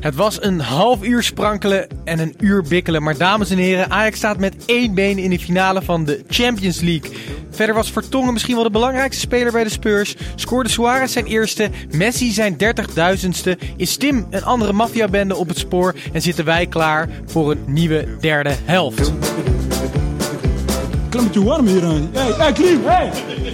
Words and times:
Het 0.00 0.14
was 0.14 0.42
een 0.42 0.60
half 0.60 1.04
uur 1.04 1.22
sprankelen 1.22 1.86
en 2.04 2.18
een 2.18 2.34
uur 2.38 2.62
bikkelen. 2.62 3.02
Maar 3.02 3.16
dames 3.16 3.50
en 3.50 3.58
heren, 3.58 3.90
Ajax 3.90 4.16
staat 4.16 4.38
met 4.38 4.64
één 4.66 4.94
been 4.94 5.18
in 5.18 5.30
de 5.30 5.38
finale 5.38 5.82
van 5.82 6.04
de 6.04 6.24
Champions 6.28 6.80
League. 6.80 7.10
Verder 7.50 7.74
was 7.74 7.90
Vertongen 7.90 8.32
misschien 8.32 8.54
wel 8.54 8.64
de 8.64 8.70
belangrijkste 8.70 9.20
speler 9.20 9.52
bij 9.52 9.64
de 9.64 9.70
Spurs. 9.70 10.16
Scoorde 10.34 10.68
Suarez 10.68 11.12
zijn 11.12 11.26
eerste, 11.26 11.70
Messi 11.90 12.30
zijn 12.30 12.56
30.000ste. 12.64 13.76
Is 13.76 13.96
Tim 13.96 14.26
een 14.30 14.44
andere 14.44 14.72
maffiabende 14.72 15.36
op 15.36 15.48
het 15.48 15.58
spoor. 15.58 15.94
En 16.12 16.22
zitten 16.22 16.44
wij 16.44 16.66
klaar 16.66 17.08
voor 17.26 17.50
een 17.50 17.64
nieuwe 17.66 18.06
derde 18.20 18.54
helft. 18.64 19.12
Klimmetje 21.08 21.44
warm 21.44 21.66
hier 21.66 21.84
aan. 21.84 22.08
Hey, 22.12 22.32
hey, 22.36 22.52
Klim, 22.52 22.80
hey! 22.84 23.10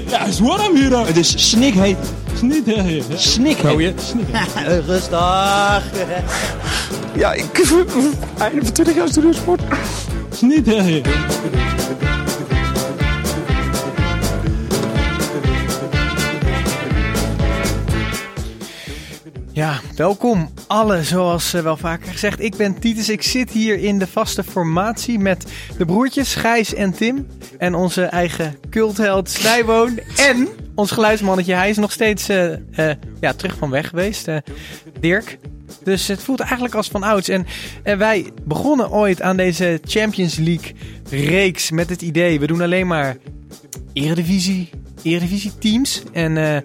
Ja, 0.08 0.18
het 0.18 0.28
is 0.28 0.40
warm 0.40 0.76
hier 0.76 0.96
aan. 0.96 1.06
Het 1.06 1.16
is 1.16 1.48
snikheet. 1.50 1.96
Snikheet. 2.36 3.04
Snikheet. 3.16 4.14
Rustig. 4.86 5.82
Ja, 7.14 7.32
ik... 7.32 7.44
Einde 8.38 8.64
van 8.64 8.72
20 8.72 8.94
jaar 8.94 9.08
studiosport. 9.08 9.60
Snikheet. 10.30 11.06
Ja, 19.54 19.80
welkom 19.96 20.50
alle, 20.66 21.02
zoals 21.02 21.54
eh, 21.54 21.62
wel 21.62 21.76
vaker 21.76 22.12
gezegd. 22.12 22.40
Ik 22.40 22.56
ben 22.56 22.78
Titus, 22.78 23.08
ik 23.08 23.22
zit 23.22 23.50
hier 23.50 23.78
in 23.78 23.98
de 23.98 24.06
vaste 24.06 24.44
formatie 24.44 25.18
met 25.18 25.52
de 25.78 25.84
broertjes 25.84 26.34
Gijs 26.34 26.74
en 26.74 26.92
Tim. 26.92 27.26
En 27.58 27.74
onze 27.74 28.02
eigen 28.02 28.56
cultheld 28.70 29.30
Snijboon. 29.30 29.98
en 30.16 30.48
ons 30.74 30.90
geluidsmannetje, 30.90 31.54
hij 31.54 31.70
is 31.70 31.76
nog 31.76 31.92
steeds 31.92 32.28
eh, 32.28 32.52
eh, 32.52 32.96
ja, 33.20 33.32
terug 33.32 33.56
van 33.56 33.70
weg 33.70 33.88
geweest, 33.88 34.28
Dirk. 35.00 35.38
Dus 35.84 36.06
het 36.06 36.22
voelt 36.22 36.40
eigenlijk 36.40 36.74
als 36.74 36.88
van 36.88 37.02
ouds. 37.02 37.28
En, 37.28 37.46
wij 37.82 38.30
begonnen 38.44 38.90
ooit 38.90 39.22
aan 39.22 39.36
deze 39.36 39.80
Champions 39.84 40.36
League 40.36 40.72
reeks 41.10 41.70
met 41.70 41.88
het 41.88 42.02
idee... 42.02 42.40
we 42.40 42.46
doen 42.46 42.60
alleen 42.60 42.86
maar 42.86 43.16
eredivisie, 43.92 44.70
eredivisie 45.02 45.58
teams. 45.58 46.02
En, 46.12 46.64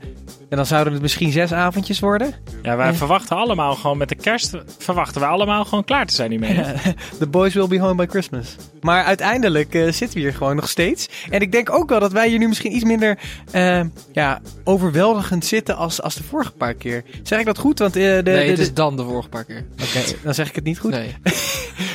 en 0.50 0.58
dan 0.58 0.66
zouden 0.66 0.94
het 0.94 1.02
misschien 1.02 1.32
zes 1.32 1.54
avondjes 1.54 2.00
worden. 2.00 2.34
Ja, 2.62 2.76
wij 2.76 2.90
Eh. 2.90 2.96
verwachten 2.96 3.38
allemaal 3.38 3.76
gewoon 3.76 3.98
met 3.98 4.10
de 4.10 4.16
kerst 4.16 4.56
verwachten 4.78 5.22
we 5.22 5.28
allemaal 5.28 5.66
gewoon 5.66 5.84
klaar 5.84 6.06
te 6.06 6.16
zijn 6.16 6.30
hiermee. 6.32 6.62
The 7.20 7.28
boys 7.28 7.54
will 7.54 7.68
be 7.68 7.80
home 7.80 7.96
by 7.96 8.06
Christmas. 8.12 8.56
Maar 8.82 9.04
uiteindelijk 9.04 9.74
eh, 9.76 9.82
zitten 9.92 10.14
we 10.14 10.20
hier 10.20 10.34
gewoon 10.34 10.56
nog 10.56 10.70
steeds. 10.70 11.08
En 11.30 11.42
ik 11.42 11.52
denk 11.52 11.72
ook 11.72 11.90
wel 11.90 12.00
dat 12.00 12.12
wij 12.12 12.28
hier 12.30 12.38
nu 12.40 12.48
misschien 12.48 12.76
iets 12.76 12.84
minder 12.84 13.20
eh, 13.52 13.82
ja, 14.12 14.42
overweldigend 14.64 15.46
zitten 15.46 15.76
als, 15.78 16.02
als 16.02 16.16
de 16.16 16.24
vorige 16.24 16.52
paar 16.52 16.74
keer. 16.74 17.04
Zeg 17.24 17.40
ik 17.40 17.46
dat 17.46 17.58
goed? 17.58 17.80
Want, 17.80 17.96
eh, 17.96 18.02
de, 18.04 18.22
Nee, 18.24 18.24
de- 18.46 18.50
het 18.52 18.60
is 18.60 18.74
dan 18.74 18.98
de 18.98 19.04
vorige 19.04 19.30
paar 19.30 19.44
keer. 19.46 19.66
Oké, 19.74 20.00
dan 20.24 20.34
zeg 20.34 20.50
ik 20.50 20.56
het 20.56 20.64
niet 20.64 20.80
goed. 20.80 20.92
Nee. 20.92 21.16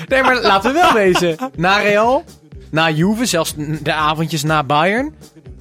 Nee, 0.09 0.23
maar 0.23 0.41
laten 0.43 0.73
we 0.73 0.81
wel 0.81 0.93
wezen. 0.93 1.37
Na 1.57 1.79
Real, 1.79 2.25
na 2.71 2.91
Juve, 2.91 3.27
zelfs 3.27 3.55
de 3.83 3.93
avondjes 3.93 4.43
na 4.43 4.63
Bayern... 4.65 5.15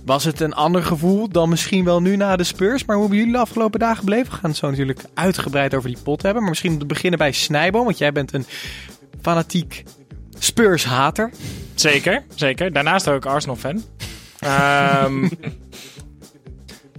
was 0.05 0.23
het 0.23 0.39
een 0.39 0.53
ander 0.53 0.83
gevoel 0.83 1.29
dan 1.29 1.49
misschien 1.49 1.83
wel 1.83 2.01
nu 2.01 2.15
na 2.15 2.35
de 2.35 2.43
Spurs. 2.43 2.85
Maar 2.85 2.95
hoe 2.95 3.05
hebben 3.05 3.17
jullie 3.17 3.39
de 3.39 3.45
afgelopen 3.45 3.79
dagen 3.79 4.05
beleefd? 4.05 4.29
We 4.29 4.35
gaan 4.35 4.49
het 4.49 4.59
zo 4.59 4.69
natuurlijk 4.69 5.03
uitgebreid 5.13 5.73
over 5.73 5.89
die 5.89 6.03
pot 6.03 6.21
hebben. 6.21 6.41
Maar 6.41 6.49
misschien 6.49 6.71
om 6.71 6.79
te 6.79 6.85
beginnen 6.85 7.19
bij 7.19 7.31
Snijboom. 7.31 7.85
Want 7.85 7.97
jij 7.97 8.11
bent 8.11 8.33
een 8.33 8.45
fanatiek 9.21 9.83
Spurs-hater. 10.39 11.31
Zeker, 11.75 12.23
zeker. 12.35 12.73
Daarnaast 12.73 13.07
ook 13.07 13.25
Arsenal-fan. 13.25 13.83
Ehm, 14.39 15.23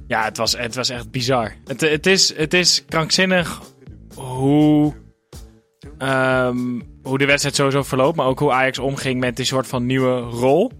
ja, 0.07 0.25
het 0.25 0.37
was, 0.37 0.57
het 0.57 0.75
was 0.75 0.89
echt 0.89 1.11
bizar. 1.11 1.55
Het, 1.65 1.81
het, 1.81 2.07
is, 2.07 2.37
het 2.37 2.55
is 2.55 2.85
krankzinnig 2.89 3.63
hoe, 4.15 4.95
ehm, 5.99 6.81
hoe 7.03 7.19
de 7.19 7.27
wedstrijd 7.27 7.55
sowieso 7.57 7.83
verloopt. 7.83 8.17
Maar 8.17 8.27
ook 8.27 8.39
hoe 8.39 8.53
Ajax 8.53 8.79
omging 8.79 9.21
met 9.21 9.37
die 9.37 9.45
soort 9.45 9.67
van 9.67 9.87
nieuwe 9.87 10.19
rol. 10.21 10.73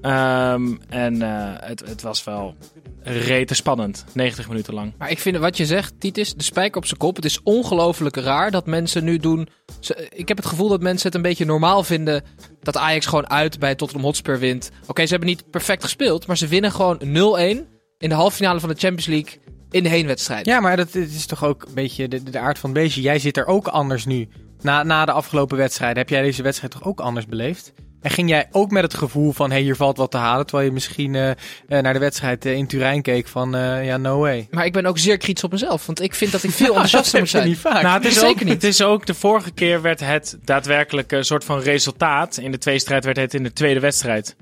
Ehm, 0.00 0.74
en 0.88 1.22
eh, 1.22 1.52
het, 1.68 1.88
het 1.88 2.02
was 2.02 2.24
wel 2.24 2.54
rete 3.02 3.54
spannend. 3.54 4.04
90 4.12 4.48
minuten 4.48 4.74
lang. 4.74 4.92
Maar 4.98 5.10
ik 5.10 5.18
vind 5.18 5.36
wat 5.36 5.56
je 5.56 5.66
zegt, 5.66 5.94
Titus, 6.00 6.34
de 6.34 6.42
spijker 6.44 6.76
op 6.76 6.86
zijn 6.86 6.98
kop. 6.98 7.16
Het 7.16 7.24
is 7.24 7.40
ongelooflijk 7.42 8.16
raar 8.16 8.50
dat 8.50 8.66
mensen 8.66 9.04
nu 9.04 9.16
doen. 9.18 9.48
ze- 9.80 10.08
Ik 10.14 10.28
heb 10.28 10.36
het 10.36 10.46
gevoel 10.46 10.68
dat 10.68 10.80
mensen 10.80 11.06
het 11.06 11.16
een 11.16 11.22
beetje 11.22 11.44
normaal 11.44 11.82
vinden 11.82 12.22
dat 12.62 12.76
Ajax 12.76 13.06
gewoon 13.06 13.30
uit 13.30 13.58
bij 13.58 13.74
Tottenham 13.74 14.06
Hotspur 14.06 14.38
wint. 14.38 14.70
Oké, 14.86 15.02
ze 15.02 15.10
hebben 15.10 15.28
niet 15.28 15.50
perfect 15.50 15.82
gespeeld, 15.82 16.26
maar 16.26 16.36
ze 16.36 16.46
winnen 16.46 16.72
gewoon 16.72 16.98
0-1 17.02 17.66
in 17.98 18.08
de 18.08 18.14
halve 18.14 18.36
finale 18.36 18.60
van 18.60 18.68
de 18.68 18.74
Champions 18.78 19.06
League 19.06 19.40
in 19.70 19.82
de 19.82 19.88
heenwedstrijd. 19.88 20.46
Ja, 20.46 20.60
maar 20.60 20.76
dat 20.76 20.92
het 20.92 21.12
is 21.14 21.26
toch 21.26 21.44
ook 21.44 21.62
een 21.68 21.74
beetje 21.74 22.08
de, 22.08 22.22
de 22.22 22.38
aard 22.38 22.58
van 22.58 22.70
het 22.70 22.78
beestje. 22.78 23.00
Jij 23.00 23.18
zit 23.18 23.36
er 23.36 23.46
ook 23.46 23.66
anders 23.68 24.04
nu. 24.04 24.28
Na, 24.60 24.82
na 24.82 25.04
de 25.04 25.12
afgelopen 25.12 25.56
wedstrijd 25.56 25.96
heb 25.96 26.08
jij 26.08 26.22
deze 26.22 26.42
wedstrijd 26.42 26.72
toch 26.72 26.84
ook 26.84 27.00
anders 27.00 27.26
beleefd? 27.26 27.72
En 28.00 28.10
ging 28.10 28.28
jij 28.28 28.48
ook 28.50 28.70
met 28.70 28.82
het 28.82 28.94
gevoel 28.94 29.32
van, 29.32 29.48
hé, 29.48 29.54
hey, 29.54 29.64
hier 29.64 29.76
valt 29.76 29.96
wat 29.96 30.10
te 30.10 30.16
halen... 30.16 30.46
terwijl 30.46 30.68
je 30.68 30.74
misschien 30.74 31.14
eh, 31.14 31.30
eh, 31.30 31.36
naar 31.66 31.92
de 31.92 31.98
wedstrijd 31.98 32.44
eh, 32.44 32.52
in 32.52 32.66
Turijn 32.66 33.02
keek 33.02 33.28
van, 33.28 33.54
eh, 33.54 33.86
ja, 33.86 33.96
no 33.96 34.18
way. 34.18 34.48
Maar 34.50 34.64
ik 34.64 34.72
ben 34.72 34.86
ook 34.86 34.98
zeer 34.98 35.16
kritisch 35.16 35.44
op 35.44 35.50
mezelf, 35.50 35.86
want 35.86 36.02
ik 36.02 36.14
vind 36.14 36.32
dat 36.32 36.42
ik 36.42 36.50
veel 36.50 36.66
enthousiaster 36.74 37.18
moet 37.20 37.28
zijn. 37.28 37.48
niet 37.48 37.58
vaak. 37.58 37.82
Nou, 37.82 37.94
het 37.94 38.04
is, 38.04 38.14
Zeker 38.14 38.28
ook, 38.28 38.40
niet. 38.40 38.52
het 38.52 38.64
is 38.64 38.82
ook 38.82 39.06
de 39.06 39.14
vorige 39.14 39.50
keer 39.50 39.82
werd 39.82 40.00
het 40.00 40.38
daadwerkelijke 40.44 41.22
soort 41.22 41.44
van 41.44 41.60
resultaat. 41.60 42.36
In 42.36 42.50
de 42.50 42.58
tweestrijd 42.58 43.04
werd 43.04 43.16
het 43.16 43.34
in 43.34 43.42
de 43.42 43.52
tweede 43.52 43.80
wedstrijd 43.80 44.36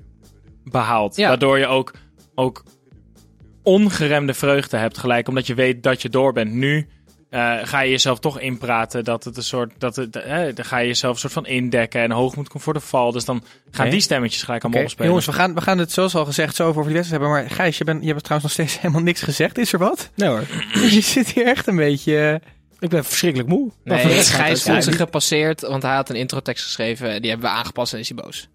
behaald. 0.63 1.15
Ja. 1.15 1.27
Waardoor 1.27 1.59
je 1.59 1.67
ook, 1.67 1.93
ook 2.35 2.63
ongeremde 3.63 4.33
vreugde 4.33 4.77
hebt 4.77 4.97
gelijk. 4.97 5.27
Omdat 5.27 5.47
je 5.47 5.53
weet 5.53 5.83
dat 5.83 6.01
je 6.01 6.09
door 6.09 6.33
bent. 6.33 6.51
Nu 6.51 6.87
eh, 7.35 7.57
ga 7.63 7.79
je 7.79 7.89
jezelf 7.89 8.19
toch 8.19 8.39
inpraten 8.39 9.03
dat 9.03 9.23
het 9.23 9.37
een 9.37 9.43
soort... 9.43 9.71
Dat 9.77 9.95
het, 9.95 10.15
eh, 10.15 10.55
dan 10.55 10.65
ga 10.65 10.77
je 10.77 10.87
jezelf 10.87 11.13
een 11.13 11.19
soort 11.19 11.33
van 11.33 11.45
indekken 11.45 12.01
en 12.01 12.11
hoog 12.11 12.35
moet 12.35 12.47
komen 12.47 12.61
voor 12.61 12.73
de 12.73 12.79
val. 12.79 13.11
Dus 13.11 13.25
dan 13.25 13.43
gaan 13.71 13.89
die 13.89 13.99
stemmetjes 13.99 14.43
gelijk 14.43 14.63
allemaal 14.63 14.81
Oké, 14.81 14.89
opspelen. 14.89 15.09
Jongens, 15.11 15.29
we 15.29 15.41
gaan, 15.41 15.53
we 15.55 15.61
gaan 15.61 15.77
het 15.77 15.91
zoals 15.91 16.15
al 16.15 16.25
gezegd 16.25 16.55
zo 16.55 16.67
over 16.67 16.83
die 16.83 16.93
wedstrijd 16.93 17.21
hebben. 17.21 17.41
Maar 17.41 17.49
Gijs, 17.51 17.77
je, 17.77 17.83
bent, 17.83 18.03
je 18.03 18.09
hebt 18.09 18.23
trouwens 18.23 18.55
nog 18.55 18.67
steeds 18.67 18.79
helemaal 18.81 19.03
niks 19.03 19.21
gezegd. 19.21 19.57
Is 19.57 19.73
er 19.73 19.79
wat? 19.79 20.09
Nee 20.15 20.29
hoor, 20.29 20.43
je 20.95 21.01
zit 21.01 21.29
hier 21.29 21.45
echt 21.45 21.67
een 21.67 21.75
beetje... 21.75 22.39
eh, 22.41 22.49
ik 22.79 22.89
ben 22.89 23.05
verschrikkelijk 23.05 23.49
moe. 23.49 23.71
Nee, 23.83 24.23
Gijs 24.23 24.63
voelt 24.63 24.83
zich 24.83 24.95
gepasseerd, 24.95 25.61
want 25.61 25.83
hij 25.83 25.95
had 25.95 26.09
een 26.09 26.15
introtekst 26.15 26.63
geschreven. 26.63 27.21
Die 27.21 27.29
hebben 27.31 27.49
we 27.49 27.55
aangepast 27.55 27.93
en 27.93 27.99
is 27.99 28.09
hij 28.09 28.23
boos. 28.23 28.47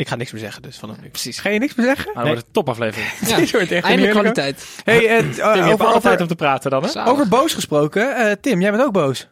Ik 0.00 0.08
ga 0.08 0.14
niks 0.16 0.32
meer 0.32 0.40
zeggen, 0.40 0.62
dus 0.62 0.78
vanaf 0.78 1.00
nu. 1.00 1.08
Precies. 1.08 1.38
Ga 1.38 1.48
je 1.48 1.58
niks 1.58 1.74
meer 1.74 1.86
zeggen? 1.86 2.04
Maar 2.06 2.14
dan 2.14 2.24
wordt 2.24 2.38
het 2.38 2.46
een 2.46 2.52
topaflevering. 2.52 3.10
Ja, 3.28 3.36
Dit 3.36 3.50
wordt 3.50 3.70
echt 3.72 3.84
eindelijk 3.84 4.12
kwaliteit. 4.12 4.64
Hey, 4.84 5.08
eh, 5.08 5.18
t- 5.18 5.22
Tim, 5.22 5.34
je 5.34 5.42
hebt 5.42 5.72
over, 5.72 5.86
altijd 5.86 6.04
over, 6.06 6.20
om 6.20 6.26
te 6.28 6.34
praten 6.34 6.70
dan, 6.70 6.82
hè? 6.82 6.88
Zalig. 6.88 7.12
over 7.12 7.28
boos 7.28 7.54
gesproken. 7.54 8.16
eh, 8.16 8.32
Tim, 8.40 8.60
jij 8.60 8.70
bent 8.70 8.82
ook 8.82 8.92
boos. 8.92 9.28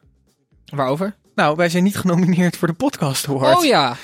Waarover? 0.65 1.15
Nou, 1.35 1.57
wij 1.57 1.69
zijn 1.69 1.83
niet 1.85 1.97
genomineerd 1.97 2.57
voor 2.57 2.69
de 2.69 2.75
Podcast 2.75 3.29
Award. 3.29 3.57
Oh 3.57 3.65
ja. 3.65 3.97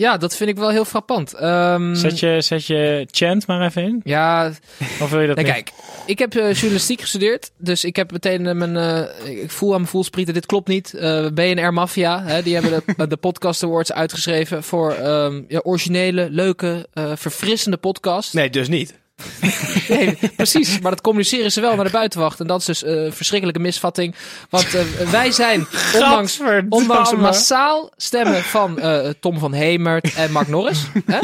Ja, 0.00 0.16
dat 0.16 0.36
vind 0.36 0.50
ik 0.50 0.56
wel 0.56 0.70
heel 0.70 0.84
frappant. 0.84 1.34
Ehm, 1.34 1.94
Zet 1.94 2.18
je, 2.20 2.40
zet 2.40 2.66
je 2.66 3.06
chant 3.10 3.46
maar 3.46 3.66
even 3.66 3.82
in. 3.82 4.00
Ja, 4.04 4.52
Of 5.00 5.10
wil 5.10 5.20
je 5.20 5.26
dat 5.26 5.36
nee, 5.36 5.44
niet? 5.44 5.54
kijk. 5.54 5.72
Ik 6.06 6.18
heb 6.18 6.34
eh, 6.34 6.52
journalistiek 6.52 7.00
gestudeerd. 7.00 7.50
Dus 7.56 7.84
ik 7.84 7.96
heb 7.96 8.12
meteen 8.12 8.46
eh, 8.46 8.54
mijn... 8.54 8.76
eh, 8.76 9.42
ik 9.42 9.50
voel 9.50 9.70
aan 9.70 9.76
mijn 9.76 9.90
voelsprieten, 9.90 10.34
dit 10.34 10.46
klopt 10.46 10.68
niet. 10.68 10.94
Eh, 10.94 11.26
BNR 11.34 11.72
Mafia, 11.72 12.22
hè, 12.22 12.42
die 12.42 12.54
hebben 12.54 12.82
de, 12.96 13.06
de 13.14 13.16
Podcast 13.16 13.62
Awards 13.62 13.92
uitgeschreven... 13.92 14.62
voor 14.62 14.92
ehm, 14.92 15.42
ja, 15.48 15.60
originele, 15.62 16.28
leuke, 16.30 16.88
eh, 16.92 17.12
verfrissende 17.16 17.76
podcast. 17.76 18.34
Nee, 18.34 18.50
dus 18.50 18.68
niet. 18.68 18.94
Nee, 19.88 20.18
precies. 20.36 20.80
Maar 20.80 20.90
dat 20.90 21.00
communiceren 21.00 21.52
ze 21.52 21.60
wel 21.60 21.74
naar 21.74 21.84
de 21.84 21.90
buitenwacht. 21.90 22.40
En 22.40 22.46
dat 22.46 22.60
is 22.60 22.66
dus 22.66 22.82
eh, 22.82 23.04
een 23.04 23.12
verschrikkelijke 23.12 23.60
misvatting. 23.60 24.14
Want 24.50 24.74
eh, 24.74 25.10
wij 25.10 25.30
zijn, 25.30 25.66
ondanks, 25.94 26.40
ondanks 26.68 27.14
massaal 27.14 27.92
stemmen 27.96 28.42
van 28.42 28.78
eh, 28.78 29.08
Tom 29.20 29.38
van 29.38 29.52
Hemert 29.52 30.14
en 30.14 30.32
Mark 30.32 30.48
Norris. 30.48 30.82
Hè? 31.06 31.18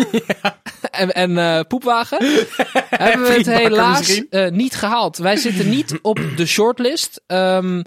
En, 0.90 1.12
en 1.12 1.66
Poepwagen. 1.66 2.18
hebben 2.90 3.26
we 3.26 3.34
het 3.34 3.46
helaas 3.46 4.22
niet 4.50 4.74
gehaald. 4.74 5.16
Wij 5.16 5.36
zitten 5.36 5.68
niet 5.68 5.98
op 6.02 6.20
de 6.36 6.46
shortlist. 6.46 7.20
Ehm, 7.26 7.82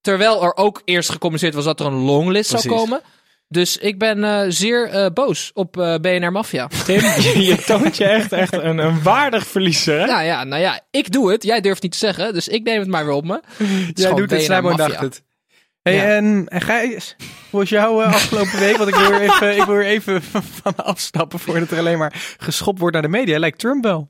terwijl 0.00 0.42
er 0.42 0.56
ook 0.56 0.82
eerst 0.84 1.10
gecommuniceerd 1.10 1.54
was 1.54 1.64
dat 1.64 1.80
er 1.80 1.86
een 1.86 2.04
longlist 2.04 2.50
zou 2.50 2.68
komen. 2.68 3.00
Dus 3.48 3.76
ik 3.76 3.98
ben 3.98 4.24
eh, 4.24 4.44
zeer 4.48 4.88
eh, 4.88 5.06
boos 5.14 5.50
op 5.54 5.76
eh, 5.78 5.94
BNR 5.94 6.32
Mafia. 6.32 6.66
Tim, 6.84 7.00
je, 7.00 7.62
toont 7.66 7.96
je 7.96 8.04
echt, 8.04 8.32
echt 8.32 8.52
een, 8.52 8.78
een 8.78 9.02
waardig 9.02 9.46
verliezer, 9.46 10.00
hè? 10.00 10.06
Nou 10.06 10.22
ja, 10.24 10.44
nou 10.44 10.62
ja, 10.62 10.80
ik 10.90 11.12
doe 11.12 11.32
het. 11.32 11.42
Jij 11.42 11.60
durft 11.60 11.82
niet 11.82 11.92
te 11.92 11.98
zeggen, 11.98 12.34
dus 12.34 12.48
ik 12.48 12.62
neem 12.62 12.78
het 12.78 12.88
maar 12.88 13.04
weer 13.04 13.14
op 13.14 13.24
me. 13.24 13.40
Het 13.56 13.98
Jij 13.98 14.10
doet 14.10 14.18
het, 14.18 14.28
BNR 14.28 14.40
Snijboon 14.40 14.70
Mafia. 14.70 14.86
dacht 14.88 15.00
het. 15.00 15.22
Hey, 15.82 15.94
Ja. 15.94 16.02
en, 16.16 16.46
en 16.48 16.60
Gijs, 16.60 17.16
hoe 17.50 17.60
was 17.60 17.68
jouw 17.68 18.02
eh, 18.02 18.12
afgelopen 18.14 18.58
week? 18.58 18.76
Want 18.76 18.88
ik 18.88 18.94
wil 18.94 19.12
er 19.12 19.20
even, 19.20 19.56
ik 19.56 19.62
wil 19.64 19.80
even 19.80 20.22
van 20.22 20.76
afstappen 20.76 21.38
voordat 21.38 21.70
er 21.70 21.78
alleen 21.78 21.98
maar 21.98 22.34
geschopt 22.38 22.78
wordt 22.78 22.94
naar 22.94 23.02
de 23.02 23.08
media. 23.08 23.38
Lijkt 23.38 23.58
Trump 23.58 23.84
wel. 23.84 24.08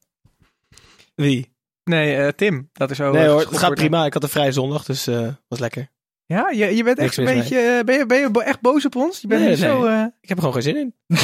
Wie? 1.14 1.52
Nee, 1.84 2.17
eh, 2.17 2.29
Tim. 2.29 2.69
Dat 2.73 2.91
is 2.91 2.96
zo. 2.96 3.12
Nee 3.12 3.26
hoor, 3.29 3.41
het 3.41 3.58
gaat 3.58 3.75
prima. 3.75 4.05
Ik 4.05 4.12
had 4.12 4.23
een 4.23 4.29
vrije 4.29 4.52
zondag, 4.52 4.84
dus 4.84 5.06
eh 5.06 5.29
was 5.49 5.58
lekker. 5.58 5.88
Ja, 6.28 6.50
je, 6.50 6.76
je 6.76 6.84
bent 6.84 6.98
echt 6.98 7.16
een 7.16 7.25
beetje. 7.25 7.58
eh, 7.58 7.84
ben, 7.84 7.98
je, 7.98 8.06
ben 8.06 8.19
je 8.19 8.42
echt 8.44 8.60
boos 8.60 8.84
op 8.86 8.96
ons? 8.96 9.20
Je 9.20 9.26
bent 9.26 9.44
Nee, 9.44 9.56
zo. 9.56 9.84
eh, 9.84 10.02
Ik 10.20 10.28
heb 10.28 10.38
er 10.38 10.44
gewoon 10.44 10.52
geen 10.52 10.62
zin 10.62 10.76
in. 10.76 10.94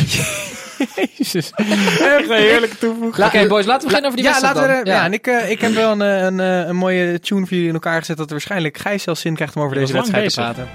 Jezus. 1.17 1.51
Echt 1.55 2.29
een 2.29 2.37
heerlijke 2.37 2.79
toevoeging. 2.79 3.27
Oké, 3.27 3.47
boys, 3.47 3.67
laten 3.67 3.89
we 3.89 3.95
beginnen 3.95 4.05
over 4.11 4.17
die 4.17 4.25
ja, 4.25 4.31
wedstrijd 4.41 4.55
laten 4.57 4.71
we. 4.71 4.85
dan. 4.85 4.93
er- 4.95 4.99
Ja, 5.01 5.05
en 5.05 5.13
ik, 5.13 5.27
eh, 5.27 5.51
ik 5.51 5.61
heb 5.61 5.73
wel 5.73 5.91
een, 5.93 6.01
een, 6.01 6.39
een 6.69 6.77
mooie 6.77 7.21
tune 7.21 7.41
voor 7.41 7.49
jullie 7.51 7.69
in 7.69 7.75
elkaar 7.75 7.99
gezet. 7.99 8.17
Dat 8.17 8.27
er 8.27 8.33
waarschijnlijk 8.33 8.79
Gijs 8.79 9.03
zelfs 9.03 9.21
zin 9.21 9.35
krijgt 9.35 9.57
om 9.57 9.63
over 9.63 9.77
deze 9.77 9.93
wedstrijd 9.93 10.29
te 10.29 10.35
praten. 10.41 10.69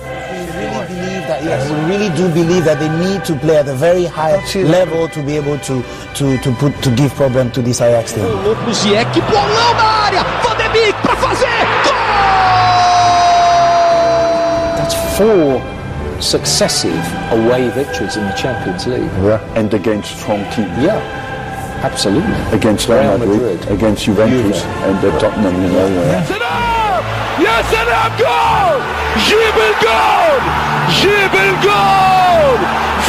We 0.00 0.56
really 0.56 0.86
believe 0.86 1.26
that 1.26 1.42
yes, 1.42 1.68
we 1.68 1.86
really 1.86 2.14
do 2.14 2.28
believe 2.28 2.62
that 2.62 2.78
they 2.78 2.88
need 2.88 3.24
to 3.24 3.34
play 3.34 3.58
at 3.58 3.68
a 3.68 3.76
very 3.76 4.02
high 4.02 4.54
level 4.54 5.08
to 5.08 5.22
be 5.22 5.38
able 5.38 5.58
to 5.58 5.82
to 6.12 6.38
to 6.38 6.50
put 6.50 6.82
to 6.82 6.90
give 6.96 7.14
problem 7.14 7.50
to 7.50 7.62
this 7.62 7.80
Ajax 7.80 8.12
team. 8.12 8.24
Bolão 8.24 9.74
na 9.74 10.04
área. 10.04 10.24
four 15.19 15.61
successive 16.21 17.03
away 17.31 17.69
victories 17.69 18.15
in 18.17 18.23
the 18.25 18.33
Champions 18.33 18.87
League. 18.87 19.11
Yeah, 19.23 19.39
and 19.59 19.73
against 19.73 20.17
strong 20.19 20.41
teams. 20.53 20.75
Yeah, 20.83 20.99
absolutely. 21.83 22.35
Against 22.57 22.87
Real 22.87 22.99
Real 23.01 23.17
Madrid, 23.17 23.41
Madrid. 23.59 23.71
against 23.77 24.05
Juventus, 24.05 24.61
Juve. 24.61 24.83
and 24.87 24.99
uh, 25.05 25.19
Tottenham, 25.19 25.55
you 25.63 25.69
know. 25.69 25.87
uh, 26.01 26.23
سلام 26.25 27.03
يا 27.39 27.57
سلام 27.71 28.11
جول 28.19 28.81
جيب 29.27 29.57
الجول 29.69 30.43
جيب 30.89 31.33
الجول 31.35 32.59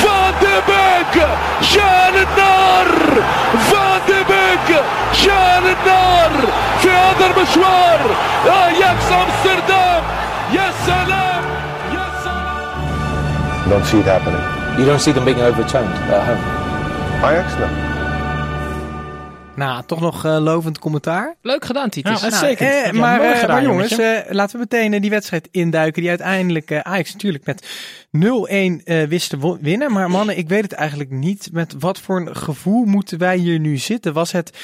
فان 0.03 0.33
دي 0.41 0.57
بيك 0.69 1.27
شال 1.63 2.15
النار 2.27 2.89
فان 3.71 4.01
دي 4.07 4.21
بيك 4.33 4.81
شال 5.13 5.65
النار 5.77 6.33
في 6.81 6.89
هذا 6.91 7.27
المشوار 7.27 8.01
اياكس 8.47 9.07
امستردام 9.13 9.60
Don't 13.72 13.86
see 13.86 14.00
it 14.00 14.06
happening. 14.06 14.42
You 14.78 14.86
don't 14.86 15.02
see 15.02 15.14
them 15.14 15.24
being 15.24 15.40
overturned 15.42 15.94
at 16.12 16.24
home. 16.26 16.44
Ajax, 17.24 17.58
no. 17.58 17.68
Nou, 19.56 19.84
toch 19.86 20.00
nog 20.02 20.26
eh, 20.26 20.38
lovend 20.40 20.80
commentaar. 20.80 21.36
Leuk 21.42 21.66
gedaan, 21.66 21.90
Titus. 21.90 22.22
Ja, 22.22 22.28
Nou, 22.30 22.42
Uitstekend. 22.44 22.86
eh, 22.86 22.92
maar, 23.00 23.22
eh, 23.22 23.40
gedaan, 23.40 23.56
maar 23.56 23.64
jongens, 23.64 23.98
eh, 23.98 24.18
laten 24.30 24.60
we 24.60 24.66
meteen 24.70 25.02
die 25.02 25.10
wedstrijd 25.10 25.48
induiken. 25.52 26.02
Die 26.02 26.10
uiteindelijk 26.10 26.72
eh, 26.72 26.80
Ajax 26.80 27.14
natuurlijk 27.14 27.46
met 27.46 27.68
0-1 28.12 28.82
eh, 28.84 29.04
wist 29.04 29.30
te 29.30 29.58
winnen. 29.62 29.92
Maar 29.92 30.10
mannen, 30.10 30.38
ik 30.38 30.50
weet 30.50 30.62
het 30.64 30.74
eigenlijk 30.74 31.10
niet. 31.10 31.50
Met 31.52 31.76
wat 31.80 32.00
voor 32.00 32.20
een 32.20 32.36
gevoel 32.36 32.86
moeten 32.86 33.18
wij 33.18 33.38
hier 33.38 33.60
nu 33.60 33.78
zitten? 33.78 34.14
Was 34.14 34.32
het 34.32 34.58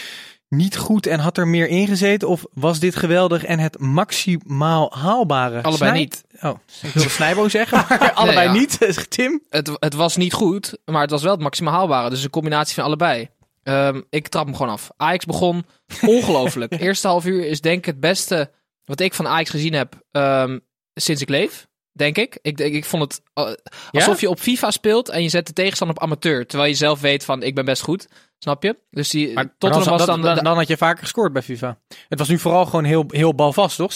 niet 0.50 0.78
goed 0.78 1.08
en 1.08 1.20
had 1.20 1.38
er 1.38 1.48
meer 1.48 1.68
ingezeten? 1.68 2.28
Of 2.28 2.46
was 2.54 2.80
dit 2.80 2.96
geweldig 2.96 3.44
en 3.44 3.60
het 3.60 3.80
maximaal 3.80 4.92
haalbare? 4.94 5.62
Allebei 5.62 5.90
Snij- 5.90 6.00
niet. 6.00 6.24
Oh, 6.42 6.60
ik 6.82 6.94
wilde 6.94 7.10
Snijbo 7.10 7.50
zeggen, 7.58 7.86
maar 7.90 8.14
allebei 8.14 8.48
ja. 8.48 8.54
niet. 8.54 8.72
zegt 8.80 9.10
Tim. 9.10 9.42
Het, 9.50 9.72
het 9.80 9.94
was 9.94 10.16
niet 10.16 10.34
goed, 10.34 10.78
maar 10.86 11.02
het 11.02 11.12
was 11.12 11.24
wel 11.24 11.32
het 11.32 11.42
maximaal 11.42 11.74
haalbare. 11.74 12.10
Dus 12.10 12.24
een 12.24 12.30
combinatie 12.30 12.76
van 12.76 12.84
allebei. 12.84 13.30
Ehm, 13.64 14.02
ik 14.10 14.28
trap 14.28 14.46
hem 14.46 14.56
gewoon 14.56 14.72
af. 14.72 14.90
Ajax 14.98 15.26
begon 15.26 15.66
ongelooflijk. 16.02 16.80
Eerste 16.80 17.08
half 17.08 17.26
uur 17.26 17.46
is 17.46 17.62
denk 17.62 17.78
ik 17.78 17.86
het 17.86 18.00
beste 18.00 18.52
wat 18.86 19.00
ik 19.00 19.14
van 19.14 19.28
Ajax 19.28 19.50
gezien 19.50 19.74
heb 19.74 20.02
ehm, 20.12 20.60
sinds 20.94 21.22
ik 21.22 21.30
leef. 21.30 21.68
Denk 21.92 22.18
ik. 22.18 22.40
Ik, 22.42 22.60
ik, 22.60 22.74
ik 22.74 22.86
vond 22.86 23.04
het 23.04 23.22
eh, 23.34 23.52
alsof 23.92 24.22
je 24.22 24.30
op 24.30 24.40
FIFA 24.40 24.72
speelt 24.72 25.10
en 25.10 25.24
je 25.24 25.30
zet 25.30 25.48
de 25.48 25.54
tegenstander 25.54 25.96
op 25.98 26.04
amateur. 26.04 26.46
Terwijl 26.46 26.70
je 26.70 26.76
zelf 26.76 27.02
weet 27.02 27.26
van 27.26 27.44
ik 27.44 27.56
ben 27.56 27.66
best 27.66 27.82
goed. 27.82 28.08
Snap 28.40 28.64
je? 28.64 28.78
Dus 28.90 29.10
die 29.10 29.34
Maar 29.34 29.56
Tottenham 29.58 29.84
dan, 29.90 29.98
was 29.98 30.08
dan, 30.08 30.22
dan... 30.22 30.36
dan, 30.36 30.44
dan 30.44 30.58
had 30.58 30.68
je 30.68 30.78
vaker 30.78 31.00
gescoord 31.00 31.34
bij 31.34 31.42
FIFA. 31.42 31.80
Het 32.10 32.20
was 32.20 32.28
nu 32.28 32.40
vooral 32.40 32.66
gewoon 32.66 32.84
heel, 32.84 33.06
heel 33.08 33.36
balvast, 33.36 33.78
toch? 33.78 33.92
66% 33.92 33.96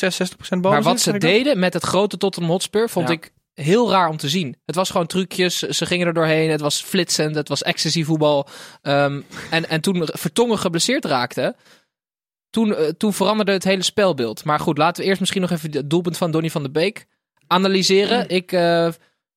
bal. 0.59 0.71
maar 0.71 0.81
wat 0.81 0.99
ze 0.99 1.17
deden 1.17 1.59
met 1.59 1.73
het 1.73 1.83
grote 1.83 2.17
Tottenham 2.17 2.51
Hotspur 2.51 2.89
vond 2.89 3.07
Ja. 3.07 3.13
ik 3.13 3.33
heel 3.53 3.91
raar 3.91 4.09
om 4.09 4.17
te 4.17 4.29
zien. 4.29 4.57
Het 4.65 4.75
was 4.75 4.89
gewoon 4.89 5.07
trucjes, 5.07 5.59
ze 5.59 5.85
gingen 5.85 6.07
er 6.07 6.13
doorheen, 6.13 6.49
het 6.49 6.61
was 6.61 6.81
flitsend, 6.81 7.35
het 7.35 7.47
was 7.47 7.63
ecstasy 7.63 8.03
voetbal. 8.03 8.47
Ehm, 8.81 9.21
en, 9.49 9.69
en 9.69 9.81
toen 9.81 10.07
Vertongen 10.11 10.57
geblesseerd 10.57 11.05
raakte, 11.05 11.55
toen, 12.49 12.75
eh, 12.75 12.87
toen 12.87 13.13
veranderde 13.13 13.51
het 13.51 13.63
hele 13.63 13.83
spelbeeld. 13.83 14.43
Maar 14.43 14.59
goed, 14.59 14.77
laten 14.77 15.01
we 15.03 15.07
eerst 15.07 15.19
misschien 15.19 15.41
nog 15.41 15.51
even 15.51 15.71
het 15.71 15.89
doelpunt 15.89 16.17
van 16.17 16.31
Donny 16.31 16.49
van 16.49 16.63
de 16.63 16.71
Beek 16.71 17.05
analyseren. 17.47 18.29
Ik 18.29 18.51
eh, 18.51 18.89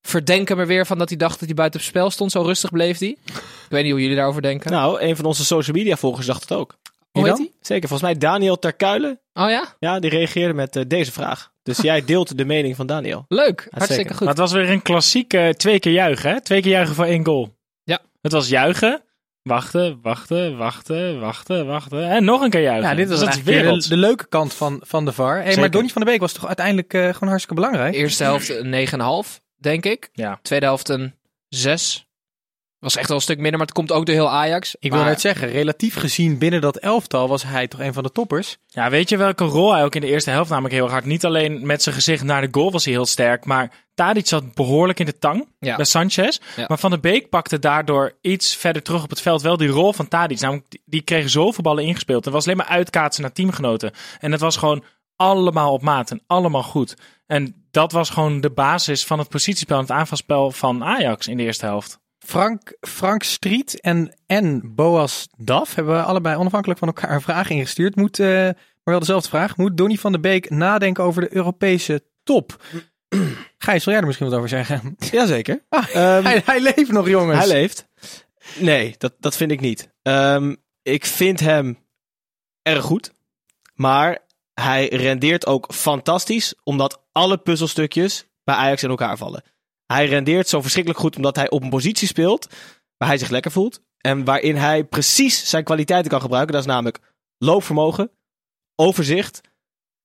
verdenk 0.05 0.47
hem 0.47 0.59
er 0.59 0.67
weer 0.67 0.85
van 0.85 0.97
dat 0.97 1.09
hij 1.09 1.17
dacht 1.17 1.39
dat 1.39 1.47
hij 1.47 1.55
buiten 1.55 1.79
het 1.79 1.89
spel 1.89 2.09
stond. 2.09 2.31
Zo 2.31 2.41
rustig 2.41 2.71
bleef 2.71 2.99
hij. 2.99 3.17
Ik 3.25 3.33
weet 3.69 3.83
niet 3.83 3.91
hoe 3.91 4.01
jullie 4.01 4.15
daarover 4.15 4.41
denken. 4.41 4.71
Nou, 4.71 5.01
een 5.01 5.15
van 5.15 5.25
onze 5.25 5.45
social 5.45 5.75
media 5.75 5.95
volgers 5.95 6.25
dacht 6.25 6.41
het 6.41 6.51
ook. 6.51 6.77
hoe 6.83 6.95
wie 7.11 7.23
heet 7.23 7.31
dan? 7.31 7.39
hij? 7.39 7.51
Zeker, 7.61 7.87
volgens 7.87 8.09
mij 8.09 8.19
Daniel 8.19 8.59
Terkuilen. 8.59 9.19
Oh 9.33 9.49
ja? 9.49 9.75
Ja, 9.79 9.99
die 9.99 10.09
reageerde 10.09 10.53
met 10.53 10.75
eh, 10.75 10.83
deze 10.87 11.11
vraag. 11.11 11.51
Dus 11.63 11.77
jij 11.77 12.05
deelt 12.11 12.37
de 12.37 12.45
mening 12.45 12.75
van 12.75 12.87
Daniel. 12.87 13.25
Leuk, 13.27 13.67
hartstikke 13.69 14.11
goed. 14.11 14.19
Maar 14.19 14.29
het 14.29 14.37
was 14.37 14.51
weer 14.51 14.69
een 14.69 14.81
klassieke 14.81 15.53
twee 15.57 15.79
keer 15.79 15.91
juichen, 15.91 16.29
hè? 16.29 16.41
Twee 16.41 16.61
keer 16.61 16.71
juichen 16.71 16.95
voor 16.95 17.05
één 17.05 17.25
goal. 17.25 17.55
Ja. 17.83 17.99
Het 18.21 18.31
was 18.31 18.47
juichen, 18.49 19.03
wachten, 19.41 19.99
wachten, 20.01 20.57
wachten, 20.57 21.19
wachten, 21.19 21.65
wachten. 21.65 22.09
En 22.09 22.23
nog 22.23 22.41
een 22.41 22.49
keer 22.49 22.61
juichen. 22.61 22.89
Ja, 22.89 22.95
dit 22.95 23.09
was 23.09 23.19
Dus 23.19 23.43
weer 23.43 23.63
de, 23.63 23.87
de 23.89 23.97
leuke 23.97 24.27
kant 24.27 24.53
van, 24.53 24.81
van 24.85 25.05
de 25.05 25.11
VAR. 25.11 25.43
Hey, 25.43 25.55
maar. 25.57 25.71
Donny 25.71 25.89
van 25.89 26.01
de 26.01 26.07
Beek 26.07 26.19
was 26.19 26.33
toch 26.33 26.47
uiteindelijk 26.47 26.93
eh, 26.93 27.01
gewoon 27.01 27.29
hartstikke 27.29 27.61
belangrijk? 27.61 27.95
Eerste 27.95 28.23
helft 28.23 28.49
een 28.49 28.87
9,5, 28.87 29.43
denk 29.55 29.85
ik. 29.85 30.09
Ja. 30.13 30.39
Tweede 30.41 30.65
helft 30.65 30.89
een 30.89 31.13
6. 31.49 32.05
Was 32.79 32.95
echt 32.95 33.07
wel 33.07 33.17
een 33.17 33.23
stuk 33.23 33.37
minder, 33.37 33.57
maar 33.57 33.65
het 33.67 33.75
komt 33.75 33.91
ook 33.91 34.05
door 34.05 34.15
heel 34.15 34.29
Ajax. 34.29 34.75
Ik 34.79 34.91
wil 34.91 35.03
net 35.03 35.21
zeggen, 35.21 35.49
relatief 35.49 35.95
gezien 35.95 36.37
binnen 36.37 36.61
dat 36.61 36.77
elftal 36.77 37.27
was 37.27 37.43
hij 37.43 37.67
toch 37.67 37.79
een 37.79 37.93
van 37.93 38.03
de 38.03 38.11
toppers. 38.11 38.57
Ja, 38.67 38.89
weet 38.89 39.09
je 39.09 39.17
welke 39.17 39.43
rol 39.43 39.73
hij 39.73 39.83
ook 39.83 39.95
in 39.95 40.01
de 40.01 40.07
eerste 40.07 40.29
helft 40.29 40.49
namelijk 40.49 40.73
heel 40.73 40.89
hard. 40.89 41.05
Niet 41.05 41.25
alleen 41.25 41.65
met 41.65 41.83
zijn 41.83 41.95
gezicht 41.95 42.23
naar 42.23 42.41
de 42.41 42.47
goal 42.51 42.71
was 42.71 42.83
hij 42.85 42.93
heel 42.93 43.05
sterk, 43.05 43.45
maar 43.45 43.71
Tadic 43.93 44.27
zat 44.27 44.53
behoorlijk 44.53 44.99
in 44.99 45.05
de 45.05 45.17
tang 45.19 45.47
Ja. 45.59 45.75
bij 45.75 45.85
Sanchez. 45.85 46.37
Ja. 46.55 46.65
Maar 46.67 46.79
Van 46.79 46.89
der 46.89 46.99
Beek 46.99 47.29
pakte 47.29 47.59
daardoor 47.59 48.13
iets 48.21 48.55
verder 48.55 48.81
terug 48.81 49.03
op 49.03 49.09
het 49.09 49.21
veld 49.21 49.41
wel 49.41 49.57
die 49.57 49.67
rol 49.67 49.93
van 49.93 50.07
Tadic. 50.07 50.39
Namelijk, 50.39 50.65
die- 50.69 50.81
die 50.85 51.01
kreeg 51.01 51.29
zoveel 51.29 51.63
ballen 51.63 51.83
ingespeeld. 51.83 52.25
Het 52.25 52.33
was 52.33 52.45
alleen 52.45 52.57
maar 52.57 52.65
uitkaatsen 52.67 53.21
naar 53.23 53.31
teamgenoten. 53.31 53.91
En 54.19 54.31
het 54.31 54.41
was 54.41 54.57
gewoon 54.57 54.83
allemaal 55.15 55.73
op 55.73 55.81
maat 55.81 56.11
en 56.11 56.21
allemaal 56.27 56.63
goed. 56.63 56.95
En 57.25 57.65
dat 57.71 57.91
was 57.91 58.09
gewoon 58.09 58.41
de 58.41 58.49
basis 58.49 59.05
van 59.05 59.19
het 59.19 59.29
positiespel 59.29 59.75
en 59.75 59.81
het 59.81 59.91
aanvalspel 59.91 60.51
van 60.51 60.83
Ajax 60.83 61.27
in 61.27 61.37
de 61.37 61.43
eerste 61.43 61.65
helft. 61.65 61.99
Frank, 62.19 62.77
Frank 62.81 63.23
Striet 63.23 63.81
en, 63.81 64.13
en 64.25 64.75
Boas 64.75 65.27
Daf 65.37 65.75
hebben 65.75 66.05
allebei 66.05 66.35
onafhankelijk 66.35 66.79
van 66.79 66.87
elkaar 66.87 67.11
een 67.11 67.21
vraag 67.21 67.49
ingestuurd. 67.49 67.95
Moet, 67.95 68.19
eh, 68.19 68.27
maar 68.27 68.55
wel 68.83 68.99
dezelfde 68.99 69.29
vraag. 69.29 69.57
Moet 69.57 69.77
Donny 69.77 69.95
van 69.95 70.11
de 70.11 70.19
Beek 70.19 70.49
nadenken 70.49 71.03
over 71.03 71.21
de 71.21 71.35
Europese 71.35 72.03
top? 72.23 72.63
Gijs, 73.57 73.83
wil 73.83 73.93
jij 73.93 74.01
er 74.01 74.05
misschien 74.05 74.29
wat 74.29 74.37
over 74.37 74.49
zeggen? 74.49 74.95
Jazeker. 75.11 75.63
Ah, 75.69 75.87
Ehm, 75.95 76.23
hij, 76.23 76.41
hij 76.45 76.61
leeft 76.61 76.91
nog, 76.91 77.07
jongens. 77.07 77.37
Hij 77.37 77.47
leeft. 77.47 77.87
Nee, 78.59 78.95
dat, 78.97 79.13
dat 79.19 79.35
vind 79.35 79.51
ik 79.51 79.59
niet. 79.59 79.89
Ehm, 80.01 80.55
ik 80.81 81.05
vind 81.05 81.39
hem 81.39 81.77
erg 82.61 82.83
goed. 82.83 83.11
Maar 83.73 84.19
hij 84.61 84.87
rendeert 84.87 85.45
ook 85.45 85.73
fantastisch. 85.73 86.53
Omdat 86.63 87.01
alle 87.11 87.37
puzzelstukjes 87.37 88.27
bij 88.43 88.55
Ajax 88.55 88.83
in 88.83 88.89
elkaar 88.89 89.17
vallen. 89.17 89.43
Hij 89.85 90.07
rendeert 90.07 90.47
zo 90.47 90.61
verschrikkelijk 90.61 91.01
goed 91.01 91.15
omdat 91.15 91.35
hij 91.35 91.49
op 91.49 91.63
een 91.63 91.69
positie 91.69 92.07
speelt. 92.07 92.47
Waar 92.97 93.07
hij 93.07 93.17
zich 93.17 93.29
lekker 93.29 93.51
voelt. 93.51 93.81
En 93.97 94.23
waarin 94.23 94.55
hij 94.55 94.83
precies 94.83 95.49
zijn 95.49 95.63
kwaliteiten 95.63 96.11
kan 96.11 96.21
gebruiken. 96.21 96.53
Dat 96.53 96.61
is 96.61 96.69
namelijk 96.69 96.99
loopvermogen, 97.37 98.11
overzicht, 98.75 99.41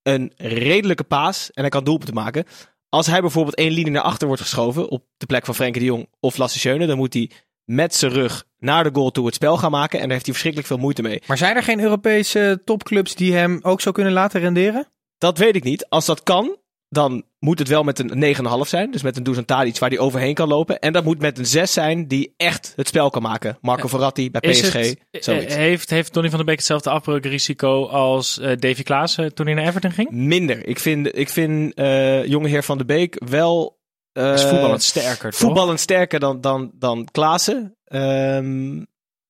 een 0.02 0.32
redelijke 0.36 1.04
paas. 1.04 1.50
En 1.50 1.60
hij 1.60 1.70
kan 1.70 1.84
doelpunten 1.84 2.14
maken. 2.14 2.44
Als 2.88 3.06
hij 3.06 3.20
bijvoorbeeld 3.20 3.56
één 3.56 3.72
linie 3.72 3.92
naar 3.92 4.02
achter 4.02 4.26
wordt 4.26 4.42
geschoven. 4.42 4.88
op 4.88 5.04
de 5.16 5.26
plek 5.26 5.44
van 5.44 5.54
Frenkie 5.54 5.80
de 5.80 5.86
Jong 5.86 6.08
of 6.20 6.36
Lasse 6.36 6.58
Schöne. 6.58 6.86
dan 6.86 6.96
moet 6.96 7.14
hij 7.14 7.30
met 7.64 7.94
zijn 7.94 8.12
rug 8.12 8.46
naar 8.60 8.84
de 8.84 8.90
goal 8.92 9.10
toe 9.10 9.26
het 9.26 9.34
spel 9.34 9.56
gaan 9.56 9.70
maken. 9.70 9.96
En 9.98 10.02
daar 10.04 10.12
heeft 10.12 10.24
hij 10.24 10.32
verschrikkelijk 10.34 10.68
veel 10.72 10.78
moeite 10.82 11.02
mee. 11.02 11.22
Maar 11.26 11.38
zijn 11.38 11.56
er 11.56 11.62
geen 11.62 11.80
Europese 11.80 12.62
topclubs 12.64 13.14
die 13.14 13.34
hem 13.34 13.58
ook 13.62 13.80
zo 13.80 13.92
kunnen 13.92 14.12
laten 14.12 14.40
renderen? 14.40 14.86
Dat 15.18 15.38
weet 15.38 15.56
ik 15.56 15.64
niet. 15.64 15.88
Als 15.88 16.06
dat 16.06 16.22
kan, 16.22 16.56
dan 16.88 17.24
moet 17.38 17.58
het 17.58 17.68
wel 17.68 17.82
met 17.82 17.98
een 17.98 18.34
9,5 18.64 18.68
zijn. 18.68 18.90
Dus 18.90 19.02
met 19.02 19.16
een 19.16 19.22
Dusan 19.22 19.44
Tadic 19.44 19.78
waar 19.78 19.88
hij 19.90 19.98
overheen 19.98 20.34
kan 20.34 20.48
lopen. 20.48 20.78
En 20.78 20.92
dat 20.92 21.04
moet 21.04 21.20
met 21.20 21.38
een 21.38 21.46
6 21.46 21.72
zijn 21.72 22.08
die 22.08 22.34
echt 22.36 22.72
het 22.76 22.88
spel 22.88 23.10
kan 23.10 23.22
maken. 23.22 23.58
Marco 23.60 23.88
Verratti 23.88 24.30
bij 24.30 24.40
Is 24.50 24.60
PSG. 24.60 24.72
het- 24.72 24.98
zoiets. 25.24 25.46
eh, 25.54 25.56
heeft, 25.56 25.90
heeft 25.90 26.12
Donny 26.14 26.28
van 26.28 26.38
der 26.38 26.46
Beek 26.46 26.56
hetzelfde 26.56 26.90
afbreukrisico 26.90 27.86
als 27.86 28.38
eh, 28.38 28.56
Davy 28.56 28.82
Klaassen 28.82 29.34
toen 29.34 29.46
hij 29.46 29.54
naar 29.54 29.66
Everton 29.66 29.90
ging? 29.92 30.10
Minder. 30.10 30.66
Ik 30.66 30.78
vind, 30.78 31.16
ik 31.18 31.28
vind 31.28 31.74
eh 31.74 32.24
jonge 32.26 32.48
heer 32.48 32.62
Van 32.64 32.78
de 32.78 32.84
Beek 32.84 33.22
wel 33.28 33.78
eh, 34.12 34.32
is 34.32 34.42
voetballend 34.44 34.82
sterker, 34.82 35.30
toch? 35.30 35.40
voetballend 35.40 35.80
sterker 35.80 36.20
dan, 36.20 36.40
dan, 36.40 36.70
dan 36.74 37.08
Klaassen. 37.12 37.76
Ehm, 37.90 38.76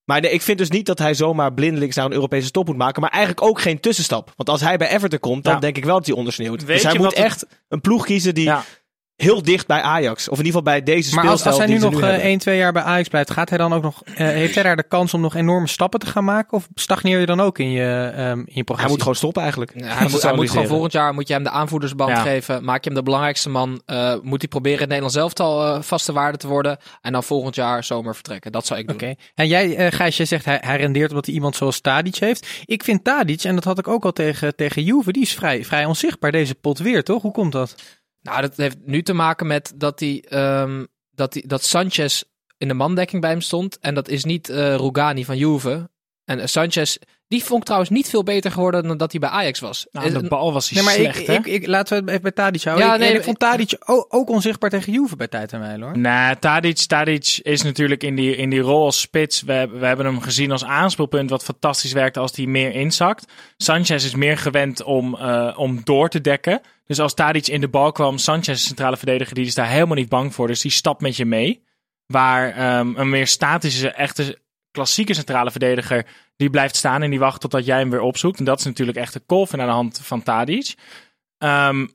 maar 0.04 0.20
nee, 0.20 0.30
ik 0.32 0.42
vind 0.42 0.58
dus 0.58 0.70
niet 0.70 0.86
dat 0.86 0.98
hij 0.98 1.14
zomaar 1.14 1.52
blindelings 1.54 1.96
naar 1.96 2.04
een 2.04 2.12
Europese 2.12 2.50
top 2.50 2.66
moet 2.66 2.76
maken. 2.76 3.00
Maar 3.02 3.10
eigenlijk 3.10 3.42
ook 3.42 3.60
geen 3.60 3.80
tussenstap. 3.80 4.32
Want 4.36 4.48
als 4.48 4.60
hij 4.60 4.76
bij 4.76 4.88
Everton 4.90 5.18
komt, 5.18 5.44
dan 5.44 5.52
Ja. 5.54 5.58
denk 5.60 5.76
ik 5.76 5.84
wel 5.84 5.96
dat 5.96 6.06
hij 6.06 6.14
ondersneeuwt. 6.14 6.64
Weet 6.64 6.76
dus 6.82 6.84
hij 6.90 6.96
moet 6.98 7.06
het- 7.06 7.14
echt 7.24 7.46
een 7.68 7.80
ploeg 7.80 8.04
kiezen 8.04 8.34
die 8.34 8.44
Ja. 8.44 8.64
Heel 9.22 9.42
dicht 9.42 9.66
bij 9.66 9.80
Ajax. 9.82 10.28
Of 10.28 10.38
in 10.38 10.44
ieder 10.44 10.60
geval 10.60 10.62
bij 10.62 10.82
deze 10.82 11.14
Maar 11.14 11.28
als, 11.28 11.40
speelstijl 11.40 11.54
als 11.54 11.64
hij 11.64 11.74
nu 11.74 11.80
nog 11.84 11.90
nu 11.92 11.96
eh, 12.00 12.04
hebben. 12.12 12.22
1, 12.22 12.38
2 12.38 12.56
jaar 12.56 12.72
bij 12.72 12.82
Ajax 12.82 13.08
blijft, 13.08 13.30
gaat 13.30 13.48
hij 13.48 13.58
dan 13.58 13.72
ook 13.72 13.82
nog, 13.82 14.02
eh, 14.04 14.14
heeft 14.16 14.54
hij 14.54 14.62
daar 14.62 14.76
de 14.76 14.88
kans 14.88 15.14
om 15.14 15.20
nog 15.20 15.34
enorme 15.34 15.68
stappen 15.68 16.00
te 16.00 16.06
gaan 16.06 16.24
maken? 16.24 16.52
Of 16.56 16.68
stagneer 16.74 17.20
je 17.20 17.26
dan 17.26 17.40
ook 17.40 17.58
in 17.58 17.70
je, 17.70 18.12
ehm 18.14 18.38
in 18.38 18.44
je 18.46 18.52
Hij 18.52 18.62
progressie? 18.62 18.88
moet 18.88 19.00
gewoon 19.00 19.14
stoppen 19.16 19.42
eigenlijk. 19.42 19.72
Ja, 19.74 19.86
hij, 19.86 20.08
moet, 20.08 20.22
hij 20.22 20.34
moet 20.34 20.50
gewoon 20.50 20.66
volgend 20.66 20.92
jaar 20.92 21.14
moet 21.14 21.28
je 21.28 21.34
hem 21.34 21.42
de 21.42 21.50
aanvoerdersband 21.50 22.10
Ja. 22.10 22.22
geven. 22.22 22.64
Maak 22.64 22.82
je 22.84 22.88
hem 22.90 22.98
de 22.98 23.04
belangrijkste 23.04 23.48
man. 23.48 23.82
eh, 23.86 24.14
moet 24.22 24.40
hij 24.40 24.48
proberen 24.48 24.76
in 24.76 24.80
het 24.80 24.88
Nederlands 24.88 25.16
elftal 25.16 25.64
eh, 25.74 25.82
vaste 25.82 26.12
waarde 26.12 26.38
te 26.38 26.46
worden. 26.48 26.78
En 27.00 27.12
dan 27.12 27.22
volgend 27.22 27.54
jaar 27.54 27.84
zomer 27.84 28.14
vertrekken. 28.14 28.52
Dat 28.52 28.66
zou 28.66 28.80
ik 28.80 28.86
doen. 28.86 28.96
Oké. 28.96 29.14
En 29.34 29.46
jij, 29.48 29.76
eh 29.76 29.92
Gijs, 29.92 30.16
jij 30.16 30.26
zegt 30.26 30.44
hij, 30.44 30.58
hij 30.64 30.76
rendeert 30.76 31.08
omdat 31.10 31.26
hij 31.26 31.34
iemand 31.34 31.56
zoals 31.56 31.80
Tadic 31.80 32.16
heeft. 32.16 32.46
Ik 32.64 32.84
vind 32.84 33.04
Tadic, 33.04 33.42
en 33.44 33.54
dat 33.54 33.64
had 33.64 33.78
ik 33.78 33.88
ook 33.88 34.04
al 34.04 34.12
tegen, 34.12 34.56
tegen 34.56 34.82
Juve, 34.82 35.12
die 35.12 35.22
is 35.22 35.32
vrij, 35.34 35.64
vrij 35.64 35.84
onzichtbaar 35.84 36.32
deze 36.32 36.54
pot 36.54 36.78
weer, 36.78 37.04
toch? 37.04 37.22
Hoe 37.22 37.32
komt 37.32 37.52
dat? 37.52 37.74
Nou, 38.22 38.40
dat 38.40 38.56
heeft 38.56 38.76
nu 38.84 39.02
te 39.02 39.12
maken 39.12 39.46
met 39.46 39.72
dat, 39.76 40.00
hij, 40.00 40.24
ehm, 40.28 40.84
dat, 41.14 41.34
hij, 41.34 41.44
dat 41.46 41.64
Sanchez 41.64 42.22
in 42.58 42.68
de 42.68 42.74
mandekking 42.74 43.20
bij 43.20 43.30
hem 43.30 43.40
stond. 43.40 43.78
En 43.78 43.94
dat 43.94 44.08
is 44.08 44.24
niet 44.24 44.48
eh 44.48 44.74
Rugani 44.74 45.24
van 45.24 45.36
Juve. 45.36 45.90
En 46.24 46.40
eh, 46.40 46.46
Sanchez, 46.46 46.96
die 47.28 47.44
vond 47.44 47.58
ik 47.58 47.64
trouwens 47.64 47.90
niet 47.90 48.08
veel 48.08 48.22
beter 48.22 48.50
geworden 48.50 48.86
dan 48.88 48.96
dat 48.96 49.10
hij 49.10 49.20
bij 49.20 49.28
Ajax 49.30 49.60
was. 49.60 49.86
Nou, 49.90 50.06
Is- 50.06 50.12
de 50.12 50.28
bal 50.28 50.52
was 50.52 50.68
hij 50.70 50.76
Nee, 50.76 50.84
maar 50.86 50.94
slecht, 50.94 51.18
ik, 51.20 51.26
hè? 51.26 51.34
ik, 51.34 51.46
ik, 51.46 51.66
laten 51.66 51.92
we 51.94 52.00
het 52.00 52.08
even 52.10 52.22
bij 52.22 52.32
Tadic 52.32 52.62
houden. 52.62 52.86
Ja, 52.86 52.94
ik, 52.94 53.00
nee, 53.00 53.12
ik 53.12 53.22
vond 53.22 53.42
ik- 53.42 53.48
Tadic 53.48 53.76
ook, 53.84 54.06
ook 54.08 54.28
onzichtbaar 54.30 54.70
tegen 54.70 54.92
Juve 54.92 55.16
bij 55.16 55.28
tijd 55.28 55.52
en 55.52 55.60
wijle, 55.60 55.84
hoor. 55.84 55.98
Nee, 55.98 56.38
Tadic, 56.38 56.76
Tadic 56.78 57.38
is 57.42 57.62
natuurlijk 57.62 58.02
in 58.02 58.14
die, 58.14 58.36
in 58.36 58.50
die 58.50 58.60
rol 58.60 58.84
als 58.84 59.00
spits. 59.00 59.42
We, 59.42 59.52
hebben- 59.52 59.80
we 59.80 59.86
hebben 59.86 60.06
hem 60.06 60.20
gezien 60.20 60.50
als 60.50 60.64
aanspeelpunt, 60.64 61.30
wat 61.30 61.44
fantastisch 61.44 61.92
werkt 61.92 62.16
als 62.16 62.36
hij 62.36 62.46
meer 62.46 62.72
inzakt. 62.74 63.32
Sanchez 63.56 64.04
is 64.04 64.14
meer 64.14 64.38
gewend 64.38 64.82
om, 64.82 65.14
eh, 65.16 65.54
om 65.56 65.80
door 65.84 66.08
te 66.08 66.20
dekken. 66.20 66.60
Dus 66.90 67.00
als 67.00 67.14
Tadic 67.14 67.46
in 67.46 67.60
de 67.60 67.68
bal 67.68 67.92
kwam, 67.92 68.18
Sanchez, 68.18 68.66
centrale 68.66 68.96
verdediger, 68.96 69.34
die 69.34 69.46
is 69.46 69.54
daar 69.54 69.68
helemaal 69.68 69.96
niet 69.96 70.08
bang 70.08 70.34
voor. 70.34 70.46
Dus 70.46 70.60
die 70.60 70.70
stapt 70.70 71.00
met 71.00 71.16
je 71.16 71.24
mee. 71.24 71.64
Waar 72.06 72.52
ehm, 72.52 72.96
een 72.96 73.08
meer 73.08 73.26
statische, 73.26 73.90
echte 73.90 74.38
klassieke 74.70 75.14
centrale 75.14 75.50
verdediger, 75.50 76.06
die 76.36 76.50
blijft 76.50 76.76
staan 76.76 77.02
en 77.02 77.10
die 77.10 77.18
wacht 77.18 77.40
totdat 77.40 77.64
jij 77.64 77.78
hem 77.78 77.90
weer 77.90 78.00
opzoekt. 78.00 78.38
En 78.38 78.44
dat 78.44 78.58
is 78.58 78.64
natuurlijk 78.64 78.98
echt 78.98 79.12
de 79.12 79.20
kolf 79.20 79.52
aan 79.52 79.58
de 79.58 79.64
hand 79.64 80.00
van 80.02 80.22
Tadic. 80.22 80.74
Ehm, 81.38 81.86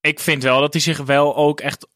ik 0.00 0.20
vind 0.20 0.42
wel 0.42 0.60
dat 0.60 0.72
hij 0.72 0.82
zich 0.82 0.98
wel 0.98 1.36
ook 1.36 1.60
echt 1.60 1.88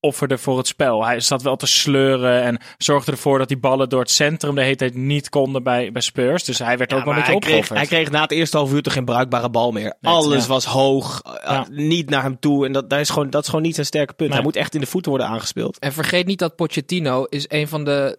opofferde 0.00 0.38
voor 0.38 0.58
het 0.58 0.66
spel. 0.66 1.04
Hij 1.04 1.20
zat 1.20 1.42
wel 1.42 1.56
te 1.56 1.66
sleuren 1.66 2.42
en 2.42 2.58
zorgde 2.78 3.12
ervoor 3.12 3.38
dat 3.38 3.48
die 3.48 3.58
ballen 3.58 3.88
door 3.88 4.00
het 4.00 4.10
centrum 4.10 4.54
de 4.54 4.62
hele 4.62 4.76
tijd 4.76 4.94
niet 4.94 5.28
konden 5.28 5.62
bij, 5.62 5.92
bij 5.92 6.02
Spurs. 6.02 6.44
Dus 6.44 6.58
hij 6.58 6.78
werd 6.78 6.90
Ja, 6.90 6.96
ook 6.96 7.04
wel 7.04 7.12
een 7.12 7.18
beetje 7.18 7.32
hij, 7.32 7.40
kreeg, 7.40 7.54
opgeofferd. 7.58 7.78
hij 7.78 7.98
kreeg 7.98 8.10
na 8.10 8.22
het 8.22 8.30
eerste 8.30 8.56
half 8.56 8.72
uur 8.72 8.82
toch 8.82 8.92
geen 8.92 9.04
bruikbare 9.04 9.50
bal 9.50 9.72
meer. 9.72 9.94
Alles 10.02 10.42
ja. 10.42 10.48
was 10.48 10.64
hoog, 10.64 11.22
eh, 11.42 11.60
niet 11.70 12.10
naar 12.10 12.22
hem 12.22 12.38
toe. 12.38 12.66
En 12.66 12.72
dat, 12.72 12.90
dat, 12.90 13.00
is 13.00 13.10
gewoon, 13.10 13.30
dat 13.30 13.42
is 13.42 13.48
gewoon 13.48 13.64
niet 13.64 13.74
zijn 13.74 13.86
sterke 13.86 14.12
punt. 14.12 14.28
Nee. 14.28 14.38
Hij 14.38 14.46
moet 14.46 14.56
echt 14.56 14.74
in 14.74 14.80
de 14.80 14.86
voeten 14.86 15.10
worden 15.10 15.28
aangespeeld. 15.28 15.78
En 15.78 15.92
vergeet 15.92 16.26
niet 16.26 16.38
dat 16.38 16.56
Pochettino 16.56 17.24
is 17.24 17.44
een 17.48 17.68
van 17.68 17.84
de 17.84 18.18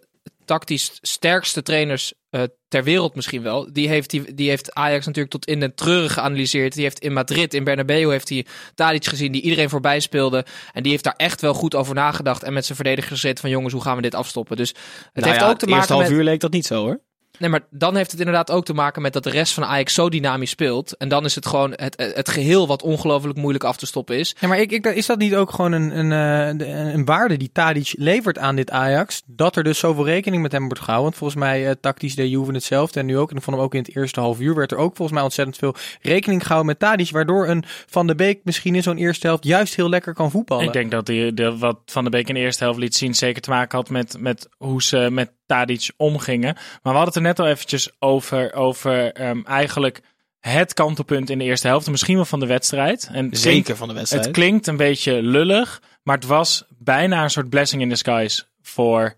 tactisch 0.52 0.98
sterkste 1.00 1.62
trainers 1.62 2.12
eh, 2.30 2.42
ter 2.68 2.84
wereld 2.84 3.14
misschien 3.14 3.42
wel. 3.42 3.72
Die 3.72 3.88
heeft, 3.88 4.10
die, 4.10 4.34
die 4.34 4.48
heeft 4.48 4.74
Ajax 4.74 5.06
natuurlijk 5.06 5.34
tot 5.34 5.46
in 5.46 5.60
de 5.60 5.74
treuren 5.74 6.10
geanalyseerd. 6.10 6.72
Die 6.74 6.82
heeft 6.82 6.98
in 6.98 7.12
Madrid, 7.12 7.54
in 7.54 7.64
Bernabeu, 7.64 8.10
heeft 8.10 8.28
hij 8.28 8.46
Tadic 8.74 9.04
gezien 9.04 9.32
die 9.32 9.42
iedereen 9.42 9.68
voorbij 9.68 10.00
speelde. 10.00 10.44
En 10.72 10.82
die 10.82 10.92
heeft 10.92 11.04
daar 11.04 11.14
echt 11.16 11.40
wel 11.40 11.54
goed 11.54 11.74
over 11.74 11.94
nagedacht. 11.94 12.42
En 12.42 12.52
met 12.52 12.64
zijn 12.64 12.76
verdediger 12.76 13.10
gezeten 13.10 13.40
van 13.40 13.50
jongens, 13.50 13.72
hoe 13.72 13.82
gaan 13.82 13.96
we 13.96 14.02
dit 14.02 14.14
afstoppen? 14.14 14.56
Dus 14.56 14.68
het 14.68 14.78
Nou 15.12 15.28
heeft 15.28 15.40
ja, 15.40 15.48
ook 15.48 15.58
te 15.58 15.64
het 15.64 15.74
eerste 15.74 15.92
maken 15.92 15.94
half 15.94 16.08
met... 16.08 16.18
uur 16.18 16.24
leek 16.24 16.40
dat 16.40 16.52
niet 16.52 16.66
zo 16.66 16.82
hoor. 16.84 17.00
Nee, 17.42 17.50
maar 17.50 17.66
dan 17.70 17.96
heeft 17.96 18.10
het 18.10 18.20
inderdaad 18.20 18.50
ook 18.50 18.64
te 18.64 18.74
maken 18.74 19.02
met 19.02 19.12
dat 19.12 19.22
de 19.24 19.30
rest 19.30 19.52
van 19.54 19.64
Ajax 19.64 19.94
zo 19.94 20.08
dynamisch 20.08 20.50
speelt. 20.50 20.96
En 20.96 21.08
dan 21.08 21.24
is 21.24 21.34
het 21.34 21.46
gewoon 21.46 21.72
het, 21.76 22.12
het 22.14 22.28
geheel 22.28 22.66
wat 22.66 22.82
ongelooflijk 22.82 23.38
moeilijk 23.38 23.64
af 23.64 23.76
te 23.76 23.86
stoppen 23.86 24.18
is. 24.18 24.36
Ja, 24.40 24.48
maar 24.48 24.58
ik, 24.60 24.72
ik, 24.72 24.86
is 24.86 25.06
dat 25.06 25.18
niet 25.18 25.34
ook 25.34 25.50
gewoon 25.50 25.72
een, 25.72 25.98
een, 25.98 26.12
eh, 26.12 26.58
de- 26.58 26.66
een 26.66 27.04
waarde 27.04 27.36
die 27.36 27.50
Tadic 27.52 27.94
levert 27.98 28.38
aan 28.38 28.56
dit 28.56 28.70
Ajax? 28.70 29.22
Dat 29.26 29.56
er 29.56 29.64
dus 29.64 29.78
zoveel 29.78 30.04
rekening 30.04 30.42
met 30.42 30.52
hem 30.52 30.64
wordt 30.64 30.78
gehouden. 30.78 31.04
Want 31.04 31.16
volgens 31.16 31.40
mij 31.40 31.66
eh, 31.68 31.74
tactisch 31.80 32.14
deed 32.14 32.30
Juve 32.30 32.52
hetzelfde. 32.52 33.00
En 33.00 33.06
nu 33.06 33.18
ook. 33.18 33.30
En 33.30 33.36
ik 33.36 33.42
vond 33.42 33.56
hem 33.56 33.64
ook 33.64 33.74
in 33.74 33.82
het 33.82 33.96
eerste 33.96 34.20
half 34.20 34.40
uur 34.40 34.54
werd 34.54 34.72
er 34.72 34.78
ook 34.78 34.96
volgens 34.96 35.12
mij 35.16 35.22
ontzettend 35.22 35.56
veel 35.58 35.74
rekening 36.00 36.40
gehouden 36.42 36.66
met 36.66 36.78
Tadic. 36.78 37.10
Waardoor 37.10 37.48
een 37.48 37.64
Van 37.86 38.06
de 38.06 38.14
Beek 38.14 38.40
misschien 38.44 38.74
in 38.74 38.82
zo'n 38.82 38.96
eerste 38.96 39.26
helft 39.26 39.44
juist 39.44 39.74
heel 39.74 39.88
lekker 39.88 40.14
kan 40.14 40.30
voetballen. 40.30 40.64
Ik 40.64 40.72
denk 40.72 40.90
dat 40.90 41.06
die, 41.06 41.34
de, 41.34 41.58
wat 41.58 41.78
Van 41.86 42.04
de 42.04 42.10
Beek 42.10 42.28
in 42.28 42.34
de 42.34 42.40
eerste 42.40 42.64
helft 42.64 42.78
liet 42.78 42.94
zien 42.94 43.14
zeker 43.14 43.42
te 43.42 43.50
maken 43.50 43.78
had 43.78 43.90
met, 43.90 44.16
met 44.18 44.48
hoe 44.58 44.82
ze 44.82 45.08
met 45.10 45.30
Tadic 45.52 45.90
omgingen. 45.96 46.54
Maar 46.54 46.80
we 46.82 46.88
hadden 46.98 47.06
het 47.06 47.16
er 47.16 47.22
net 47.22 47.38
al 47.38 47.46
eventjes 47.46 47.90
over, 47.98 48.52
over 48.54 49.12
ehm, 49.12 49.40
eigenlijk 49.44 50.00
het 50.40 50.74
kantelpunt 50.74 51.30
in 51.30 51.38
de 51.38 51.44
eerste 51.44 51.66
helft. 51.66 51.84
en 51.86 51.90
Misschien 51.92 52.16
wel 52.16 52.24
van 52.24 52.40
de 52.40 52.46
wedstrijd. 52.46 53.08
En 53.12 53.28
Zeker 53.32 53.40
klinkt- 53.62 53.78
van 53.78 53.88
de 53.88 53.94
wedstrijd. 53.94 54.24
Het 54.24 54.34
klinkt 54.34 54.66
een 54.66 54.76
beetje 54.76 55.22
lullig, 55.22 55.82
maar 56.02 56.14
het 56.16 56.26
was 56.26 56.64
bijna 56.78 57.22
een 57.22 57.30
soort 57.30 57.48
blessing 57.48 57.82
in 57.82 57.88
disguise 57.88 58.44
voor, 58.62 59.14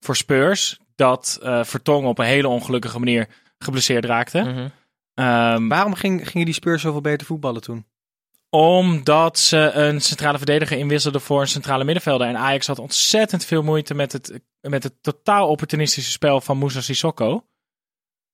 voor 0.00 0.16
Spurs. 0.16 0.78
Dat 0.96 1.38
eh 1.42 1.64
Vertongen 1.64 2.08
op 2.08 2.18
een 2.18 2.24
hele 2.26 2.48
ongelukkige 2.48 2.98
manier 2.98 3.26
geblesseerd 3.58 4.04
raakte. 4.04 4.40
Mhm. 4.40 4.68
Ehm, 5.14 5.68
Waarom 5.68 5.94
ging, 5.94 6.28
gingen 6.30 6.46
die 6.46 6.54
Spurs 6.54 6.82
zoveel 6.82 7.00
beter 7.00 7.26
voetballen 7.26 7.60
toen? 7.62 7.86
Omdat 8.54 9.38
ze 9.38 9.70
een 9.72 10.00
centrale 10.00 10.36
verdediger 10.36 10.78
inwisselden 10.78 11.20
voor 11.20 11.40
een 11.40 11.48
centrale 11.48 11.84
middenvelder. 11.84 12.26
En 12.26 12.36
Ajax 12.36 12.66
had 12.66 12.78
ontzettend 12.78 13.44
veel 13.44 13.62
moeite 13.62 13.94
met 13.94 14.12
het, 14.12 14.40
met 14.60 14.82
het 14.82 15.02
totaal 15.02 15.48
opportunistische 15.48 16.10
spel 16.10 16.40
van 16.40 16.58
Moussa 16.58 16.80
Sissoko. 16.80 17.46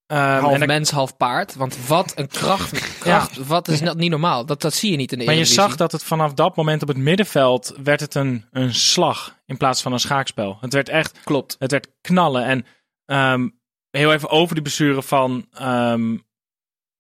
Ehm, 0.07 0.41
half 0.41 0.61
en 0.61 0.67
mens, 0.67 0.91
half 0.91 1.17
paard. 1.17 1.55
Want 1.55 1.87
wat 1.87 2.13
een 2.17 2.29
kracht. 2.29 2.99
kracht 2.99 3.47
Wat 3.47 3.69
is 3.69 3.81
dat 3.81 3.97
niet 3.97 4.11
normaal? 4.11 4.47
Dat, 4.47 4.61
dat 4.61 4.75
zie 4.75 4.91
je 4.91 4.97
niet 4.97 5.13
in 5.13 5.19
de 5.19 5.25
maar 5.25 5.35
je 5.35 5.45
zag 5.45 5.77
dat 5.77 5.93
het 5.93 6.03
vanaf 6.03 6.35
dat 6.35 6.57
moment 6.57 6.83
op 6.83 6.89
het 6.89 6.97
middenveld 6.97 7.75
werd 7.83 8.01
het 8.01 8.15
een, 8.15 8.45
een 8.51 8.75
slag 8.75 9.37
in 9.47 9.57
plaats 9.57 9.83
van 9.83 9.93
een 9.93 10.01
schaakspel. 10.01 10.59
Het 10.61 10.73
werd 10.73 10.89
echt, 10.89 11.21
Klopt. 11.25 11.57
het 11.59 11.71
werd 11.71 11.89
knallen. 12.01 12.45
En 12.45 12.67
ehm, 13.05 13.49
heel 13.91 14.13
even 14.13 14.31
over 14.31 14.55
die 14.55 14.63
blessure 14.63 15.03
van, 15.03 15.47
ehm, 15.53 16.17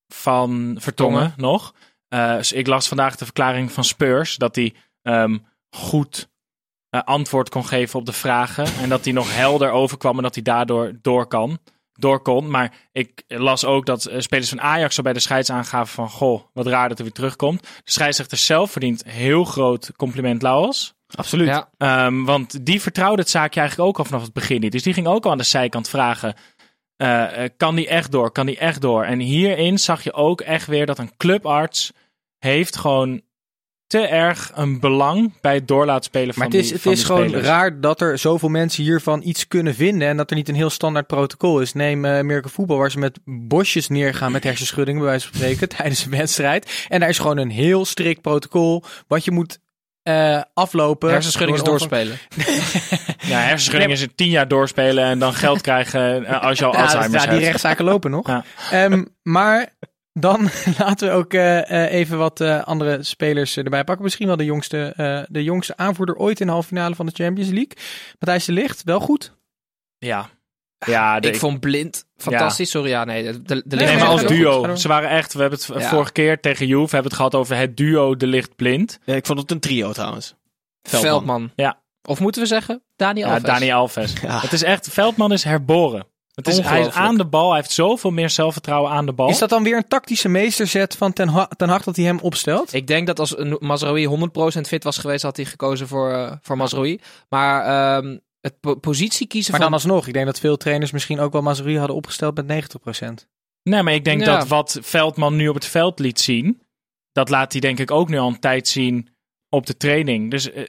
van 0.09 0.77
Vertongen 0.79 1.35
nog. 1.37 1.75
Eh, 2.11 2.37
dus 2.37 2.53
ik 2.53 2.67
las 2.67 2.89
vandaag 2.89 3.17
de 3.17 3.25
verklaring 3.25 3.73
van 3.73 3.85
Spurs 3.85 4.37
dat 4.37 4.55
hij 4.55 4.75
ehm, 5.03 5.39
goed 5.71 6.31
eh, 6.89 7.01
antwoord 7.05 7.49
kon 7.49 7.67
geven 7.67 7.99
op 7.99 8.07
de 8.07 8.13
vragen. 8.13 8.67
En 8.81 8.89
dat 8.89 9.05
hij 9.05 9.13
nog 9.13 9.35
helder 9.35 9.71
overkwam 9.71 10.17
en 10.17 10.23
dat 10.23 10.35
hij 10.35 10.43
daardoor 10.43 10.93
door 11.03 11.27
kan. 11.27 11.59
Door 11.93 12.21
kon. 12.23 12.51
Maar 12.51 12.73
ik 12.93 13.23
las 13.29 13.65
ook 13.65 13.87
dat 13.87 14.05
eh, 14.05 14.21
spelers 14.21 14.49
van 14.49 14.61
Ajax 14.61 14.95
zo 14.95 15.03
bij 15.03 15.13
de 15.13 15.21
scheids 15.21 15.51
aangaven 15.51 15.95
van... 15.95 16.11
Goh, 16.11 16.43
wat 16.53 16.67
raar 16.67 16.89
dat 16.89 16.97
hij 16.97 17.07
weer 17.07 17.17
terugkomt. 17.17 17.63
De 17.63 17.91
scheidsrechter 17.91 18.39
zelf 18.39 18.71
verdient 18.71 19.05
heel 19.05 19.45
groot 19.45 19.93
compliment, 19.97 20.43
Lauwels. 20.43 20.95
Absoluut. 21.15 21.49
Ja. 21.49 21.71
Ehm, 21.77 22.25
want 22.25 22.67
die 22.67 22.81
vertrouwde 22.81 23.23
het 23.23 23.31
zaakje 23.31 23.61
eigenlijk 23.61 23.89
ook 23.89 23.99
al 23.99 24.05
vanaf 24.05 24.23
het 24.23 24.33
begin 24.33 24.61
niet. 24.61 24.73
Dus 24.73 24.83
die 24.83 24.95
ging 24.95 25.07
ook 25.07 25.25
al 25.25 25.31
aan 25.31 25.39
de 25.39 25.45
zijkant 25.45 25.89
vragen... 25.89 26.35
kan 27.57 27.75
die 27.75 27.89
echt 27.89 28.13
door? 28.13 28.33
Kan 28.33 28.47
die 28.47 28.59
echt 28.59 28.81
door? 28.81 29.05
En 29.05 29.19
hierin 29.19 29.79
zag 29.79 30.05
je 30.05 30.13
ook 30.13 30.41
echt 30.41 30.67
weer 30.67 30.87
dat 30.87 30.99
een 30.99 31.17
clubarts 31.17 31.93
heeft 32.41 32.77
gewoon 32.77 33.21
te 33.87 33.99
erg 33.99 34.51
een 34.55 34.81
belang 34.81 35.41
bij 35.41 35.55
het 35.55 35.69
doorlaten 35.69 36.05
spelen 36.05 36.35
van 36.35 36.43
Maar 36.43 36.53
het 36.53 36.61
is, 36.61 36.67
die, 36.69 36.77
het 36.77 36.87
is 36.87 37.05
gewoon 37.05 37.29
spelers. 37.29 37.47
raar 37.47 37.81
dat 37.81 38.01
er 38.01 38.19
zoveel 38.19 38.49
mensen 38.49 38.83
hiervan 38.83 39.23
iets 39.25 39.49
kunnen 39.49 39.75
vinden. 39.75 40.09
En 40.09 40.17
dat 40.17 40.31
er 40.31 40.37
niet 40.37 40.49
een 40.49 40.55
heel 40.55 40.71
standaard 40.71 41.07
protocol 41.07 41.61
is. 41.61 41.73
Neem 41.73 42.05
eh 42.05 42.19
Amerika 42.19 42.49
voetbal, 42.49 42.77
waar 42.79 42.91
ze 42.91 42.99
met 42.99 43.19
bosjes 43.25 43.89
neergaan 43.89 44.33
met 44.33 44.45
hersenschuddingen, 44.45 45.01
bij 45.01 45.11
wijze 45.11 45.27
van 45.27 45.37
spreken, 45.37 45.69
tijdens 45.77 46.05
een 46.05 46.11
wedstrijd. 46.11 46.87
En 46.89 47.01
daar 47.01 47.09
is 47.09 47.19
gewoon 47.19 47.37
een 47.39 47.51
heel 47.51 47.85
strikt 47.85 48.21
protocol. 48.21 48.85
Wat 49.07 49.25
je 49.25 49.31
moet 49.31 49.59
eh, 50.03 50.43
aflopen. 50.55 51.11
Hersenschudding 51.11 51.59
is 51.59 51.65
doorspelen. 51.65 52.19
Ja, 53.21 53.39
hersenschudding 53.39 53.93
is 53.93 54.01
het 54.01 54.17
tien 54.17 54.29
jaar 54.29 54.49
doorspelen 54.49 55.05
en 55.05 55.19
dan 55.19 55.35
geld 55.35 55.61
krijgen 55.61 56.25
eh, 56.25 56.43
als 56.43 56.59
je 56.59 56.65
al 56.65 56.73
Ja, 56.73 56.83
Alzheimer's 56.83 57.23
ja, 57.23 57.29
die 57.29 57.39
hebt. 57.39 57.45
rechtszaken 57.45 57.85
lopen 57.85 58.11
nog. 58.11 58.27
Ja. 58.27 58.45
Ehm, 58.71 59.05
maar 59.23 59.69
dan 60.13 60.51
laten 60.79 61.09
we 61.09 61.15
ook 61.15 61.33
eh, 61.35 61.71
eh, 61.85 61.93
even 61.93 62.19
wat 62.19 62.41
eh, 62.41 62.63
andere 62.63 63.03
spelers 63.03 63.57
erbij 63.57 63.85
pakken. 63.85 64.05
Misschien 64.05 64.27
wel 64.27 64.37
de 64.37 64.45
jongste, 64.45 64.93
eh, 64.97 65.23
de 65.29 65.43
jongste 65.43 65.77
aanvoerder 65.77 66.17
ooit 66.17 66.41
in 66.41 66.47
de 66.47 66.53
halve 66.53 66.69
finale 66.69 66.95
van 66.95 67.07
de 67.07 67.13
Champions 67.15 67.49
League. 67.51 67.73
Matthijs 68.19 68.45
de 68.45 68.53
Ligt, 68.53 68.83
wel 68.85 69.01
goed. 69.01 69.33
Ja. 69.99 70.29
Ja, 70.87 71.21
de- 71.21 71.29
Ik 71.29 71.37
vond 71.37 71.61
Blind 71.61 72.05
fantastisch. 72.17 72.71
Sorry, 72.71 72.89
ja, 72.91 73.05
nee. 73.05 73.23
De, 73.23 73.43
de, 73.43 73.63
de 73.67 73.77
Nee, 73.77 73.87
Nee, 73.87 73.97
maar 73.97 74.07
als 74.07 74.25
duo. 74.27 74.75
Ze 74.77 74.89
waren 74.89 75.09
echt, 75.11 75.33
we 75.33 75.41
hebben 75.41 75.59
het 75.59 75.83
Ja. 75.83 75.89
vorige 75.89 76.13
keer 76.13 76.41
tegen 76.41 76.67
Juve, 76.67 76.83
hebben 76.95 77.05
het 77.05 77.15
gehad 77.15 77.35
over 77.35 77.57
het 77.57 77.77
duo 77.77 78.17
De 78.17 78.27
Licht 78.27 78.57
Blind. 78.57 78.99
Ja, 79.05 79.15
ik 79.15 79.27
vond 79.27 79.39
het 79.39 79.51
een 79.51 79.61
trio 79.61 79.93
trouwens. 79.93 80.35
Veldman. 80.83 81.51
Ja. 81.57 81.81
Of 82.09 82.21
moeten 82.21 82.43
we 82.43 82.49
zeggen, 82.49 82.83
Dani 82.97 83.21
Ja, 83.21 83.27
Alves. 83.27 83.43
Dani 83.43 83.71
Alves. 83.73 84.13
Ja. 84.23 84.41
Het 84.41 84.53
is 84.53 84.63
echt, 84.63 84.89
Veldman 84.89 85.33
is 85.33 85.45
herboren. 85.45 86.07
Het 86.47 86.59
is, 86.59 86.65
hij 86.65 86.81
is 86.81 86.91
aan 86.91 87.17
de 87.17 87.25
bal. 87.25 87.49
Hij 87.49 87.57
heeft 87.57 87.71
zoveel 87.73 88.11
meer 88.11 88.31
zelfvertrouwen 88.31 88.91
aan 88.91 89.07
de 89.07 89.13
bal. 89.13 89.29
Is 89.29 89.39
dat 89.39 89.49
dan 89.49 89.63
weer 89.63 89.77
een 89.77 89.89
tactische 89.89 90.29
meesterzet 90.29 90.97
van 90.97 91.13
Ten, 91.13 91.29
Ha- 91.29 91.49
ten 91.57 91.69
Hag 91.69 91.83
dat 91.85 91.97
hij 91.97 92.05
hem 92.05 92.19
opstelt? 92.19 92.73
Ik 92.75 92.87
denk 92.87 93.07
dat 93.07 93.19
als 93.19 93.39
een 93.39 93.57
Mazraoui 93.61 94.07
100% 94.07 94.61
fit 94.69 94.85
was 94.85 94.99
geweest, 94.99 95.23
had 95.23 95.37
hij 95.37 95.45
gekozen 95.45 95.89
voor, 95.89 96.11
eh, 96.13 96.33
voor 96.43 96.57
Mazraoui. 96.57 97.01
Maar 97.29 97.65
ehm, 97.97 98.19
het 98.41 98.61
po- 98.61 98.75
positie 98.75 99.27
kiezen 99.27 99.51
Maar 99.53 99.61
van... 99.61 99.71
dan 99.71 99.81
alsnog, 99.81 100.07
ik 100.07 100.13
denk 100.13 100.27
dat 100.27 100.41
veel 100.41 100.57
trainers 100.57 100.91
misschien 100.91 101.21
ook 101.21 101.33
wel 101.33 101.43
Mazraoui 101.43 101.79
hadden 101.79 101.97
opgesteld 101.97 102.35
met 102.35 102.47
90%. 102.47 103.27
Nee, 103.63 103.83
maar 103.83 103.95
ik 103.95 104.05
denk 104.05 104.21
Ja. 104.25 104.37
dat 104.39 104.49
wat 104.49 104.79
Veldman 104.83 105.37
nu 105.37 105.49
op 105.49 105.55
het 105.55 105.67
veld 105.67 105.99
liet 105.99 106.21
zien, 106.21 106.63
dat 107.13 107.29
laat 107.29 107.53
hij 107.53 107.61
denk 107.61 107.79
ik 107.79 107.91
ook 107.91 108.09
nu 108.09 108.19
al 108.19 108.29
een 108.29 108.41
tijd 108.41 108.69
zien 108.69 109.09
op 109.49 109.67
de 109.67 109.77
training. 109.77 110.31
Dus 110.31 110.53
eh, 110.53 110.65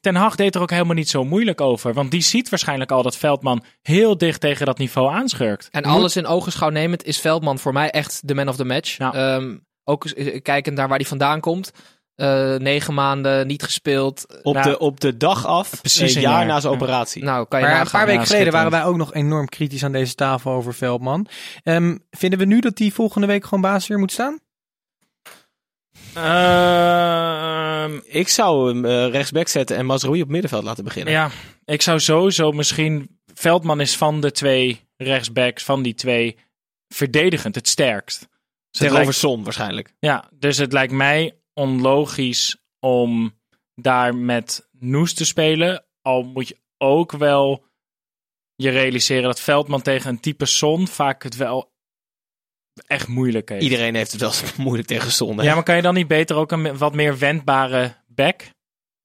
Ten 0.00 0.14
Hag 0.14 0.34
deed 0.36 0.54
er 0.54 0.60
ook 0.60 0.70
helemaal 0.70 0.94
niet 0.94 1.08
zo 1.08 1.24
moeilijk 1.24 1.60
over. 1.60 1.92
Want 1.94 2.10
die 2.10 2.20
ziet 2.20 2.48
waarschijnlijk 2.48 2.90
al 2.90 3.02
dat 3.02 3.16
Veldman 3.16 3.64
heel 3.82 4.18
dicht 4.18 4.40
tegen 4.40 4.66
dat 4.66 4.78
niveau 4.78 5.12
aanschurkt. 5.12 5.68
En 5.70 5.82
alles 5.82 6.16
in 6.16 6.26
ogenschouw 6.26 6.68
nemend 6.68 7.04
is 7.04 7.20
Veldman 7.20 7.58
voor 7.58 7.72
mij 7.72 7.90
echt 7.90 8.28
de 8.28 8.34
man 8.34 8.48
of 8.48 8.56
the 8.56 8.64
match. 8.64 8.96
Ja. 8.96 9.12
Ehm, 9.12 9.56
ook 9.84 10.04
eh, 10.04 10.42
kijkend 10.42 10.76
naar 10.76 10.88
waar 10.88 10.98
hij 10.98 11.06
vandaan 11.06 11.40
komt. 11.40 11.72
Eh, 12.14 12.54
negen 12.54 12.94
maanden 12.94 13.46
niet 13.46 13.62
gespeeld. 13.62 14.40
Op, 14.42 14.54
Nou, 14.54 14.70
de, 14.70 14.78
op 14.78 15.00
de 15.00 15.16
dag 15.16 15.46
af, 15.46 15.80
precies 15.80 16.14
een 16.14 16.20
jaar 16.20 16.32
jaar. 16.32 16.46
na 16.46 16.60
zijn 16.60 16.72
operatie. 16.72 17.24
Nou, 17.24 17.46
kan 17.48 17.60
je 17.60 17.66
Maar 17.66 17.80
een 17.80 17.90
paar 17.90 18.06
weken 18.06 18.20
Ja, 18.20 18.26
geleden 18.26 18.52
waren 18.52 18.70
wij 18.70 18.84
ook 18.84 18.96
nog 18.96 19.14
enorm 19.14 19.48
kritisch 19.48 19.84
aan 19.84 19.92
deze 19.92 20.14
tafel 20.14 20.52
over 20.52 20.74
Veldman. 20.74 21.26
Ehm, 21.62 21.96
vinden 22.10 22.38
we 22.38 22.44
nu 22.44 22.60
dat 22.60 22.78
hij 22.78 22.90
volgende 22.90 23.26
week 23.26 23.44
gewoon 23.44 23.60
baas 23.60 23.86
weer 23.86 23.98
moet 23.98 24.12
staan? 24.12 24.38
Ehm, 26.24 28.00
Ik 28.04 28.28
zou 28.28 28.68
hem 28.68 28.84
eh, 28.84 29.10
rechtsback 29.10 29.48
zetten 29.48 29.76
en 29.76 29.86
Mazraoui 29.86 30.22
op 30.22 30.28
middenveld 30.28 30.64
laten 30.64 30.84
beginnen. 30.84 31.12
ja, 31.12 31.30
ik 31.64 31.82
zou 31.82 32.00
sowieso 32.00 32.52
misschien... 32.52 33.16
Veldman 33.34 33.80
is 33.80 33.96
van 33.96 34.20
de 34.20 34.30
twee 34.32 34.80
rechtsbacks, 34.96 35.64
van 35.64 35.82
die 35.82 35.94
twee, 35.94 36.36
verdedigend 36.88 37.54
het 37.54 37.68
sterkst. 37.68 38.18
Dus 38.20 38.28
Tegenover 38.70 39.04
lijkt- 39.04 39.18
Son 39.20 39.44
waarschijnlijk. 39.44 39.94
Ja, 39.98 40.28
dus 40.34 40.56
het 40.58 40.72
lijkt 40.72 40.92
mij 40.92 41.36
onlogisch 41.54 42.56
om 42.80 43.38
daar 43.74 44.14
met 44.16 44.68
Noes 44.72 45.14
te 45.14 45.24
spelen. 45.24 45.84
Al 46.02 46.22
moet 46.22 46.48
je 46.48 46.56
ook 46.78 47.12
wel 47.12 47.64
je 48.56 48.70
realiseren 48.70 49.22
dat 49.22 49.40
Veldman 49.40 49.82
tegen 49.82 50.10
een 50.10 50.20
type 50.20 50.46
Son 50.46 50.88
vaak 50.88 51.22
het 51.22 51.36
wel 51.36 51.72
echt 52.86 53.08
moeilijk 53.08 53.48
heeft. 53.48 53.62
Iedereen 53.62 53.94
heeft 53.94 54.12
het 54.12 54.20
wel 54.20 54.30
eens 54.30 54.56
moeilijk 54.66 54.88
tegen 54.88 55.36
hè? 55.36 55.42
Ja, 55.42 55.54
maar 55.54 55.62
kan 55.62 55.76
je 55.76 55.82
dan 55.82 55.94
niet 55.94 56.08
beter 56.08 56.36
ook 56.36 56.52
een 56.52 56.78
wat 56.78 56.94
meer 56.94 57.18
wendbare 57.18 57.94
back 58.06 58.42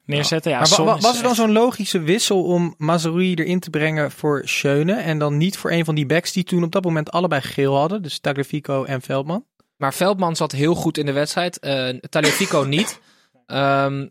neerzetten? 0.05 0.51
Ja, 0.51 0.57
maar 0.59 0.83
wa- 0.85 0.97
was 0.99 1.17
er 1.17 1.23
dan 1.23 1.35
zo'n 1.35 1.51
logische 1.51 1.99
wissel 1.99 2.43
om 2.43 2.75
Mazraoui 2.77 3.33
erin 3.33 3.59
te 3.59 3.69
brengen 3.69 4.11
voor 4.11 4.41
Schöne 4.45 4.93
en 4.93 5.17
dan 5.19 5.37
niet 5.37 5.57
voor 5.57 5.71
een 5.71 5.85
van 5.85 5.95
die 5.95 6.05
backs 6.05 6.31
die 6.31 6.43
toen 6.43 6.63
op 6.63 6.71
dat 6.71 6.83
moment 6.83 7.11
allebei 7.11 7.41
geel 7.41 7.75
hadden, 7.77 8.01
dus 8.01 8.19
Tagliafico 8.19 8.83
en 8.83 9.01
Veldman? 9.01 9.45
Maar 9.77 9.93
Veldman 9.93 10.35
zat 10.35 10.51
heel 10.51 10.75
goed 10.75 10.97
in 10.97 11.05
de 11.05 11.11
wedstrijd. 11.11 11.59
eh 11.59 11.89
Taliafico 11.89 12.61
niet. 12.63 12.99
Ehm, 13.45 14.07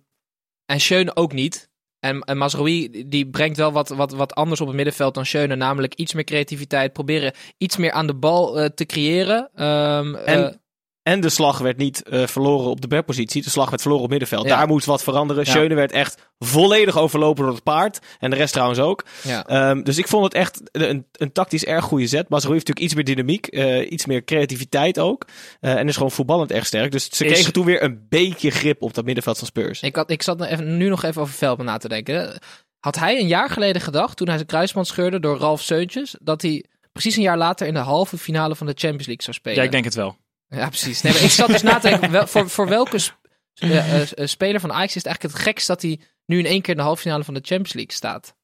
en 0.66 0.80
Schöne 0.80 1.16
ook 1.16 1.32
niet. 1.32 1.70
En, 2.02 2.20
en 2.20 2.38
Mazraoui 2.38 3.04
die 3.08 3.26
brengt 3.30 3.56
wel 3.56 3.72
wat, 3.72 3.88
wat, 3.88 4.12
wat 4.12 4.34
anders 4.34 4.60
op 4.60 4.66
het 4.66 4.76
middenveld 4.76 5.14
dan 5.14 5.26
Schöne. 5.26 5.54
Namelijk 5.56 5.94
iets 5.94 6.12
meer 6.14 6.24
creativiteit. 6.24 6.92
Proberen 6.92 7.32
iets 7.58 7.76
meer 7.76 7.92
aan 7.92 8.06
de 8.06 8.14
bal 8.14 8.60
eh, 8.60 8.68
te 8.74 8.86
creëren. 8.86 9.50
Ehm, 9.54 10.14
En- 10.14 10.46
eh, 10.48 10.54
En 11.02 11.20
de 11.20 11.28
slag 11.28 11.58
werd 11.58 11.76
niet 11.76 12.02
eh, 12.02 12.26
verloren 12.26 12.70
op 12.70 12.80
de 12.80 12.86
backpositie. 12.88 13.42
De 13.42 13.50
slag 13.50 13.70
werd 13.70 13.80
verloren 13.82 14.04
op 14.04 14.10
middenveld. 14.10 14.46
Ja. 14.46 14.56
Daar 14.56 14.66
moest 14.66 14.86
wat 14.86 15.02
veranderen. 15.02 15.44
Ja. 15.44 15.50
Schöne 15.50 15.74
werd 15.74 15.92
echt 15.92 16.30
volledig 16.38 16.98
overlopen 16.98 17.44
door 17.44 17.52
het 17.54 17.62
paard. 17.62 17.98
En 18.18 18.30
de 18.30 18.36
rest 18.36 18.52
trouwens 18.52 18.78
ook. 18.80 19.04
ja. 19.22 19.46
Ehm, 19.46 19.82
dus 19.82 19.98
ik 19.98 20.08
vond 20.08 20.24
het 20.24 20.34
echt 20.34 20.60
een, 20.72 21.06
een 21.12 21.32
tactisch 21.32 21.64
erg 21.64 21.84
goede 21.84 22.06
zet. 22.06 22.28
Mazraoui 22.28 22.54
heeft 22.60 22.68
natuurlijk 22.68 22.78
iets 22.80 22.94
meer 22.94 23.04
dynamiek. 23.16 23.46
eh, 23.46 23.90
iets 23.90 24.06
meer 24.06 24.24
creativiteit 24.24 24.98
ook. 24.98 25.24
Eh, 25.60 25.74
en 25.74 25.88
is 25.88 25.94
gewoon 25.96 26.10
voetballend 26.10 26.52
erg 26.52 26.66
sterk. 26.66 26.92
Dus 26.92 27.04
ze 27.10 27.24
Is- 27.24 27.32
kregen 27.32 27.52
toen 27.52 27.64
weer 27.64 27.82
een 27.82 28.06
beetje 28.08 28.50
grip 28.50 28.82
op 28.82 28.94
dat 28.94 29.04
middenveld 29.04 29.38
van 29.38 29.46
Spurs. 29.46 29.80
Ik, 29.80 29.96
had, 29.96 30.10
ik 30.10 30.22
zat 30.22 30.38
nu 30.38 30.44
even, 30.44 30.76
nu 30.76 30.88
nog 30.88 31.02
even 31.02 31.22
over 31.22 31.34
Veldman 31.34 31.66
na 31.66 31.76
te 31.76 31.88
denken. 31.88 32.38
Had 32.80 32.98
hij 32.98 33.20
een 33.20 33.26
jaar 33.26 33.50
geleden 33.50 33.82
gedacht, 33.82 34.16
toen 34.16 34.26
hij 34.26 34.36
zijn 34.36 34.48
kruisband 34.48 34.86
scheurde 34.86 35.20
door 35.20 35.38
Ralf 35.38 35.60
Seuntjes, 35.62 36.16
dat 36.20 36.42
hij 36.42 36.64
precies 36.92 37.16
een 37.16 37.22
jaar 37.22 37.38
later 37.38 37.66
in 37.66 37.74
de 37.74 37.80
halve 37.80 38.18
finale 38.18 38.56
van 38.56 38.66
de 38.66 38.72
Champions 38.76 39.06
League 39.06 39.24
zou 39.24 39.36
spelen? 39.36 39.58
Ja, 39.58 39.64
ik 39.64 39.70
denk 39.70 39.84
het 39.84 39.94
wel. 39.94 40.16
Ja, 40.54 40.68
precies. 40.68 41.00
Nee, 41.02 41.12
maar 41.12 41.22
ik 41.22 41.30
zat 41.30 41.48
dus 41.48 41.62
na 41.62 41.78
te 41.78 41.88
denken, 41.88 42.10
wel, 42.10 42.26
voor, 42.26 42.48
voor 42.50 42.68
welke 42.68 42.98
sp- 42.98 43.18
eh, 43.54 44.00
eh, 44.02 44.18
eh, 44.18 44.26
speler 44.26 44.60
van 44.60 44.72
Ajax 44.72 44.88
is 44.88 44.94
het 44.94 45.06
eigenlijk 45.06 45.34
het 45.34 45.44
gekst 45.44 45.66
dat 45.66 45.82
hij 45.82 46.00
nu 46.26 46.38
in 46.38 46.46
één 46.46 46.60
keer 46.62 46.70
in 46.70 46.76
de 46.76 46.82
halve 46.86 47.00
finale 47.02 47.24
van 47.24 47.34
de 47.34 47.40
Champions 47.42 47.72
League 47.72 47.92
staat? 47.94 48.34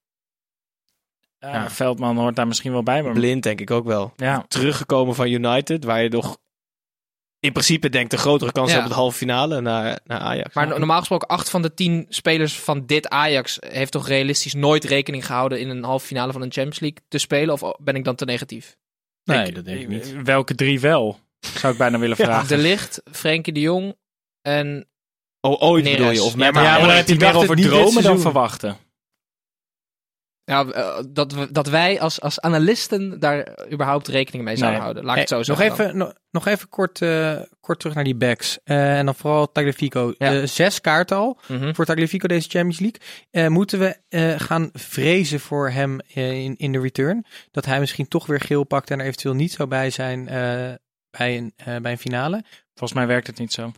Ja, 1.38 1.70
Veldman 1.70 2.16
hoort 2.16 2.36
daar 2.36 2.46
misschien 2.46 2.72
wel 2.72 2.82
bij. 2.82 3.02
Maar 3.02 3.12
Blind 3.12 3.42
denk 3.42 3.60
ik 3.60 3.70
ook 3.70 3.86
wel. 3.86 4.12
ja, 4.16 4.44
Teruggekomen 4.48 5.14
van 5.14 5.28
United. 5.28 5.84
Waar 5.84 6.02
je 6.02 6.08
nog 6.08 6.38
in 7.40 7.52
principe 7.52 7.88
denkt 7.88 8.12
een 8.12 8.18
grotere 8.18 8.52
kans 8.52 8.76
op 8.76 8.86
de 8.86 8.94
halve 8.94 9.16
finale 9.16 9.60
naar, 9.60 9.98
naar 10.04 10.20
Ajax. 10.20 10.54
Maar 10.54 10.66
no- 10.68 10.78
normaal 10.78 10.98
gesproken, 10.98 11.28
acht 11.28 11.50
van 11.50 11.62
de 11.62 11.74
tien 11.74 12.06
spelers 12.08 12.58
van 12.58 12.86
dit 12.86 13.08
Ajax 13.08 13.56
heeft 13.68 13.92
toch 13.92 14.08
realistisch 14.08 14.54
nooit 14.54 14.84
rekening 14.84 15.26
gehouden 15.26 15.60
in 15.60 15.68
een 15.68 15.84
halve 15.84 16.06
finale 16.06 16.32
van 16.32 16.42
een 16.42 16.52
Champions 16.52 16.80
League 16.80 16.98
te 17.08 17.18
spelen? 17.18 17.54
Of 17.54 17.72
ben 17.78 17.94
ik 17.94 18.04
dan 18.04 18.14
te 18.16 18.24
negatief? 18.24 18.76
Nee, 19.24 19.52
dat 19.52 19.64
denk 19.64 19.80
ik 19.80 19.88
niet. 19.88 20.14
welke 20.22 20.54
drie 20.54 20.80
wel? 20.80 21.18
Zou 21.40 21.72
ik 21.72 21.78
bijna 21.78 21.98
willen 21.98 22.16
vragen. 22.16 22.48
De 22.48 22.56
Licht, 22.58 23.02
Frenkie 23.12 23.52
de 23.52 23.60
Jong 23.60 23.96
en 24.42 24.88
Oh, 25.40 25.62
ooit 25.62 25.84
Neres. 25.84 25.98
bedoel 25.98 26.12
je? 26.14 26.22
Of 26.22 26.30
Ja, 26.30 26.36
met 26.36 26.54
Ja, 26.54 26.60
maar 26.62 26.80
dan 26.80 26.90
heb 26.90 27.08
je 27.08 27.16
meer 27.16 27.34
over 27.36 27.56
dromen 27.56 28.02
dan 28.02 28.20
verwachten. 28.20 28.76
Ja, 30.44 30.64
eh, 30.66 30.98
dat, 31.08 31.32
we, 31.32 31.52
dat 31.52 31.66
wij 31.68 32.00
als, 32.00 32.20
als 32.20 32.40
analisten 32.40 33.20
daar 33.20 33.58
überhaupt 33.72 34.08
rekening 34.08 34.44
mee 34.44 34.56
zouden 34.56 34.78
Nee. 34.80 34.82
houden. 34.88 35.04
Laat 35.04 35.14
ik 35.14 35.20
het 35.20 35.28
zo 35.28 35.36
nog 35.36 35.44
zeggen. 35.46 35.76
dan. 35.76 35.86
even, 35.86 35.96
nog, 35.98 36.12
nog 36.30 36.46
even 36.46 36.68
kort, 36.68 37.02
eh, 37.02 37.40
kort 37.60 37.78
terug 37.78 37.94
naar 37.94 38.04
die 38.04 38.14
backs. 38.16 38.58
Eh, 38.64 38.98
en 38.98 39.04
dan 39.04 39.14
vooral 39.14 39.52
Tagliafico. 39.52 40.14
Ja. 40.18 40.32
Eh, 40.34 40.46
zes 40.46 40.80
kaarten 40.80 41.16
al 41.16 41.40
Mhm. 41.48 41.74
voor 41.74 41.84
Tagliafico 41.84 42.28
deze 42.28 42.48
Champions 42.48 42.78
League. 42.78 43.00
Eh, 43.30 43.46
moeten 43.46 43.78
we 43.78 43.96
eh, 44.08 44.34
gaan 44.40 44.70
vrezen 44.72 45.40
voor 45.40 45.70
hem 45.70 46.00
in, 46.06 46.56
in 46.56 46.72
de 46.72 46.80
return? 46.80 47.26
Dat 47.50 47.64
hij 47.64 47.80
misschien 47.80 48.08
toch 48.08 48.26
weer 48.26 48.40
geel 48.40 48.64
pakt 48.64 48.90
en 48.90 48.98
er 49.00 49.06
eventueel 49.06 49.34
niet 49.34 49.52
zou 49.52 49.68
bij 49.68 49.90
zijn 49.90 50.28
eh, 50.28 50.72
bij, 51.18 51.36
een, 51.36 51.52
eh, 51.56 51.76
bij 51.76 51.92
een 51.92 51.98
finale? 51.98 52.44
Volgens 52.74 52.98
mij 52.98 53.06
werkt 53.06 53.26
het 53.26 53.38
niet 53.38 53.52
zo. 53.52 53.72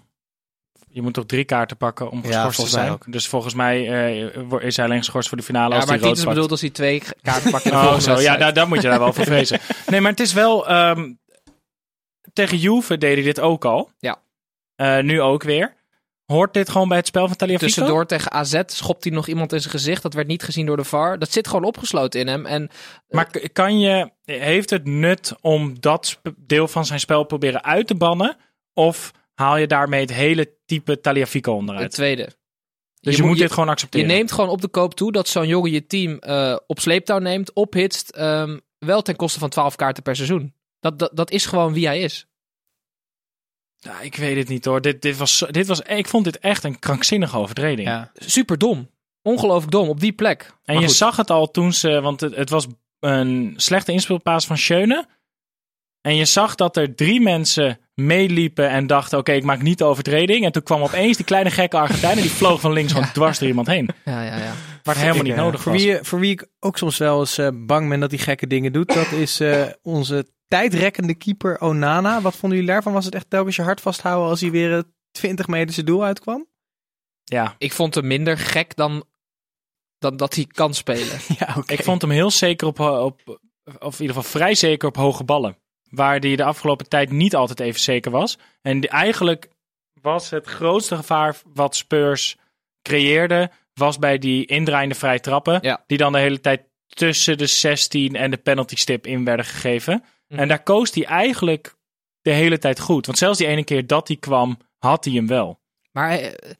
Je 0.92 1.02
moet 1.02 1.14
toch 1.14 1.26
drie 1.26 1.44
kaarten 1.44 1.76
pakken 1.76 2.10
om 2.10 2.18
Ja, 2.24 2.44
geschorst 2.44 2.60
te 2.60 2.66
zijn. 2.78 2.90
ook. 2.90 3.12
Dus 3.12 3.28
volgens 3.28 3.54
mij 3.54 3.88
eh, 3.88 4.62
is 4.62 4.76
hij 4.76 4.84
alleen 4.84 4.98
geschorst 4.98 5.28
voor 5.28 5.38
de 5.38 5.44
finale 5.44 5.70
Ja, 5.70 5.76
als 5.76 5.84
maar 5.84 5.94
hij 5.94 6.02
rood 6.04 6.08
Titus 6.08 6.22
pakt. 6.24 6.34
bedoelt 6.34 6.50
als 6.50 6.60
hij 6.60 6.70
twee 6.70 7.02
kaarten 7.22 7.50
pakt 7.50 7.64
de 7.64 7.70
Oh, 7.70 7.98
zo. 7.98 8.20
Ja, 8.20 8.36
daar, 8.36 8.52
daar 8.54 8.68
moet 8.68 8.82
je 8.82 8.88
daar 8.88 8.98
wel 8.98 9.12
voor 9.12 9.24
vrezen. 9.34 9.58
Nee, 9.86 10.00
maar 10.00 10.10
het 10.10 10.20
is 10.20 10.32
wel... 10.32 10.68
ehm, 10.68 11.12
tegen 12.32 12.58
Juve 12.58 12.98
deed 12.98 13.14
hij 13.14 13.24
dit 13.24 13.40
ook 13.40 13.64
al. 13.64 13.90
Ja. 13.98 14.18
Eh, 14.76 14.98
nu 14.98 15.20
ook 15.20 15.42
weer. 15.42 15.74
Hoort 16.30 16.54
dit 16.54 16.68
gewoon 16.68 16.88
bij 16.88 16.96
het 16.96 17.06
spel 17.06 17.26
van 17.28 17.36
Taliafico? 17.36 17.66
Tussendoor 17.66 18.06
tegen 18.06 18.30
AZ 18.32 18.60
schopt 18.66 19.04
hij 19.04 19.12
nog 19.12 19.26
iemand 19.28 19.52
in 19.52 19.60
zijn 19.60 19.72
gezicht. 19.72 20.02
Dat 20.02 20.14
werd 20.14 20.26
niet 20.26 20.42
gezien 20.42 20.66
door 20.66 20.76
de 20.76 20.84
VAR. 20.84 21.18
Dat 21.18 21.32
zit 21.32 21.46
gewoon 21.48 21.64
opgesloten 21.64 22.20
in 22.20 22.26
hem. 22.26 22.46
En 22.46 22.70
Maar 23.08 23.26
k- 23.30 23.48
kan 23.52 23.80
je, 23.80 24.10
heeft 24.24 24.70
het 24.70 24.84
nut 24.84 25.34
om 25.40 25.80
dat 25.80 26.20
deel 26.36 26.68
van 26.68 26.86
zijn 26.86 27.00
spel 27.00 27.24
proberen 27.24 27.64
uit 27.64 27.86
te 27.86 27.94
bannen? 27.94 28.36
Of 28.74 29.10
haal 29.34 29.56
je 29.56 29.66
daarmee 29.66 30.00
het 30.00 30.12
hele 30.12 30.54
type 30.66 31.00
Taliafico 31.00 31.50
het 31.50 31.60
onderuit? 31.60 31.90
tweede. 31.90 32.28
Dus 33.00 33.16
je, 33.16 33.22
moet 33.22 33.38
dit 33.38 33.52
gewoon 33.52 33.68
accepteren. 33.68 34.08
Je 34.08 34.12
neemt 34.14 34.32
gewoon 34.32 34.50
op 34.50 34.60
de 34.60 34.68
koop 34.68 34.94
toe 34.94 35.12
dat 35.12 35.28
zo'n 35.28 35.46
jongen 35.46 35.70
je 35.70 35.86
team 35.86 36.18
eh, 36.18 36.56
op 36.66 36.80
sleeptouw 36.80 37.18
neemt, 37.18 37.52
ophitst. 37.52 38.10
ehm, 38.10 38.58
wel 38.78 39.02
ten 39.02 39.16
koste 39.16 39.38
van 39.38 39.48
12 39.48 39.76
kaarten 39.76 40.02
per 40.02 40.16
seizoen. 40.16 40.54
Dat, 40.80 40.98
dat, 40.98 41.10
dat 41.14 41.30
is 41.30 41.46
gewoon 41.46 41.72
wie 41.72 41.86
hij 41.86 42.00
is. 42.00 42.26
Ja, 43.80 44.00
ik 44.00 44.16
weet 44.16 44.36
het 44.36 44.48
niet 44.48 44.64
hoor. 44.64 44.80
Dit, 44.80 45.02
dit 45.02 45.16
was, 45.16 45.44
dit 45.50 45.66
was, 45.66 45.80
ik 45.80 46.08
vond 46.08 46.24
dit 46.24 46.38
echt 46.38 46.64
een 46.64 46.78
krankzinnige 46.78 47.36
overtreding. 47.38 47.88
Ja. 47.88 48.10
Super 48.14 48.58
dom. 48.58 48.90
Ongelooflijk 49.22 49.72
dom 49.72 49.88
op 49.88 50.00
die 50.00 50.12
plek. 50.12 50.42
En 50.42 50.74
Maar 50.74 50.82
je 50.82 50.88
goed. 50.88 50.96
zag 50.96 51.16
het 51.16 51.30
al 51.30 51.50
toen 51.50 51.72
ze, 51.72 52.00
want 52.00 52.20
het, 52.20 52.36
het 52.36 52.50
was 52.50 52.66
een 53.00 53.54
slechte 53.56 53.92
inspeelpaas 53.92 54.46
van 54.46 54.58
Schöne. 54.58 55.06
En 56.00 56.16
je 56.16 56.24
zag 56.24 56.54
dat 56.54 56.76
er 56.76 56.94
drie 56.94 57.20
mensen 57.20 57.78
meeliepen 57.94 58.70
en 58.70 58.86
dachten, 58.86 59.18
oké, 59.18 59.32
ik 59.32 59.44
maak 59.44 59.62
niet 59.62 59.78
de 59.78 59.84
overtreding. 59.84 60.44
En 60.44 60.52
toen 60.52 60.62
kwam 60.62 60.82
opeens 60.82 61.16
die 61.16 61.26
kleine 61.26 61.50
gekke 61.50 61.76
Argentijn 61.76 62.16
en 62.16 62.22
die 62.22 62.30
vloog 62.30 62.60
van 62.60 62.72
links 62.72 62.92
gewoon 62.92 63.12
dwars 63.12 63.38
door 63.38 63.48
iemand 63.48 63.66
heen. 63.66 63.88
Ja, 64.04 64.22
ja, 64.22 64.36
ja. 64.36 64.52
Waar 64.82 64.94
het 64.94 65.04
helemaal 65.04 65.22
niet 65.22 65.32
Ik, 65.32 65.38
eh, 65.38 65.44
nodig 65.44 65.62
voor 65.62 65.72
was. 65.72 65.82
Wie, 65.82 65.98
voor 66.02 66.20
wie 66.20 66.30
ik 66.30 66.46
ook 66.60 66.78
soms 66.78 66.98
wel 66.98 67.20
eens 67.20 67.38
eh, 67.38 67.48
bang 67.54 67.88
ben 67.88 68.00
dat 68.00 68.10
hij 68.10 68.20
gekke 68.20 68.46
dingen 68.46 68.72
doet, 68.72 68.94
dat 68.94 69.12
is 69.12 69.40
eh, 69.40 69.66
onze 69.82 70.26
tijdrekkende 70.50 71.14
keeper 71.14 71.60
Onana. 71.60 72.20
Wat 72.20 72.36
vonden 72.36 72.58
jullie 72.58 72.72
daarvan? 72.72 72.92
Was 72.92 73.04
het 73.04 73.14
echt 73.14 73.30
telkens 73.30 73.56
je 73.56 73.62
hart 73.62 73.80
vasthouden 73.80 74.28
als 74.28 74.40
hij 74.40 74.50
weer 74.50 74.76
eh, 74.76 74.82
20 75.10 75.46
meter 75.46 75.74
zijn 75.74 75.86
doel 75.86 76.04
uitkwam? 76.04 76.46
Ja, 77.24 77.54
Ik 77.58 77.72
vond 77.72 77.94
hem 77.94 78.06
minder 78.06 78.38
gek 78.38 78.76
dan, 78.76 79.04
dan 79.98 80.16
dat 80.16 80.34
hij 80.34 80.44
kan 80.46 80.74
spelen. 80.74 81.18
Ja, 81.38 81.54
oké. 81.56 81.72
ik 81.72 81.82
vond 81.82 82.02
hem 82.02 82.10
heel 82.10 82.30
zeker 82.30 82.66
op, 82.66 82.80
op, 82.80 83.40
of 83.78 83.94
in 83.94 84.00
ieder 84.00 84.16
geval 84.16 84.22
vrij 84.30 84.54
zeker 84.54 84.88
op 84.88 84.96
hoge 84.96 85.24
ballen. 85.24 85.56
Waar 85.90 86.18
hij 86.18 86.36
de 86.36 86.44
afgelopen 86.44 86.88
tijd 86.88 87.10
niet 87.10 87.34
altijd 87.34 87.60
even 87.60 87.80
zeker 87.80 88.10
was. 88.10 88.38
En 88.62 88.80
die- 88.80 88.90
eigenlijk 88.90 89.48
was 90.00 90.30
het 90.30 90.46
grootste 90.46 90.96
gevaar 90.96 91.36
wat 91.54 91.76
Spurs 91.76 92.36
creëerde, 92.82 93.50
was 93.74 93.98
bij 93.98 94.18
die 94.18 94.46
indraaiende 94.46 94.94
vrije 94.94 95.20
trappen. 95.20 95.58
Ja. 95.62 95.84
Die 95.86 95.98
dan 95.98 96.12
de 96.12 96.18
hele 96.18 96.40
tijd 96.40 96.62
tussen 96.86 97.38
de 97.38 97.46
16 97.46 98.14
en 98.16 98.30
de 98.30 98.36
penalty 98.36 98.76
stip 98.76 99.06
in 99.06 99.24
werden 99.24 99.44
gegeven. 99.44 100.04
En 100.38 100.48
daar 100.48 100.62
koos 100.62 100.90
hij 100.94 101.04
eigenlijk 101.04 101.74
de 102.20 102.30
hele 102.30 102.58
tijd 102.58 102.80
goed. 102.80 103.06
Want 103.06 103.18
zelfs 103.18 103.38
die 103.38 103.46
ene 103.46 103.64
keer 103.64 103.86
dat 103.86 104.08
hij 104.08 104.16
kwam, 104.16 104.58
had 104.78 105.04
hij 105.04 105.14
hem 105.14 105.26
wel. 105.26 105.60
Maar, 105.92 106.10
eh, 106.18 106.50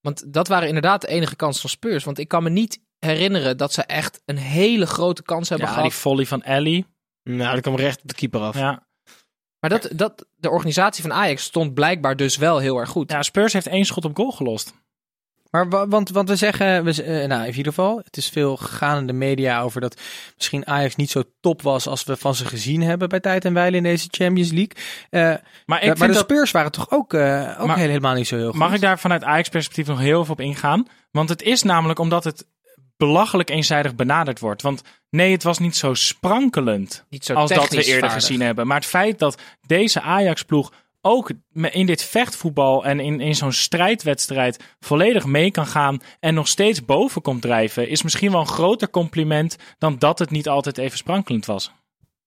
want 0.00 0.32
dat 0.32 0.48
waren 0.48 0.66
inderdaad 0.68 1.00
de 1.00 1.08
enige 1.08 1.36
kansen 1.36 1.60
van 1.60 1.70
Spurs. 1.70 2.04
Want 2.04 2.18
ik 2.18 2.28
kan 2.28 2.42
me 2.42 2.50
niet 2.50 2.80
herinneren 2.98 3.56
dat 3.56 3.72
ze 3.72 3.82
echt 3.82 4.22
een 4.24 4.36
hele 4.38 4.86
grote 4.86 5.22
kans 5.22 5.48
hebben 5.48 5.66
Ja, 5.66 5.72
gehad. 5.72 5.90
die 5.90 5.98
volley 5.98 6.26
van 6.26 6.42
Ellie. 6.42 6.86
Nou, 7.22 7.52
dat 7.52 7.60
kwam 7.60 7.76
recht 7.76 8.02
op 8.02 8.08
de 8.08 8.14
keeper 8.14 8.40
af. 8.40 8.54
Ja. 8.58 8.86
Maar 9.60 9.70
dat, 9.70 9.88
dat, 9.94 10.26
de 10.36 10.50
organisatie 10.50 11.02
van 11.02 11.12
Ajax 11.12 11.42
stond 11.44 11.74
blijkbaar 11.74 12.16
dus 12.16 12.36
wel 12.36 12.58
heel 12.58 12.76
erg 12.78 12.88
goed. 12.88 13.10
ja, 13.10 13.22
Spurs 13.22 13.52
heeft 13.52 13.66
één 13.66 13.84
schot 13.84 14.04
op 14.04 14.16
goal 14.16 14.30
gelost. 14.30 14.72
Maar 15.50 15.68
wa- 15.68 15.88
want, 15.88 16.10
want 16.10 16.28
we 16.28 16.36
zeggen, 16.36 16.84
we, 16.84 17.02
eh, 17.02 17.26
nou 17.28 17.40
in 17.42 17.46
ieder 17.54 17.64
geval, 17.72 18.00
het 18.04 18.16
is 18.16 18.28
veel 18.28 18.56
gegaan 18.56 18.98
in 18.98 19.06
de 19.06 19.12
media 19.12 19.60
over 19.60 19.80
dat 19.80 20.00
misschien 20.36 20.66
Ajax 20.66 20.96
niet 20.96 21.10
zo 21.10 21.22
top 21.40 21.62
was 21.62 21.86
als 21.86 22.04
we 22.04 22.16
van 22.16 22.34
ze 22.34 22.44
gezien 22.44 22.82
hebben 22.82 23.08
bij 23.08 23.20
tijd 23.20 23.44
en 23.44 23.52
wijle 23.54 23.76
in 23.76 23.82
deze 23.82 24.08
Champions 24.10 24.50
League. 24.50 24.72
Eh, 25.10 25.20
Maar 25.20 25.38
ik 25.38 25.46
maar 25.66 25.80
vind 25.96 25.98
de 25.98 26.06
dat, 26.06 26.16
Spurs 26.18 26.50
waren 26.50 26.72
toch 26.72 26.90
ook, 26.90 27.14
eh, 27.14 27.56
ook 27.58 27.66
Maar- 27.66 27.76
helemaal 27.78 28.14
niet 28.14 28.26
zo 28.26 28.36
heel 28.36 28.50
goed. 28.50 28.58
mag 28.58 28.74
ik 28.74 28.80
daar 28.80 28.98
vanuit 28.98 29.24
Ajax-perspectief 29.24 29.86
nog 29.86 29.98
heel 29.98 30.20
even 30.20 30.32
op 30.32 30.40
ingaan? 30.40 30.86
Want 31.10 31.28
het 31.28 31.42
is 31.42 31.62
namelijk 31.62 31.98
omdat 31.98 32.24
het 32.24 32.46
belachelijk 32.96 33.50
eenzijdig 33.50 33.94
benaderd 33.94 34.40
wordt. 34.40 34.62
Want 34.62 34.82
nee, 35.10 35.32
het 35.32 35.42
was 35.42 35.58
niet 35.58 35.76
zo 35.76 35.94
sprankelend 35.94 37.04
Niet 37.10 37.24
zo 37.24 37.34
als 37.34 37.50
dat 37.50 37.68
we 37.68 37.76
eerder 37.84 38.00
vaardig. 38.08 38.12
gezien 38.12 38.40
hebben. 38.40 38.66
Maar 38.66 38.76
het 38.76 38.86
feit 38.86 39.18
dat 39.18 39.40
deze 39.66 40.00
Ajax-ploeg 40.00 40.72
ook 41.00 41.30
in 41.52 41.86
dit 41.86 42.02
vechtvoetbal 42.02 42.84
en 42.84 43.00
in, 43.00 43.20
in 43.20 43.34
zo'n 43.34 43.52
strijdwedstrijd 43.52 44.64
volledig 44.80 45.24
mee 45.24 45.50
kan 45.50 45.66
gaan 45.66 46.00
en 46.20 46.34
nog 46.34 46.48
steeds 46.48 46.84
boven 46.84 47.22
komt 47.22 47.42
drijven, 47.42 47.88
is 47.88 48.02
misschien 48.02 48.30
wel 48.30 48.40
een 48.40 48.46
groter 48.46 48.90
compliment 48.90 49.56
dan 49.78 49.98
dat 49.98 50.18
het 50.18 50.30
niet 50.30 50.48
altijd 50.48 50.78
even 50.78 50.98
sprankelend 50.98 51.46
was. 51.46 51.72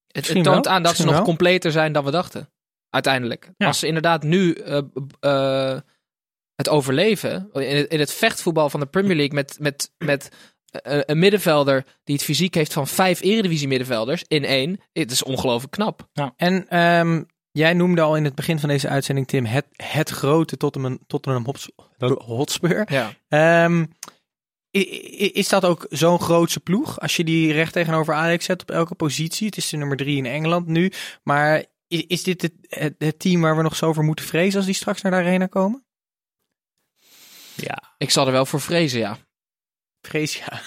Het, 0.08 0.28
het 0.28 0.44
toont 0.44 0.66
wel, 0.66 0.74
aan 0.74 0.84
dat 0.84 0.96
ze 0.96 1.06
nog 1.06 1.14
wel. 1.14 1.24
completer 1.24 1.72
zijn 1.72 1.94
dan 1.94 2.04
we 2.04 2.12
dachten. 2.12 2.50
Uiteindelijk. 2.90 3.52
Ja. 3.58 3.68
Als 3.68 3.80
ze 3.80 3.88
inderdaad 3.88 4.24
nu 4.24 4.54
eh, 4.54 4.82
eh, 5.20 5.80
het 6.56 6.70
overleven. 6.70 7.50
In 7.54 7.76
het, 7.76 7.92
in 7.92 8.00
het 8.00 8.14
vechtvoetbal 8.14 8.70
van 8.70 8.80
de 8.80 8.86
Premier 8.86 9.16
League 9.16 9.36
met, 9.36 9.58
met, 9.60 9.92
met 9.98 10.30
eh, 10.82 11.00
een 11.06 11.20
middenvelder 11.20 11.86
die 12.04 12.16
het 12.16 12.24
fysiek 12.24 12.54
heeft 12.54 12.74
van 12.74 12.88
vijf 12.88 13.22
eredivisie 13.22 13.68
middenvelders 13.68 14.24
in 14.28 14.46
één. 14.46 14.80
Het 14.94 15.12
is 15.12 15.24
ongelooflijk 15.24 15.72
knap. 15.72 16.10
En 16.36 16.68
ehm, 16.68 17.24
jij 17.54 17.74
noemde 17.74 18.02
al 18.02 18.16
in 18.16 18.24
het 18.24 18.36
begin 18.36 18.60
van 18.60 18.70
deze 18.70 18.90
uitzending, 18.90 19.28
Tim, 19.28 19.46
het, 19.46 19.66
het 19.76 20.10
grote 20.10 20.58
Tottenham, 20.58 21.00
Tottenham 21.08 21.46
Hots- 21.46 21.72
Hotspur. 22.26 22.92
Ja. 22.92 23.14
Ehm, 23.28 23.86
is 25.34 25.50
dat 25.50 25.66
ook 25.66 25.86
zo'n 25.90 26.20
grootse 26.20 26.60
ploeg? 26.60 27.00
Als 27.00 27.16
je 27.16 27.24
die 27.24 27.52
recht 27.52 27.74
tegenover 27.74 28.14
Ajax 28.14 28.46
zet 28.46 28.62
op 28.62 28.72
elke 28.72 28.96
positie. 28.96 29.46
Het 29.46 29.58
is 29.58 29.70
de 29.70 29.78
nummer 29.78 29.98
drie 29.98 30.18
in 30.18 30.26
Engeland 30.26 30.68
nu. 30.68 30.92
Maar 31.24 31.66
is, 31.88 32.04
is 32.08 32.24
dit 32.24 32.42
het, 32.42 32.54
het, 32.62 32.96
het 32.98 33.20
team 33.20 33.42
waar 33.42 33.56
we 33.58 33.62
nog 33.64 33.76
zo 33.76 33.94
voor 33.94 34.04
moeten 34.04 34.26
vrezen 34.26 34.58
als 34.58 34.66
die 34.66 34.76
straks 34.76 35.02
naar 35.02 35.12
de 35.12 35.18
arena 35.18 35.46
komen? 35.46 35.86
Ja. 37.56 37.94
Ik 37.98 38.10
zal 38.10 38.26
er 38.26 38.32
wel 38.32 38.46
voor 38.46 38.62
vrezen, 38.62 39.00
ja. 39.00 39.18
Vrees 40.02 40.38
ja. 40.38 40.62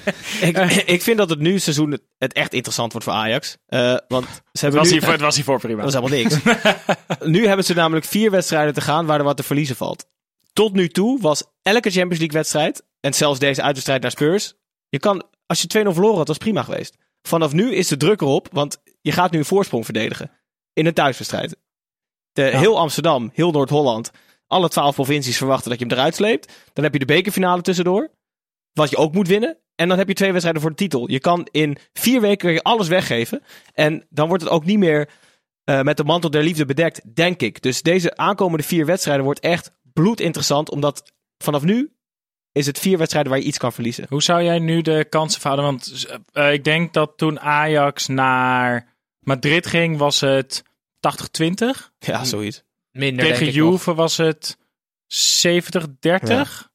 Ik, 0.40 0.56
ik 0.86 1.02
vind 1.02 1.18
dat 1.18 1.30
het 1.30 1.38
nu 1.38 1.58
seizoen 1.58 1.90
het, 1.90 2.02
het 2.18 2.32
echt 2.32 2.52
interessant 2.52 2.92
wordt 2.92 3.06
voor 3.06 3.16
Ajax. 3.16 3.56
Eh, 3.66 3.96
want 4.08 4.24
ze 4.26 4.40
Het 4.52 4.60
hebben 4.60 4.80
was, 4.80 4.88
nu... 4.88 4.94
hiervoor, 4.94 5.12
het 5.12 5.20
was 5.20 5.34
hiervoor 5.34 5.60
prima. 5.60 5.82
Dat 5.82 5.94
is 5.94 5.94
helemaal 5.94 6.18
niks. 6.18 6.38
nu 7.36 7.46
hebben 7.46 7.64
ze 7.64 7.74
namelijk 7.74 8.06
vier 8.06 8.30
wedstrijden 8.30 8.74
te 8.74 8.80
gaan 8.80 9.06
waar 9.06 9.18
er 9.18 9.24
wat 9.24 9.36
te 9.36 9.42
verliezen 9.42 9.76
valt. 9.76 10.06
Tot 10.52 10.72
nu 10.72 10.88
toe 10.88 11.20
was 11.20 11.44
elke 11.62 11.90
Champions 11.90 12.18
League 12.18 12.38
wedstrijd, 12.38 12.82
en 13.00 13.14
zelfs 13.14 13.38
deze 13.38 13.62
uitwedstrijd 13.62 14.02
naar 14.02 14.10
Spurs, 14.10 14.54
je 14.88 14.98
kan, 14.98 15.24
als 15.46 15.62
je 15.62 15.84
2-0 15.84 15.88
verloren 15.88 16.16
had, 16.16 16.28
was 16.28 16.38
prima 16.38 16.62
geweest. 16.62 16.96
Vanaf 17.22 17.52
nu 17.52 17.74
is 17.74 17.88
de 17.88 17.96
druk 17.96 18.20
erop, 18.20 18.48
want 18.52 18.82
je 19.00 19.12
gaat 19.12 19.30
nu 19.30 19.38
een 19.38 19.44
voorsprong 19.44 19.84
verdedigen. 19.84 20.30
In 20.72 20.86
een 20.86 20.94
thuiswedstrijd. 20.94 21.56
De, 22.32 22.42
Heel 22.42 22.78
Amsterdam, 22.78 23.30
heel 23.34 23.50
Noord-Holland, 23.50 24.10
alle 24.46 24.68
twaalf 24.68 24.94
provincies 24.94 25.36
verwachten 25.36 25.70
dat 25.70 25.78
je 25.78 25.84
hem 25.84 25.94
eruit 25.94 26.14
sleept. 26.14 26.52
Dan 26.72 26.84
heb 26.84 26.92
je 26.92 26.98
de 26.98 27.04
bekerfinale 27.04 27.62
tussendoor, 27.62 28.10
wat 28.72 28.90
je 28.90 28.96
ook 28.96 29.12
moet 29.12 29.28
winnen. 29.28 29.58
En 29.74 29.88
dan 29.88 29.98
heb 29.98 30.08
je 30.08 30.14
twee 30.14 30.30
wedstrijden 30.30 30.62
voor 30.62 30.70
de 30.70 30.76
titel. 30.76 31.10
Je 31.10 31.20
kan 31.20 31.48
in 31.50 31.76
vier 31.92 32.20
weken 32.20 32.62
alles 32.62 32.88
weggeven. 32.88 33.42
En 33.74 34.06
dan 34.10 34.28
wordt 34.28 34.42
het 34.42 34.52
ook 34.52 34.64
niet 34.64 34.78
meer 34.78 35.08
eh, 35.64 35.80
met 35.80 35.96
de 35.96 36.04
mantel 36.04 36.30
der 36.30 36.42
liefde 36.42 36.64
bedekt, 36.64 37.14
denk 37.14 37.40
ik. 37.40 37.62
Dus 37.62 37.82
deze 37.82 38.16
aankomende 38.16 38.64
vier 38.64 38.86
wedstrijden 38.86 39.24
wordt 39.24 39.40
echt 39.40 39.72
bloedinteressant. 39.92 40.70
Omdat 40.70 41.12
vanaf 41.38 41.62
nu 41.62 41.92
is 42.52 42.66
het 42.66 42.78
vier 42.78 42.98
wedstrijden 42.98 43.32
waar 43.32 43.40
je 43.40 43.46
iets 43.46 43.58
kan 43.58 43.72
verliezen. 43.72 44.06
Hoe 44.08 44.22
zou 44.22 44.42
jij 44.42 44.58
nu 44.58 44.82
de 44.82 45.06
kansen 45.08 45.40
verhouden? 45.40 45.70
Want 45.70 46.06
eh, 46.32 46.52
ik 46.52 46.64
denk 46.64 46.92
dat 46.92 47.12
toen 47.16 47.40
Ajax 47.40 48.06
naar 48.06 48.94
Madrid 49.18 49.66
ging, 49.66 49.98
was 49.98 50.20
het 50.20 50.62
80-20. 51.42 51.48
Ja, 51.98 52.24
zoiets. 52.24 52.62
Minder 52.90 53.24
Tegen 53.24 53.38
denk 53.38 53.54
ik 53.54 53.60
nog. 53.60 53.70
Juve 53.70 53.94
was 53.94 54.16
het 54.16 54.56
70-30. 55.46 56.70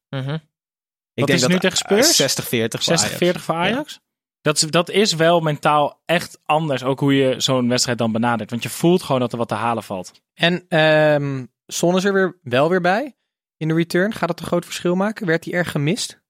Mhm. 1.22 1.26
Wat 1.26 1.36
is 1.36 1.42
het 1.42 1.52
nu 1.52 1.60
tegen 1.60 1.78
Spurs? 1.78 2.22
60-40 2.22 2.82
voor 2.82 2.94
Ajax. 2.94 3.14
60-40 3.14 3.44
voor 3.44 3.56
Ajax. 3.56 4.00
Dat, 4.42 4.56
is, 4.56 4.62
dat 4.62 4.90
is 4.90 5.14
wel 5.14 5.40
mentaal 5.40 6.02
echt 6.06 6.40
anders. 6.46 6.84
Ook 6.84 7.00
hoe 7.00 7.16
je 7.16 7.40
zo'n 7.40 7.70
wedstrijd 7.70 7.98
dan 7.98 8.12
benadert. 8.12 8.50
Want 8.50 8.64
je 8.64 8.70
voelt 8.70 9.04
gewoon 9.04 9.22
dat 9.22 9.32
er 9.32 9.38
wat 9.38 9.48
te 9.48 9.54
halen 9.54 9.84
valt. 9.84 10.12
En 10.34 10.66
ehm 10.68 11.46
Son 11.68 11.96
is 11.96 12.04
er 12.04 12.14
weer, 12.14 12.40
wel 12.42 12.70
weer 12.70 12.82
bij 12.82 13.16
in 13.58 13.68
de 13.68 13.74
return. 13.74 14.14
Gaat 14.14 14.28
dat 14.28 14.40
een 14.40 14.46
groot 14.46 14.66
verschil 14.66 14.96
maken? 14.96 15.26
Werd 15.26 15.46
hij 15.46 15.54
erg 15.54 15.72
gemist? 15.72 16.22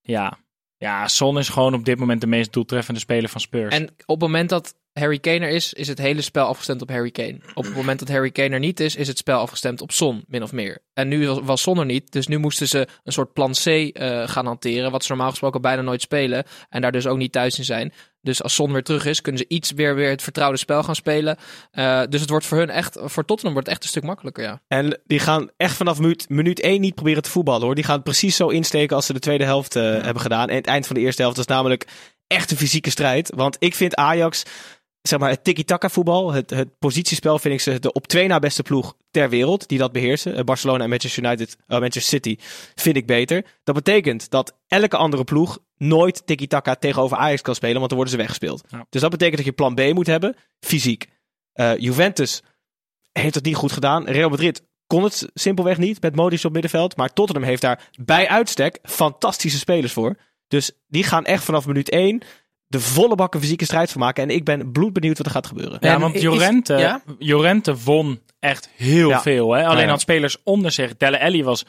Ja. 0.00 0.38
Ja, 0.76 1.08
Son 1.08 1.38
is 1.38 1.48
gewoon 1.48 1.74
op 1.74 1.84
dit 1.84 1.98
moment 1.98 2.20
de 2.20 2.26
meest 2.26 2.52
doeltreffende 2.52 3.00
speler 3.00 3.28
van 3.28 3.40
Spurs. 3.40 3.74
En 3.74 3.88
op 3.88 4.20
het 4.20 4.20
moment 4.20 4.48
dat 4.48 4.74
Harry 4.92 5.18
Kane 5.18 5.38
er 5.38 5.48
is, 5.48 5.72
is 5.72 5.88
het 5.88 5.98
hele 5.98 6.20
spel 6.20 6.46
afgestemd 6.46 6.82
op 6.82 6.88
Harry 6.88 7.10
Kane. 7.10 7.38
Op 7.54 7.64
het 7.64 7.74
moment 7.74 7.98
dat 7.98 8.08
Harry 8.08 8.30
Kane 8.30 8.48
er 8.48 8.58
niet 8.58 8.80
is, 8.80 8.96
is 8.96 9.08
het 9.08 9.18
spel 9.18 9.38
afgestemd 9.38 9.80
op 9.80 9.92
Son, 9.92 10.24
min 10.26 10.42
of 10.42 10.52
meer. 10.52 10.78
En 10.94 11.08
nu 11.08 11.28
was, 11.28 11.62
Son 11.62 11.78
er 11.78 11.84
niet, 11.84 12.12
dus 12.12 12.26
nu 12.26 12.38
moesten 12.38 12.68
ze 12.68 12.88
een 13.04 13.12
soort 13.12 13.32
plan 13.32 13.52
C 13.52 13.66
eh, 13.66 14.28
gaan 14.28 14.46
hanteren, 14.46 14.90
wat 14.90 15.02
ze 15.02 15.08
normaal 15.08 15.30
gesproken 15.30 15.60
bijna 15.60 15.82
nooit 15.82 16.00
spelen. 16.00 16.44
En 16.68 16.80
daar 16.80 16.92
dus 16.92 17.06
ook 17.06 17.18
niet 17.18 17.32
thuis 17.32 17.58
in 17.58 17.64
zijn. 17.64 17.92
Dus 18.20 18.42
als 18.42 18.54
Son 18.54 18.72
weer 18.72 18.82
terug 18.82 19.04
is, 19.04 19.20
kunnen 19.20 19.40
ze 19.40 19.54
iets 19.54 19.70
weer, 19.70 19.94
weer 19.94 20.10
het 20.10 20.22
vertrouwde 20.22 20.58
spel 20.58 20.82
gaan 20.82 20.94
spelen. 20.94 21.36
Eh, 21.70 22.02
dus 22.08 22.20
het 22.20 22.30
wordt 22.30 22.46
voor 22.46 22.58
hun 22.58 22.70
echt, 22.70 22.98
voor 23.00 23.24
Tottenham 23.24 23.52
wordt 23.52 23.68
het 23.68 23.76
echt 23.76 23.84
een 23.84 23.90
stuk 23.90 24.02
makkelijker, 24.02 24.44
ja. 24.44 24.60
En 24.68 25.00
die 25.06 25.18
gaan 25.18 25.50
echt 25.56 25.76
vanaf 25.76 25.98
minuut, 25.98 26.28
minuut 26.28 26.60
1 26.60 26.80
niet 26.80 26.94
proberen 26.94 27.22
te 27.22 27.30
voetballen 27.30 27.62
hoor. 27.62 27.74
Die 27.74 27.84
gaan 27.84 27.94
het 27.94 28.04
precies 28.04 28.36
zo 28.36 28.48
insteken 28.48 28.96
als 28.96 29.06
ze 29.06 29.12
de 29.12 29.18
tweede 29.18 29.44
helft 29.44 29.76
eh, 29.76 29.82
hebben 29.82 30.20
gedaan. 30.22 30.48
En 30.48 30.56
het 30.56 30.66
eind 30.66 30.86
van 30.86 30.96
de 30.96 31.02
eerste 31.02 31.22
helft 31.22 31.38
is 31.38 31.46
namelijk 31.46 31.86
echt 32.26 32.50
een 32.50 32.56
fysieke 32.56 32.90
strijd. 32.90 33.32
Want 33.34 33.56
ik 33.58 33.74
vind 33.74 33.94
Ajax, 33.94 34.42
zeg 35.02 35.18
maar 35.18 35.30
het 35.30 35.44
tiki-taka 35.44 35.88
voetbal, 35.88 36.32
het, 36.32 36.50
het 36.50 36.78
positiespel 36.78 37.38
vind 37.38 37.54
ik 37.54 37.60
ze 37.60 37.78
de 37.78 37.92
op 37.92 38.06
twee 38.06 38.26
na 38.26 38.38
beste 38.38 38.62
ploeg 38.62 38.96
ter 39.10 39.28
wereld. 39.28 39.68
Die 39.68 39.78
dat 39.78 39.92
beheersen. 39.92 40.36
Eh, 40.36 40.44
Barcelona 40.44 40.82
en 40.84 40.88
Manchester 40.88 41.24
United, 41.24 41.56
eh, 41.66 41.78
Manchester 41.78 42.20
City 42.20 42.36
vind 42.74 42.96
ik 42.96 43.06
beter. 43.06 43.44
Dat 43.64 43.74
betekent 43.74 44.30
dat 44.30 44.56
elke 44.66 44.96
andere 44.96 45.24
ploeg 45.24 45.58
nooit 45.76 46.26
tiki-taka 46.26 46.74
tegenover 46.74 47.16
Ajax 47.16 47.42
kan 47.42 47.54
spelen, 47.54 47.76
want 47.76 47.88
dan 47.88 47.96
worden 47.96 48.14
ze 48.14 48.20
weggespeeld. 48.20 48.64
Ja. 48.68 48.86
Dus 48.88 49.00
dat 49.00 49.10
betekent 49.10 49.36
dat 49.36 49.46
je 49.46 49.52
plan 49.52 49.74
B 49.74 49.94
moet 49.94 50.06
hebben, 50.06 50.36
fysiek. 50.60 51.06
Eh, 51.52 51.76
Juventus 51.76 52.42
heeft 53.12 53.34
het 53.34 53.44
niet 53.44 53.56
goed 53.56 53.72
gedaan. 53.72 54.04
Real 54.04 54.28
Madrid 54.28 54.62
kon 54.86 55.04
het 55.04 55.30
simpelweg 55.34 55.78
niet 55.78 56.02
met 56.02 56.16
Modric 56.16 56.44
op 56.44 56.52
middenveld. 56.52 56.96
Maar 56.96 57.12
Tottenham 57.12 57.44
heeft 57.44 57.62
daar 57.62 57.88
bij 58.00 58.28
uitstek 58.28 58.78
fantastische 58.82 59.58
spelers 59.58 59.92
voor. 59.92 60.16
Dus 60.48 60.70
die 60.86 61.04
gaan 61.04 61.24
echt 61.24 61.44
vanaf 61.44 61.66
minuut 61.66 61.90
1 61.90 62.22
de 62.72 62.80
volle 62.80 63.14
bakken 63.14 63.40
fysieke 63.40 63.64
strijd 63.64 63.90
van 63.90 64.00
maken. 64.00 64.22
En 64.22 64.30
ik 64.30 64.44
ben 64.44 64.72
bloedbenieuwd 64.72 65.16
wat 65.16 65.26
er 65.26 65.32
gaat 65.32 65.46
gebeuren. 65.46 65.76
Ja, 65.80 65.94
En 65.94 66.00
want 66.00 66.14
is- 66.14 66.22
Jorente, 66.22 66.74
ja? 66.74 67.02
Jorente 67.18 67.76
won 67.76 68.20
echt 68.40 68.68
heel 68.76 69.08
Ja. 69.08 69.20
veel. 69.22 69.52
Hè? 69.52 69.64
Alleen 69.64 69.76
Ja, 69.78 69.82
ja. 69.84 69.90
had 69.90 70.00
spelers 70.00 70.36
onder 70.42 70.70
zich. 70.70 70.96
Delle 70.96 71.20
Alli 71.20 71.44
was, 71.44 71.64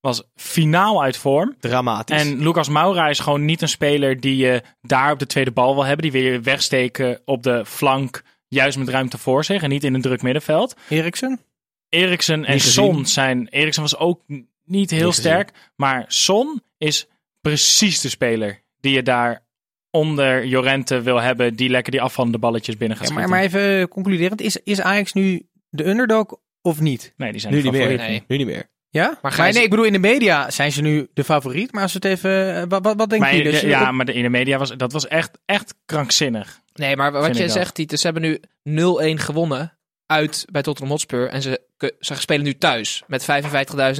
was 0.00 0.22
finaal 0.34 1.02
uit 1.02 1.16
vorm. 1.16 1.56
Dramatisch. 1.60 2.20
En 2.20 2.42
Lucas 2.42 2.68
Moura 2.68 3.08
is 3.08 3.18
gewoon 3.18 3.44
niet 3.44 3.62
een 3.62 3.68
speler 3.68 4.20
die 4.20 4.36
je 4.36 4.62
daar 4.82 5.12
op 5.12 5.18
de 5.18 5.26
tweede 5.26 5.50
bal 5.50 5.74
wil 5.74 5.84
hebben. 5.84 6.10
Die 6.10 6.22
wil 6.22 6.32
je 6.32 6.40
wegsteken 6.40 7.20
op 7.24 7.42
de 7.42 7.62
flank, 7.66 8.22
juist 8.48 8.78
met 8.78 8.88
ruimte 8.88 9.18
voor 9.18 9.44
zich. 9.44 9.62
En 9.62 9.68
niet 9.68 9.84
in 9.84 9.94
een 9.94 10.00
druk 10.02 10.22
middenveld. 10.22 10.76
Eriksen? 10.88 11.40
Eriksen 11.88 12.44
en. 12.44 12.60
Son 12.60 13.06
zijn... 13.06 13.48
Eriksen 13.48 13.82
was 13.82 13.96
ook 13.96 14.22
niet 14.64 14.90
heel 14.90 15.06
Niet 15.06 15.14
sterk. 15.14 15.50
Maar 15.76 16.04
Son 16.08 16.62
is 16.78 17.06
precies 17.40 18.00
de 18.00 18.08
speler 18.08 18.62
die 18.80 18.92
je 18.94 19.02
daar 19.02 19.46
onder 19.90 20.44
Jorente 20.44 21.00
wil 21.00 21.20
hebben. 21.20 21.54
Die 21.54 21.68
lekker 21.68 21.92
die 21.92 22.00
afvallende 22.02 22.38
balletjes 22.38 22.76
binnen 22.76 22.96
gaat 22.96 23.08
Ja, 23.08 23.14
maar, 23.14 23.28
maar 23.28 23.42
even 23.42 23.88
concluderend. 23.88 24.40
Is, 24.40 24.56
is 24.64 24.80
Ajax 24.80 25.12
nu 25.12 25.48
de 25.70 25.86
underdog 25.86 26.36
of 26.62 26.80
niet? 26.80 27.12
Nee, 27.16 27.30
die 27.32 27.40
zijn 27.40 27.54
nu 27.54 27.62
niet 27.62 27.72
meer. 27.72 27.96
Nee. 27.96 28.24
Nu 28.28 28.36
niet 28.36 28.46
meer. 28.46 28.70
Ja? 28.90 29.18
Maar, 29.22 29.52
nee, 29.52 29.62
ik 29.62 29.70
bedoel, 29.70 29.84
in 29.84 29.92
de 29.92 29.98
media 29.98 30.50
zijn 30.50 30.72
ze 30.72 30.82
nu 30.82 31.08
de 31.12 31.24
favoriet. 31.24 31.72
Maar 31.72 31.82
als 31.82 31.92
we 31.92 31.98
het 32.02 32.08
even... 32.16 32.54
eh, 32.54 32.62
Wat, 32.68 32.84
wat, 32.84 32.96
wat 32.96 33.10
denk 33.10 33.22
Maar 33.22 33.36
je? 33.36 33.42
Dus 33.42 33.60
de- 33.60 33.66
je 33.66 33.72
ja, 33.72 33.88
op- 33.88 33.94
maar 33.94 34.04
de, 34.06 34.12
in 34.12 34.22
de 34.22 34.28
media 34.28 34.58
was 34.58 34.76
dat 34.76 34.92
was 34.92 35.08
echt, 35.08 35.38
echt 35.44 35.74
krankzinnig. 35.86 36.60
Nee, 36.74 36.96
maar 36.96 37.12
wat 37.12 37.36
wel. 37.36 37.48
zegt, 37.48 37.74
Titus, 37.74 38.00
ze 38.00 38.06
hebben 38.10 38.40
nu 38.62 39.14
0-1 39.16 39.20
gewonnen 39.20 39.78
uit 40.06 40.44
bij 40.52 40.62
Tottenham 40.62 40.92
Hotspur. 40.92 41.28
En 41.28 41.42
ze, 41.42 41.60
ze 42.00 42.14
spelen 42.14 42.44
nu 42.44 42.54
thuis 42.54 43.02
met 43.06 43.26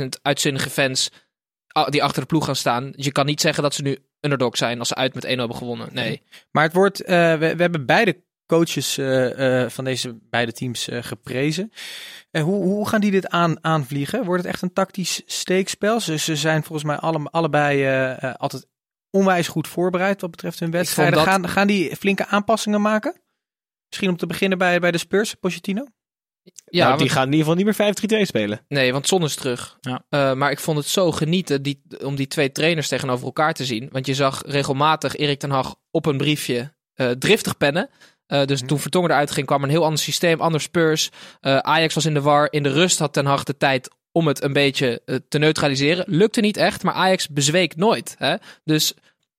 55.000 0.00 0.04
uitzinnige 0.22 0.70
fans 0.70 1.10
ah, 1.68 1.88
die 1.88 2.02
achter 2.02 2.20
de 2.20 2.26
ploeg 2.28 2.44
gaan 2.44 2.56
staan. 2.56 2.92
Je 2.96 3.12
kan 3.12 3.26
niet 3.26 3.40
zeggen 3.40 3.62
dat 3.62 3.74
ze 3.74 3.82
nu 3.82 3.98
underdog 4.20 4.56
zijn 4.56 4.78
als 4.78 4.88
ze 4.88 4.94
uit 4.94 5.14
met 5.14 5.24
1-0 5.24 5.28
hebben 5.28 5.56
gewonnen. 5.56 5.88
Nee. 5.92 6.22
Maar 6.50 6.64
het 6.64 6.72
wordt, 6.72 7.02
eh, 7.02 7.32
we, 7.38 7.54
we 7.56 7.62
hebben 7.62 7.86
beide 7.86 8.22
coaches 8.46 8.98
eh, 8.98 9.62
eh, 9.62 9.70
van 9.70 9.84
deze 9.84 10.18
beide 10.22 10.52
teams 10.52 10.88
geprezen. 10.90 11.72
En 12.30 12.42
hoe, 12.42 12.62
hoe 12.64 12.88
gaan 12.88 13.00
die 13.00 13.10
dit 13.10 13.28
aan, 13.28 13.64
aanvliegen? 13.64 14.24
Wordt 14.24 14.42
het 14.42 14.52
echt 14.52 14.62
een 14.62 14.72
tactisch 14.72 15.22
steekspel? 15.26 16.00
Ze, 16.00 16.16
ze 16.18 16.36
zijn 16.36 16.62
volgens 16.62 16.86
mij 16.86 16.96
alle, 16.96 17.28
allebei 17.30 17.86
altijd 18.36 18.66
onwijs 19.10 19.48
goed 19.48 19.68
voorbereid 19.68 20.20
wat 20.20 20.30
betreft 20.30 20.60
hun 20.60 20.70
wedstrijden. 20.70 21.14
dat- 21.14 21.26
Gaan, 21.26 21.48
gaan 21.48 21.66
die 21.66 21.96
flinke 21.96 22.26
aanpassingen 22.26 22.80
maken? 22.80 23.20
Misschien 23.88 24.08
om 24.10 24.16
te 24.16 24.26
beginnen 24.26 24.58
bij, 24.58 24.80
bij 24.80 24.90
de 24.90 24.98
Spurs, 24.98 25.34
Pochettino? 25.34 25.86
Ja, 26.64 26.84
nou, 26.84 26.98
die 26.98 27.06
want- 27.06 27.10
gaan 27.18 27.26
in 27.26 27.32
ieder 27.32 27.46
geval 27.46 27.54
niet 27.54 27.64
meer 27.64 27.74
5-3-2 28.22 28.26
spelen. 28.26 28.60
Nee, 28.68 28.92
want 28.92 29.06
Son 29.06 29.22
is 29.24 29.34
terug. 29.34 29.76
Ja. 29.80 30.04
Eh, 30.08 30.32
maar 30.32 30.50
ik 30.50 30.58
vond 30.58 30.78
het 30.78 30.86
zo 30.86 31.12
genieten 31.12 31.62
die, 31.62 31.82
om 32.04 32.14
die 32.16 32.26
twee 32.26 32.52
trainers 32.52 32.88
tegenover 32.88 33.26
elkaar 33.26 33.54
te 33.54 33.64
zien. 33.64 33.88
Want 33.92 34.06
je 34.06 34.14
zag 34.14 34.42
regelmatig 34.46 35.16
Erik 35.16 35.38
ten 35.38 35.50
Hag 35.50 35.74
op 35.90 36.06
een 36.06 36.16
briefje 36.16 36.72
eh, 36.94 37.10
driftig 37.10 37.56
pennen. 37.56 37.88
Eh, 38.26 38.44
dus 38.44 38.62
toen 38.66 38.78
Vertongen 38.78 39.10
eruit 39.10 39.30
ging, 39.30 39.46
kwam 39.46 39.62
een 39.62 39.70
heel 39.70 39.84
ander 39.84 39.98
systeem, 39.98 40.40
ander 40.40 40.60
Spurs. 40.60 41.10
Eh, 41.40 41.56
Ajax 41.58 41.94
was 41.94 42.04
in 42.04 42.14
de 42.14 42.20
war. 42.20 42.48
In 42.50 42.62
de 42.62 42.72
rust 42.72 42.98
had 42.98 43.12
Ten 43.12 43.26
Hag 43.26 43.44
de 43.44 43.56
tijd 43.56 43.90
om 44.12 44.26
het 44.26 44.42
een 44.42 44.52
beetje 44.52 45.02
te 45.28 45.38
neutraliseren. 45.38 46.04
Lukte 46.08 46.40
niet 46.40 46.56
echt, 46.56 46.82
maar 46.82 46.94
Ajax 46.94 47.28
bezweek 47.28 47.76
nooit. 47.76 48.14
Hè? 48.18 48.34
Dus 48.64 48.94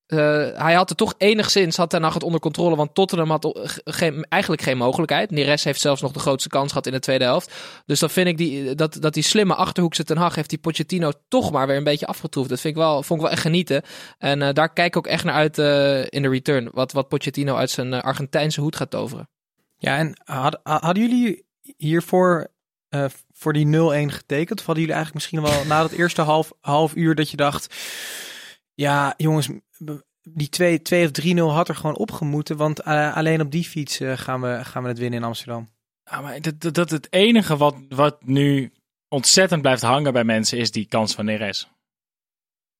eh, 0.09 0.17
hij 0.53 0.73
had 0.73 0.89
het 0.89 0.97
toch 0.97 1.13
enigszins, 1.17 1.77
had 1.77 1.89
Ten 1.89 2.03
Hag 2.03 2.13
het 2.13 2.23
onder 2.23 2.39
controle. 2.39 2.75
Want 2.75 2.93
Tottenham 2.95 3.29
had 3.29 3.71
eigenlijk 4.29 4.61
geen 4.61 4.77
mogelijkheid. 4.77 5.31
Neres 5.31 5.63
heeft 5.63 5.81
zelfs 5.81 6.01
nog 6.01 6.11
de 6.11 6.19
grootste 6.19 6.49
kans 6.49 6.69
gehad 6.69 6.85
in 6.85 6.91
de 6.91 6.99
tweede 6.99 7.23
helft. 7.23 7.53
Dus 7.85 7.99
dan 7.99 8.09
vind 8.09 8.27
ik 8.27 8.37
die, 8.37 8.75
dat, 8.75 8.97
dat 9.01 9.13
die 9.13 9.23
slimme 9.23 9.55
Achterhoekse 9.55 10.03
Ten 10.03 10.17
Hag 10.17 10.35
heeft 10.35 10.49
die 10.49 10.57
Pochettino 10.57 11.11
toch 11.27 11.51
maar 11.51 11.67
weer 11.67 11.77
een 11.77 11.83
beetje 11.83 12.07
afgetroefd. 12.07 12.49
Dat 12.49 12.59
vind 12.59 12.75
ik 12.75 12.81
wel, 12.81 13.03
vond 13.03 13.19
ik 13.19 13.25
wel 13.25 13.35
echt 13.35 13.41
genieten. 13.45 13.81
En 14.17 14.41
eh, 14.41 14.53
daar 14.53 14.73
kijk 14.73 14.87
ik 14.87 14.97
ook 14.97 15.07
echt 15.07 15.23
naar 15.23 15.33
uit 15.33 15.57
eh, 15.57 16.01
in 16.01 16.21
de 16.21 16.29
return. 16.29 16.69
Wat, 16.73 16.91
wat 16.91 17.07
Pochettino 17.07 17.55
uit 17.55 17.69
zijn 17.69 17.93
eh, 17.93 18.01
Argentijnse 18.01 18.61
hoed 18.61 18.75
gaat 18.75 18.89
toveren. 18.89 19.29
Ja, 19.77 19.97
en 19.97 20.21
had- 20.23 20.59
hadden 20.63 21.03
jullie 21.09 21.45
hiervoor 21.77 22.47
eh, 22.89 23.05
voor 23.33 23.53
die 23.53 23.65
0-1 23.65 23.69
getekend? 24.13 24.59
Of 24.59 24.65
hadden 24.65 24.83
jullie 24.83 24.99
eigenlijk 24.99 25.13
misschien 25.13 25.41
wel 25.41 25.65
na 25.65 25.81
dat 25.81 25.91
eerste 25.91 26.21
half, 26.31 26.51
half 26.61 26.95
uur 26.95 27.15
dat 27.15 27.29
je 27.29 27.37
dacht... 27.37 27.75
Ja, 28.73 29.13
jongens, 29.17 29.49
die 30.21 30.49
2, 30.49 30.81
2 30.81 31.05
of 31.05 31.11
3-0 31.51 31.53
had 31.53 31.69
er 31.69 31.75
gewoon 31.75 31.97
opgemoeten. 31.97 32.57
Want 32.57 32.79
eh, 32.79 33.15
alleen 33.15 33.41
op 33.41 33.51
die 33.51 33.63
fiets 33.63 33.99
eh, 33.99 34.17
gaan, 34.17 34.41
we, 34.41 34.59
gaan 34.63 34.83
we 34.83 34.89
het 34.89 34.97
winnen 34.97 35.19
in 35.19 35.25
Amsterdam. 35.25 35.69
Ja, 36.03 36.21
maar 36.21 36.41
dat, 36.41 36.61
dat, 36.61 36.73
dat 36.73 36.89
het 36.89 37.07
enige 37.09 37.57
wat, 37.57 37.75
wat 37.89 38.25
nu 38.25 38.71
ontzettend 39.07 39.61
blijft 39.61 39.81
hangen 39.81 40.13
bij 40.13 40.23
mensen 40.23 40.57
is 40.57 40.71
die 40.71 40.85
kans 40.85 41.15
van 41.15 41.25
Neres. 41.25 41.69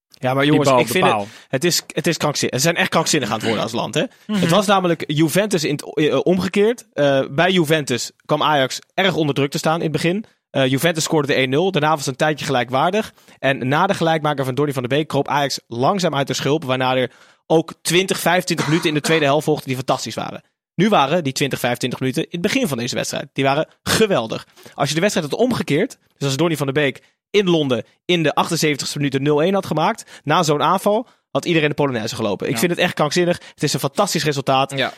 Ja, 0.08 0.34
maar 0.34 0.44
jongens, 0.44 0.68
ik 0.68 0.88
vind 0.88 1.06
het, 1.06 1.26
het 1.48 1.64
is, 1.64 1.82
het 1.86 2.06
is 2.06 2.16
krankzinnig. 2.16 2.58
Ze 2.58 2.64
zijn 2.64 2.76
echt 2.76 2.88
krankzinnig 2.88 3.28
aan 3.28 3.34
het 3.34 3.44
worden 3.44 3.62
als 3.62 3.72
land, 3.72 3.94
hè? 3.94 4.04
Mhm. 4.26 4.40
Het 4.40 4.50
was 4.50 4.66
namelijk 4.66 5.04
Juventus 5.06 5.64
in 5.64 5.72
het, 5.72 5.94
eh, 5.94 6.20
omgekeerd. 6.22 6.86
Eh, 6.92 7.24
bij 7.30 7.50
Juventus 7.50 8.10
kwam 8.24 8.42
Ajax 8.42 8.78
erg 8.94 9.14
onder 9.14 9.34
druk 9.34 9.50
te 9.50 9.58
staan 9.58 9.76
in 9.76 9.82
het 9.82 9.92
begin. 9.92 10.24
Eh, 10.50 10.66
Juventus 10.66 11.04
scoorde 11.04 11.28
de 11.28 11.34
1-0. 11.34 11.70
Daarna 11.70 11.90
was 11.90 11.98
het 11.98 12.08
een 12.08 12.16
tijdje 12.16 12.44
gelijkwaardig. 12.44 13.12
En 13.38 13.68
na 13.68 13.86
de 13.86 13.94
gelijkmaker 13.94 14.44
van 14.44 14.54
Donny 14.54 14.72
van 14.72 14.82
der 14.82 14.98
Beek 14.98 15.08
kroop 15.08 15.28
Ajax 15.28 15.60
langzaam 15.66 16.14
uit 16.14 16.26
de 16.26 16.34
schulp. 16.34 16.64
Waarna 16.64 16.96
er 16.96 17.12
ook 17.46 17.74
20, 17.82 18.18
25 18.18 18.66
minuten 18.66 18.88
in 18.88 18.94
de 18.94 19.00
tweede 19.00 19.24
helft 19.24 19.44
volgden 19.44 19.66
die 19.66 19.76
fantastisch 19.76 20.14
waren. 20.14 20.42
Nu 20.74 20.88
waren 20.88 21.24
die 21.24 21.32
20, 21.32 21.58
25 21.58 22.00
minuten 22.00 22.22
in 22.22 22.28
het 22.30 22.40
begin 22.40 22.68
van 22.68 22.78
deze 22.78 22.94
wedstrijd. 22.94 23.28
Die 23.32 23.44
waren 23.44 23.68
geweldig. 23.82 24.46
Als 24.74 24.88
je 24.88 24.94
de 24.94 25.00
wedstrijd 25.00 25.30
had 25.30 25.40
omgekeerd. 25.40 25.98
Dus 26.16 26.28
als 26.28 26.36
Donny 26.36 26.56
van 26.56 26.66
der 26.66 26.74
Beek 26.74 27.02
in 27.30 27.48
Londen 27.48 27.84
in 28.04 28.22
de 28.22 28.34
78ste 28.44 28.94
minuut 28.94 29.12
de 29.12 29.48
0-1 29.50 29.52
had 29.52 29.66
gemaakt. 29.66 30.20
Na 30.24 30.42
zo'n 30.42 30.62
aanval 30.62 31.06
had 31.30 31.44
iedereen 31.44 31.68
de 31.68 31.74
Polonaise 31.74 32.14
gelopen. 32.14 32.46
Ik 32.46 32.52
Ja. 32.52 32.58
vind 32.58 32.70
het 32.70 32.80
echt 32.80 32.94
krankzinnig. 32.94 33.40
Het 33.54 33.62
is 33.62 33.72
een 33.72 33.80
fantastisch 33.80 34.24
resultaat. 34.24 34.72
Ja. 34.76 34.92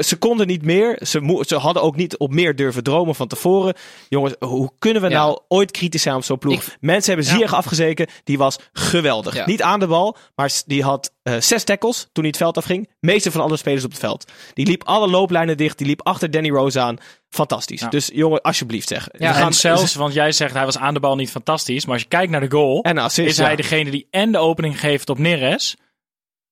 Ze 0.00 0.16
konden 0.16 0.46
niet 0.46 0.62
meer. 0.64 0.98
Ze, 1.06 1.42
ze 1.46 1.56
hadden 1.56 1.82
ook 1.82 1.96
niet 1.96 2.16
op 2.16 2.32
meer 2.34 2.56
durven 2.56 2.82
dromen 2.82 3.14
van 3.14 3.28
tevoren. 3.28 3.74
Jongens, 4.08 4.34
hoe 4.38 4.70
kunnen 4.78 5.02
we 5.02 5.08
Ja. 5.08 5.14
nou 5.14 5.40
ooit 5.48 5.70
kritisch 5.70 6.02
zijn 6.02 6.16
op 6.16 6.24
zo'n 6.24 6.38
ploeg? 6.38 6.54
Ik- 6.62 6.76
Mensen 6.80 7.14
hebben 7.14 7.30
Ziyech 7.32 7.54
afgezeken. 7.54 8.06
Die 8.24 8.38
was 8.38 8.58
geweldig. 8.72 9.46
Niet 9.46 9.62
aan 9.62 9.80
de 9.80 9.86
bal, 9.86 10.16
maar 10.34 10.52
die 10.66 10.82
had 10.82 11.12
eh, 11.22 11.34
zes 11.40 11.64
tackles 11.64 12.00
toen 12.00 12.10
hij 12.24 12.26
het 12.26 12.36
veld 12.36 12.56
afging. 12.56 12.88
Meeste 13.00 13.30
van 13.30 13.40
alle 13.40 13.56
spelers 13.56 13.84
op 13.84 13.90
het 13.90 14.00
veld. 14.00 14.30
Die 14.54 14.66
liep 14.66 14.84
alle 14.84 15.08
looplijnen 15.08 15.56
dicht. 15.56 15.78
Die 15.78 15.86
liep 15.86 16.06
achter 16.06 16.30
Danny 16.30 16.50
Rose 16.50 16.80
aan. 16.80 16.96
Fantastisch. 17.32 17.80
Ja. 17.80 17.88
Dus 17.88 18.10
jongen, 18.12 18.40
alsjeblieft 18.40 18.88
zeg. 18.88 19.08
Ja, 19.12 19.18
We 19.18 19.24
en 19.24 19.34
gaan 19.34 19.52
zelfs, 19.52 19.94
want 19.94 20.14
jij 20.14 20.32
zegt 20.32 20.54
hij 20.54 20.64
was 20.64 20.78
aan 20.78 20.94
de 20.94 21.00
bal 21.00 21.16
niet 21.16 21.30
fantastisch. 21.30 21.84
Maar 21.84 21.94
als 21.94 22.02
je 22.02 22.08
kijkt 22.08 22.30
naar 22.30 22.40
de 22.40 22.50
goal, 22.50 22.82
En 22.82 22.98
assist, 22.98 23.28
is 23.28 23.36
ja. 23.36 23.44
hij 23.44 23.56
degene 23.56 23.90
die 23.90 24.06
en 24.10 24.32
de 24.32 24.38
opening 24.38 24.80
geeft 24.80 25.08
op 25.08 25.18
Neres. 25.18 25.76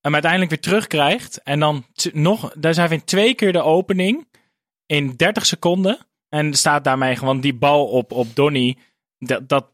Hem 0.01 0.13
uiteindelijk 0.13 0.51
weer 0.51 0.61
terugkrijgt. 0.61 1.43
En 1.43 1.61
dan 1.61 1.87
nog, 2.13 2.53
daar 2.57 2.75
zijn 2.75 2.89
we 2.89 3.05
twee 3.05 3.35
keer 3.35 3.53
de 3.53 3.63
opening 3.63 4.29
in 4.87 5.15
30 5.17 5.47
seconden. 5.47 5.99
En 6.29 6.55
staat 6.55 6.85
daarmee 6.85 7.17
gewoon 7.17 7.41
die 7.41 7.55
bal 7.55 7.87
op, 7.87 8.13
op 8.13 8.37
Donny. 8.37 8.77
Dat, 9.19 9.49
dat, 9.49 9.67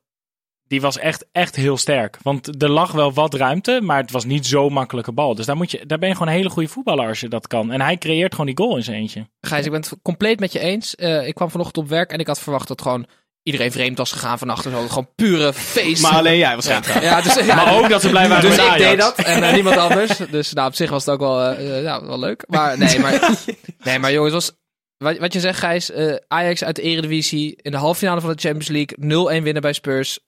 die 0.68 0.80
was 0.80 0.98
echt, 0.98 1.26
echt 1.32 1.56
heel 1.56 1.76
sterk. 1.76 2.18
Want 2.22 2.62
er 2.62 2.70
lag 2.70 2.92
wel 2.92 3.12
wat 3.12 3.34
ruimte, 3.34 3.80
maar 3.82 4.00
het 4.00 4.10
was 4.10 4.24
niet 4.24 4.46
zo'n 4.46 4.72
makkelijke 4.72 5.12
bal. 5.12 5.34
Dus 5.34 5.46
daar, 5.46 5.56
moet 5.56 5.70
je, 5.70 5.86
daar 5.86 5.98
ben 5.98 6.08
je 6.08 6.14
gewoon 6.14 6.28
een 6.28 6.38
hele 6.38 6.50
goede 6.50 6.68
voetballer 6.68 7.08
als 7.08 7.20
je 7.20 7.28
dat 7.28 7.46
kan. 7.46 7.72
En 7.72 7.80
hij 7.80 7.98
creëert 7.98 8.30
gewoon 8.30 8.46
die 8.46 8.56
goal 8.56 8.76
in 8.76 8.82
zijn 8.82 8.96
eentje. 8.96 9.28
Gijs, 9.40 9.64
ik 9.64 9.70
ben 9.70 9.80
het 9.80 9.92
compleet 10.02 10.40
met 10.40 10.52
je 10.52 10.58
eens. 10.58 10.94
Eh, 10.94 11.26
ik 11.26 11.34
kwam 11.34 11.50
vanochtend 11.50 11.84
op 11.84 11.90
werk 11.90 12.12
en 12.12 12.18
ik 12.18 12.26
had 12.26 12.40
verwacht 12.40 12.68
dat 12.68 12.82
gewoon 12.82 13.06
iedereen 13.42 13.72
vreemd 13.72 13.98
was 13.98 14.12
gegaan 14.12 14.38
vannacht. 14.38 14.62
Zo. 14.62 14.88
Gewoon 14.88 15.08
pure 15.14 15.52
feest. 15.52 16.02
Maar 16.02 16.12
alleen 16.12 16.38
jij 16.38 16.52
waarschijnlijk. 16.52 17.02
Ja, 17.02 17.20
dus, 17.20 17.34
ja, 17.34 17.54
Maar 17.64 17.78
ook 17.78 17.88
dat 17.88 18.00
ze 18.00 18.08
blij 18.08 18.28
waren 18.28 18.48
Dus 18.48 18.56
met 18.56 18.66
ik 18.66 18.78
deed 18.78 18.98
dat 18.98 19.18
en 19.18 19.42
eh, 19.42 19.52
niemand 19.52 19.76
anders. 19.76 20.16
Dus 20.30 20.52
nou, 20.52 20.68
op 20.68 20.74
zich 20.74 20.90
was 20.90 21.04
het 21.04 21.14
ook 21.14 21.20
wel, 21.20 21.42
eh, 21.42 21.76
eh, 21.76 21.82
ja, 21.82 22.06
wel 22.06 22.18
leuk. 22.18 22.44
Maar 22.48 22.78
nee, 22.78 22.98
maar, 22.98 23.30
nee, 23.84 23.98
maar 23.98 24.12
jongens, 24.12 24.32
was, 24.32 24.52
wat, 24.98 25.18
wat 25.18 25.32
je 25.32 25.40
zegt 25.40 25.58
Gijs, 25.58 25.90
eh, 25.90 26.14
Ajax 26.28 26.64
uit 26.64 26.76
de 26.76 26.82
Eredivisie 26.82 27.58
in 27.62 27.70
de 27.70 27.76
halve 27.76 27.98
finale 27.98 28.20
van 28.20 28.32
de 28.32 28.40
Champions 28.40 28.68
League 28.68 29.40
0-1 29.40 29.42
winnen 29.42 29.62
bij 29.62 29.72
Spurs. 29.72 30.18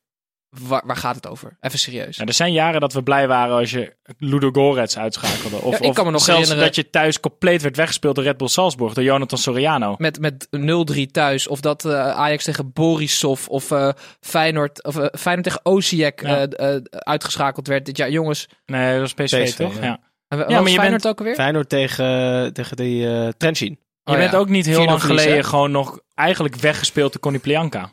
Waar, 0.51 0.83
waar 0.87 0.97
gaat 0.97 1.15
het 1.15 1.27
over? 1.27 1.57
Even 1.61 1.79
serieus. 1.79 2.17
Ja, 2.17 2.25
er 2.25 2.33
zijn 2.33 2.53
jaren 2.53 2.81
dat 2.81 2.93
we 2.93 3.03
blij 3.03 3.29
waren 3.29 3.57
als 3.57 3.71
je 3.71 3.97
Ludo 4.19 4.51
Gorets 4.53 4.99
uitschakelde. 4.99 5.57
Of, 5.57 5.79
Ja, 5.81 5.87
ik 5.89 5.95
kan 5.95 6.05
me 6.05 6.11
nog 6.11 6.23
zelfs 6.23 6.41
herinneren- 6.41 6.65
dat 6.65 6.75
je 6.85 6.91
thuis 6.91 7.21
compleet 7.21 7.63
werd 7.63 7.77
weggespeeld 7.77 8.15
door 8.15 8.25
Red 8.25 8.37
Bull 8.37 8.49
Salzburg, 8.49 8.93
door 8.93 9.05
Jonathan 9.05 9.39
Soriano. 9.39 9.95
Met, 9.99 10.21
met 10.21 10.49
0-3 10.51 11.11
thuis. 11.11 11.49
Of 11.49 11.61
dat 11.61 11.85
eh, 11.85 12.09
Ajax 12.11 12.45
tegen 12.45 12.73
Borisov 12.73 13.49
of 13.49 13.71
eh, 13.71 13.89
Feyenoord, 14.21 14.85
of, 14.85 14.97
eh, 14.97 15.07
Feyenoord 15.19 15.45
tegen 15.47 15.65
Osijek 15.65 16.21
Ja. 16.23 16.47
eh, 16.47 16.75
eh, 16.75 16.83
uitgeschakeld 16.91 17.67
werd 17.67 17.87
dit 17.87 17.97
jaar. 17.97 18.11
Jongens, 18.11 18.49
Nee, 18.67 18.93
dat 18.93 19.01
was 19.01 19.15
PSV, 19.27 19.45
PSV, 19.45 19.57
toch? 19.57 19.75
ja. 19.75 19.81
Ja. 19.83 19.99
ja, 20.29 20.37
maar 20.37 20.49
je 20.49 20.55
Feyenoord 20.63 20.91
bent- 20.91 21.07
ook 21.07 21.19
alweer? 21.19 21.35
Feyenoord 21.35 21.69
tegen, 21.69 22.53
tegen 22.53 22.77
die 22.77 23.07
eh 23.09 23.29
Trenchin. 23.37 23.79
Je 24.03 24.15
Oh, 24.15 24.19
bent 24.21 24.33
ja. 24.33 24.39
ook 24.39 24.49
niet 24.49 24.67
heel 24.67 24.75
4-0 24.83 24.85
lang 24.89 25.03
geleden 25.03 25.35
hè? 25.37 25.43
gewoon 25.45 25.71
nog 25.71 26.01
eigenlijk 26.15 26.57
weggespeeld 26.57 27.13
door 27.13 27.21
Connie 27.21 27.41
Plianka. 27.41 27.91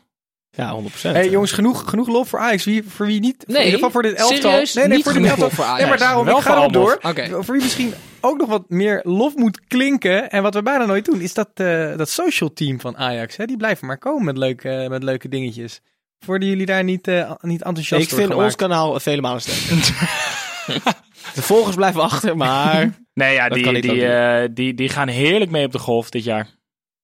Ja, 0.56 0.82
100%. 0.82 0.86
Hey 1.00 1.28
jongens, 1.28 1.52
genoeg, 1.52 1.88
genoeg 1.88 2.08
lof 2.08 2.28
voor 2.28 2.38
Ajax. 2.38 2.64
Wie, 2.64 2.82
voor 2.88 3.06
wie 3.06 3.20
niet? 3.20 3.44
Nee, 3.46 3.56
in 3.56 3.64
ieder 3.64 3.74
geval 3.74 3.90
voor 3.90 4.02
dit 4.02 4.14
elftal. 4.14 4.50
serieus, 4.50 4.74
nee, 4.74 4.86
nee, 4.86 4.96
niet 4.96 5.04
voor 5.04 5.12
dit 5.12 5.22
genoeg 5.22 5.38
elftal. 5.38 5.56
voor 5.56 5.64
Ajax. 5.64 5.80
Nee, 5.80 5.88
maar 5.88 5.98
daarom, 5.98 6.24
Wel 6.24 6.36
ik 6.36 6.42
ga 6.42 6.56
erop 6.56 6.72
door. 6.72 6.98
Oké. 7.02 7.28
Voor 7.28 7.54
wie 7.54 7.62
misschien 7.62 7.94
ook 8.20 8.38
nog 8.38 8.48
wat 8.48 8.64
meer 8.68 9.00
lof 9.02 9.34
moet 9.34 9.60
klinken. 9.66 10.30
En 10.30 10.42
wat 10.42 10.54
we 10.54 10.62
bijna 10.62 10.84
nooit 10.84 11.04
doen, 11.04 11.20
is 11.20 11.34
dat, 11.34 11.48
eh, 11.54 11.96
dat 11.96 12.08
social 12.10 12.52
team 12.52 12.80
van 12.80 12.96
Ajax. 12.96 13.36
Hè? 13.36 13.44
Die 13.44 13.56
blijven 13.56 13.86
maar 13.86 13.98
komen 13.98 14.24
met 14.24 14.38
leuke, 14.38 14.86
met 14.88 15.02
leuke 15.02 15.28
dingetjes. 15.28 15.80
Worden 16.26 16.48
jullie 16.48 16.66
daar 16.66 16.84
niet, 16.84 17.08
eh, 17.08 17.32
niet 17.40 17.62
enthousiast 17.62 18.02
ik 18.02 18.08
door 18.08 18.18
vind 18.18 18.30
gemaakt? 18.30 18.48
ons 18.48 18.56
kanaal 18.56 19.00
vele 19.00 19.20
malen 19.20 19.40
sterker. 19.40 19.76
de 21.34 21.42
volgers 21.42 21.76
blijven 21.76 22.02
achter, 22.02 22.36
maar... 22.36 22.90
Nee, 23.14 23.34
ja, 23.34 23.48
die, 23.48 23.80
die, 23.80 24.06
eh, 24.06 24.48
die, 24.52 24.74
die 24.74 24.88
gaan 24.88 25.08
heerlijk 25.08 25.50
mee 25.50 25.64
op 25.64 25.72
de 25.72 25.78
golf 25.78 26.10
dit 26.10 26.24
jaar. 26.24 26.48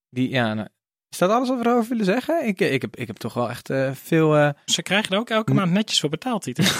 Die, 0.09 0.29
ja, 0.29 0.53
nou, 0.53 0.67
is 1.13 1.19
dat 1.19 1.29
alles 1.29 1.49
wat 1.49 1.57
we 1.59 1.65
erover 1.65 1.89
willen 1.89 2.05
zeggen? 2.05 2.47
Ik, 2.47 2.59
ik, 2.59 2.81
heb, 2.81 2.95
ik 2.95 3.07
heb 3.07 3.17
toch 3.17 3.33
wel 3.33 3.49
echt 3.49 3.69
eh, 3.69 3.89
veel... 4.03 4.35
eh, 4.37 4.49
Ze 4.65 4.81
krijgen 4.81 5.11
er 5.11 5.17
ook 5.19 5.29
elke 5.29 5.53
maand 5.53 5.71
netjes 5.71 5.99
voor 5.99 6.09
betaald, 6.09 6.41
Tieten. 6.41 6.63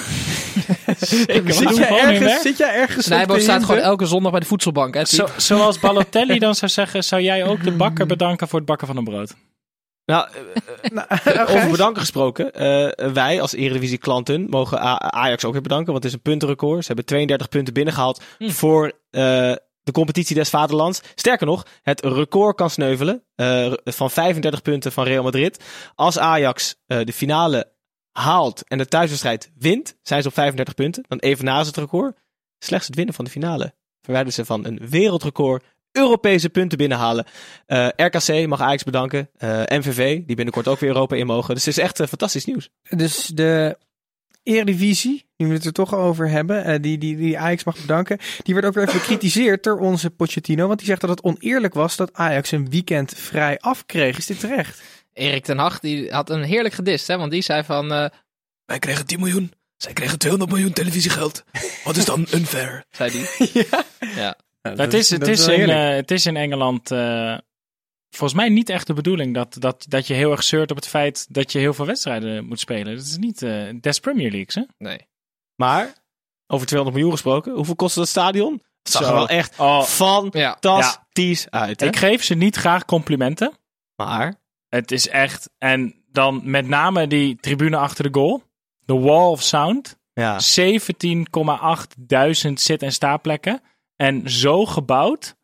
zit, 0.97 1.75
jij 1.77 1.99
ergens, 1.99 2.41
zit 2.41 2.57
jij 2.57 2.73
ergens 2.75 3.05
te 3.07 3.39
staat 3.39 3.63
gewoon 3.63 3.81
elke 3.81 4.05
zondag 4.05 4.31
bij 4.31 4.39
de 4.39 4.45
voedselbank. 4.45 4.93
Hè, 4.93 5.05
Zo, 5.05 5.27
zoals 5.37 5.79
Balotelli 5.85 6.39
dan 6.39 6.55
zou 6.55 6.71
zeggen, 6.71 7.03
zou 7.03 7.21
jij 7.21 7.45
ook 7.45 7.63
de 7.63 7.71
bakker 7.71 8.05
bedanken 8.05 8.47
voor 8.47 8.59
het 8.59 8.67
bakken 8.67 8.87
van 8.87 8.97
een 8.97 9.03
brood? 9.03 9.33
Nou, 10.05 10.27
eh, 10.81 10.91
Nou, 11.25 11.47
over 11.49 11.69
bedanken 11.71 12.01
gesproken. 12.01 12.53
eh, 12.53 13.07
wij 13.11 13.41
als 13.41 13.53
Eredivisie 13.53 13.97
klanten 13.97 14.47
mogen 14.49 14.77
A- 14.79 14.99
Ajax 14.99 15.45
ook 15.45 15.53
weer 15.53 15.61
bedanken. 15.61 15.91
Want 15.91 16.03
het 16.03 16.11
is 16.11 16.17
een 16.17 16.23
puntenrecord. 16.23 16.79
Ze 16.81 16.87
hebben 16.87 17.05
32 17.05 17.49
punten 17.49 17.73
binnengehaald 17.73 18.21
Hm. 18.37 18.49
voor 18.49 18.91
eh, 19.11 19.51
de 19.83 19.91
competitie 19.91 20.35
des 20.35 20.49
vaderlands. 20.49 21.01
Sterker 21.15 21.45
nog, 21.45 21.65
het 21.81 22.01
record 22.01 22.55
kan 22.55 22.69
sneuvelen 22.69 23.23
eh, 23.35 23.73
van 23.83 24.11
35 24.11 24.61
punten 24.61 24.91
van 24.91 25.03
Real 25.03 25.23
Madrid. 25.23 25.63
Als 25.95 26.19
Ajax 26.19 26.75
eh, 26.87 27.03
de 27.03 27.13
finale 27.13 27.71
haalt 28.11 28.67
en 28.67 28.77
de 28.77 28.85
thuiswedstrijd 28.85 29.51
wint, 29.57 29.97
zijn 30.01 30.21
ze 30.21 30.27
op 30.27 30.33
35 30.33 30.73
punten. 30.73 31.03
Dan 31.07 31.17
evenaren 31.17 31.65
ze 31.65 31.69
het 31.69 31.79
record. 31.79 32.17
Slechts 32.59 32.87
het 32.87 32.95
winnen 32.95 33.13
van 33.13 33.25
de 33.25 33.31
finale 33.31 33.73
verwijderen 34.01 34.33
ze 34.33 34.45
van 34.45 34.65
een 34.65 34.79
wereldrecord 34.89 35.63
Europese 35.91 36.49
punten 36.49 36.77
binnenhalen. 36.77 37.25
Eh, 37.65 37.87
RKC 37.95 38.47
mag 38.47 38.61
Ajax 38.61 38.83
bedanken. 38.83 39.29
MVV, 39.67 40.25
die 40.25 40.35
binnenkort 40.35 40.67
ook 40.67 40.79
weer 40.79 40.89
Europa 40.89 41.15
in 41.15 41.25
mogen. 41.25 41.53
Dus 41.53 41.65
het 41.65 41.77
is 41.77 41.83
echt 41.83 41.97
fantastisch 41.97 42.45
nieuws. 42.45 42.69
Dus 42.89 43.25
de 43.25 43.77
Eredivisie, 44.43 45.25
nu 45.37 45.47
we 45.47 45.53
het 45.53 45.65
er 45.65 45.71
toch 45.73 45.95
over 45.95 46.29
hebben, 46.29 46.63
eh, 46.63 46.81
die, 46.81 46.97
die, 46.97 47.15
die 47.17 47.39
Ajax 47.39 47.63
mag 47.63 47.77
bedanken. 47.81 48.17
Die 48.43 48.53
werd 48.53 48.65
ook 48.65 48.73
weer 48.73 48.87
even 48.87 48.99
bekritiseerd 48.99 49.63
door 49.63 49.79
onze 49.79 50.09
Pochettino. 50.09 50.67
Want 50.67 50.79
die 50.79 50.87
zegt 50.87 51.01
dat 51.01 51.09
het 51.09 51.23
oneerlijk 51.23 51.73
was 51.73 51.95
dat 51.95 52.13
Ajax 52.13 52.51
een 52.51 52.69
weekend 52.69 53.13
vrij 53.15 53.59
afkreeg. 53.59 54.17
Is 54.17 54.25
dit 54.25 54.39
terecht? 54.39 54.81
Erik 55.13 55.43
ten 55.43 55.57
Hag 55.57 55.79
die 55.79 56.11
had 56.11 56.29
een 56.29 56.43
heerlijk 56.43 56.73
gedist, 56.73 57.07
hè? 57.07 57.17
want 57.17 57.31
die 57.31 57.41
zei 57.41 57.63
van... 57.63 57.91
eh, 57.93 58.05
Wij 58.65 58.79
kregen 58.79 59.05
10 59.05 59.19
miljoen. 59.19 59.51
Zij 59.77 59.93
kregen 59.93 60.17
200 60.19 60.51
miljoen 60.51 60.73
televisiegeld. 60.73 61.43
Wat 61.83 61.95
is 61.95 62.05
dan 62.05 62.27
unfair? 62.35 62.83
zei 62.91 63.11
die. 63.11 63.65
ja. 64.15 64.35
het, 64.61 64.93
is, 64.93 65.09
het, 65.09 65.27
is 65.27 65.47
in, 65.47 65.69
eh, 65.69 65.95
het 65.95 66.11
is 66.11 66.25
in 66.25 66.35
Engeland 66.37 66.91
eh, 66.91 67.37
volgens 68.15 68.39
mij 68.39 68.49
niet 68.49 68.69
echt 68.69 68.87
de 68.87 68.93
bedoeling 68.93 69.33
dat, 69.33 69.55
dat, 69.59 69.85
dat 69.87 70.07
je 70.07 70.13
heel 70.13 70.31
erg 70.31 70.43
zeurt 70.43 70.69
op 70.71 70.75
het 70.77 70.87
feit 70.87 71.25
dat 71.29 71.51
je 71.51 71.59
heel 71.59 71.73
veel 71.73 71.85
wedstrijden 71.85 72.45
moet 72.45 72.59
spelen. 72.59 72.95
Dat 72.95 73.05
is 73.05 73.17
niet 73.17 73.41
eh 73.41 73.69
des 73.81 73.99
Premier 73.99 74.31
Leagues, 74.31 74.55
hè? 74.55 74.61
Nee. 74.77 75.07
Maar, 75.55 75.93
over 76.47 76.65
200 76.67 76.95
miljoen 76.97 77.17
gesproken, 77.17 77.53
hoeveel 77.55 77.75
kostte 77.75 77.99
dat 77.99 78.07
stadion? 78.09 78.53
Het 78.83 78.91
zag 78.91 79.07
er 79.07 79.13
wel 79.13 79.27
echt 79.29 79.59
Oh, 79.59 79.81
fantastisch 79.81 81.49
uit. 81.49 81.79
Hè? 81.79 81.85
ik 81.87 81.95
geef 81.95 82.23
ze 82.23 82.33
niet 82.35 82.55
graag 82.55 82.85
complimenten. 82.85 83.51
Maar, 83.95 84.35
Het 84.69 84.91
is 84.91 85.07
echt, 85.07 85.49
en 85.57 86.03
dan 86.11 86.41
met 86.43 86.67
name 86.67 87.07
die 87.07 87.35
tribune 87.35 87.77
achter 87.77 88.03
de 88.11 88.19
goal. 88.19 88.43
De 88.85 88.93
Wall 88.99 89.29
of 89.29 89.41
Sound. 89.41 89.97
ja. 90.13 90.39
17,8 90.39 91.95
duizend 91.99 92.61
zit- 92.61 92.81
en 92.81 92.91
staapplekken. 92.91 93.61
En 93.95 94.29
zo 94.29 94.65
gebouwd 94.65 95.35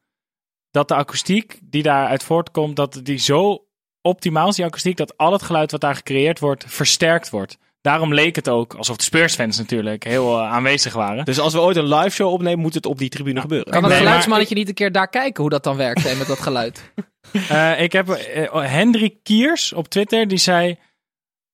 dat 0.72 0.88
de 0.88 0.96
akoestiek 0.96 1.60
die 1.62 1.84
daaruit 1.84 2.24
voortkomt, 2.24 2.76
dat 2.76 3.00
die 3.04 3.18
zo 3.18 3.66
optimaal 4.02 4.48
is, 4.48 4.56
die 4.56 4.66
akoestiek, 4.66 4.98
dat 4.98 5.18
al 5.18 5.32
het 5.32 5.42
geluid 5.42 5.72
wat 5.72 5.82
daar 5.82 5.96
gecreëerd 5.96 6.40
wordt, 6.40 6.66
versterkt 6.68 7.30
wordt. 7.30 7.58
Daarom 7.82 8.14
leek 8.14 8.36
het 8.36 8.50
ook 8.50 8.74
alsof 8.74 8.98
de 8.98 9.04
Spurs-fans 9.04 9.58
natuurlijk 9.58 10.04
heel 10.04 10.38
eh, 10.38 10.52
aanwezig 10.52 10.94
waren. 10.94 11.26
Dus 11.26 11.40
als 11.40 11.54
we 11.54 11.60
ooit 11.60 11.78
een 11.78 11.94
live 11.96 12.10
show 12.10 12.32
opnemen, 12.32 12.60
moet 12.60 12.74
het 12.74 12.86
op 12.86 12.98
die 12.98 13.10
tribune 13.10 13.42
gebeuren. 13.42 13.72
Kan 13.72 13.82
dat 13.82 13.92
Nee, 13.92 14.00
geluidsmannetje 14.00 14.56
niet 14.56 14.68
een 14.68 14.74
keer 14.74 14.92
daar 14.92 15.10
kijken 15.10 15.42
hoe 15.42 15.52
dat 15.52 15.64
dan 15.64 15.78
werkt 15.78 16.04
hè, 16.04 16.16
met 16.16 16.28
dat 16.28 16.40
geluid? 16.40 16.82
Eh, 17.50 17.82
ik 17.82 17.92
heb 17.92 18.10
eh, 18.10 18.66
Hendrik 18.72 19.24
Kiers 19.24 19.74
op 19.74 19.88
Twitter, 19.88 20.28
die 20.28 20.38
zei... 20.38 20.78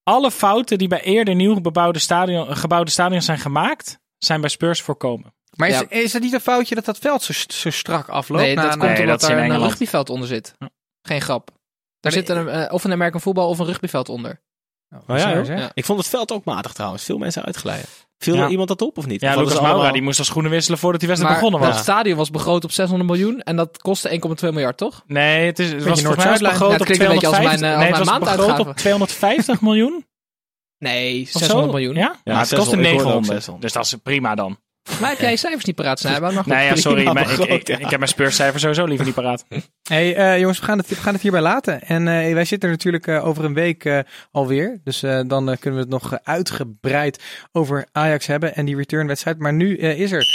Alle 0.03 0.31
fouten 0.31 0.77
die 0.77 0.87
bij 0.87 1.01
eerder 1.01 1.35
nieuw 1.35 1.61
bebouwde 1.61 1.99
stadion, 1.99 2.55
gebouwde 2.55 2.91
stadions 2.91 3.25
zijn 3.25 3.37
gemaakt, 3.37 3.99
zijn 4.17 4.41
bij 4.41 4.49
Spurs 4.49 4.81
voorkomen. 4.81 5.34
Maar 5.55 5.67
is, 5.69 5.79
Ja. 5.79 5.85
is 5.89 6.13
het 6.13 6.23
niet 6.23 6.33
een 6.33 6.39
foutje 6.39 6.75
dat 6.75 6.85
dat 6.85 6.97
veld 6.97 7.23
zo, 7.23 7.33
zo 7.47 7.69
strak 7.69 8.07
afloopt? 8.09 8.41
Nee, 8.43 8.55
Na- 8.55 8.61
dat 8.61 8.71
na- 8.71 8.77
komt 8.77 8.91
nee, 8.91 9.01
omdat 9.01 9.19
dat 9.19 9.29
in 9.29 9.35
daar 9.35 9.45
een 9.45 9.49
Engeland. 9.51 9.69
rugbyveld 9.71 10.09
onder 10.09 10.27
zit. 10.27 10.53
Geen 11.01 11.21
grap. 11.21 11.49
Daar 11.99 12.11
zit 12.11 12.29
een, 12.29 12.47
eh, 12.49 12.73
of 12.73 12.83
een 12.83 12.91
American 12.91 13.21
voetbal 13.21 13.49
of 13.49 13.59
een 13.59 13.65
rugbyveld 13.65 14.09
onder. 14.09 14.41
Oh, 15.07 15.17
ja. 15.17 15.29
Ja. 15.29 15.71
Ik 15.73 15.85
vond 15.85 15.99
het 15.99 16.07
veld 16.07 16.31
ook 16.31 16.43
matig 16.45 16.73
trouwens. 16.73 17.03
Veel 17.03 17.17
mensen 17.17 17.43
uitgeleiden. 17.45 17.87
Viel 18.17 18.35
Ja. 18.35 18.43
er 18.43 18.49
iemand 18.49 18.67
dat 18.67 18.81
op 18.81 18.97
of 18.97 19.05
niet? 19.05 19.21
Ja, 19.21 19.33
Of 19.35 19.39
Lucas 19.41 19.61
Moura 19.61 19.91
die 19.91 20.01
moest 20.01 20.19
al 20.19 20.25
schoenen 20.25 20.51
wisselen 20.51 20.79
voordat 20.79 20.99
die 20.99 21.09
wedstrijd 21.09 21.35
begonnen 21.35 21.59
was. 21.61 21.69
dat 21.69 21.79
stadion 21.83 22.17
was 22.17 22.29
begroot 22.31 22.63
op 22.63 22.71
600 22.71 23.09
miljoen 23.09 23.41
en 23.41 23.55
dat 23.55 23.77
kostte 23.81 24.09
1,2 24.09 24.51
miljard, 24.53 24.77
toch? 24.77 25.03
Nee, 25.07 25.45
het, 25.45 25.59
is, 25.59 25.71
het 25.71 25.83
was 25.83 26.01
volgens 26.01 26.25
mij 26.25 26.49
begroot 26.51 26.71
het 26.71 26.79
op 26.81 26.85
klinkt 26.85 27.03
een 27.05 27.09
beetje 27.11 27.27
als 27.27 27.35
250, 27.35 27.59
mijn, 27.59 27.73
eh, 27.73 27.79
nee, 27.79 27.89
als 27.89 27.97
het 27.97 27.97
was 27.97 28.07
mijn 28.07 28.19
begroot 28.19 28.37
maanduitgave. 28.37 28.69
op 28.69 28.77
250 28.77 29.61
miljoen. 29.61 30.05
Nee, 30.77 31.21
of 31.21 31.27
600 31.29 31.69
zo. 31.69 31.75
miljoen. 31.77 31.95
Ja, 31.95 32.15
Ja, 32.23 32.37
het 32.37 32.47
600, 32.47 32.49
kostte 32.49 32.77
ik 32.77 32.85
hoorde 32.85 32.93
ook 32.97 33.03
900. 33.03 33.33
600. 33.33 33.61
Dus 33.61 33.73
dat 33.73 33.85
is 33.85 33.95
prima 34.03 34.35
dan. 34.35 34.57
Maar 34.99 35.09
heb 35.09 35.19
jij 35.19 35.29
je 35.31 35.37
cijfers 35.37 35.65
niet 35.65 35.75
paraat, 35.75 35.99
Snijboon? 35.99 36.33
Goed. 36.35 36.45
Nee, 36.45 36.65
ja, 36.65 36.75
sorry. 36.75 37.03
maar 37.03 37.31
ik, 37.31 37.39
ik, 37.39 37.67
ja. 37.67 37.77
ik 37.77 37.89
heb 37.89 37.97
mijn 37.97 38.07
speurscijfer 38.07 38.59
sowieso 38.59 38.85
liever 38.85 39.05
niet 39.05 39.15
paraat. 39.15 39.45
Hey, 39.89 40.15
eh, 40.15 40.39
jongens, 40.39 40.59
we 40.59 40.65
gaan, 40.65 40.77
het, 40.77 40.87
we 40.87 40.95
gaan 40.95 41.13
het 41.13 41.21
hierbij 41.21 41.41
laten. 41.41 41.81
En 41.81 42.07
eh, 42.07 42.33
wij 42.33 42.45
zitten 42.45 42.69
er 42.69 42.75
natuurlijk 42.75 43.07
eh, 43.07 43.25
over 43.25 43.45
een 43.45 43.53
week 43.53 43.85
eh, 43.85 43.99
alweer. 44.31 44.79
Dus 44.83 45.03
eh, 45.03 45.19
dan 45.27 45.45
kunnen 45.59 45.73
we 45.79 45.85
het 45.85 45.89
nog 45.89 46.17
uitgebreid 46.23 47.23
over 47.51 47.87
Ajax 47.91 48.25
hebben 48.27 48.55
en 48.55 48.65
die 48.65 48.75
returnwedstrijd. 48.75 49.39
Maar 49.39 49.53
nu 49.53 49.77
eh, 49.77 49.99
is 49.99 50.11
er 50.11 50.25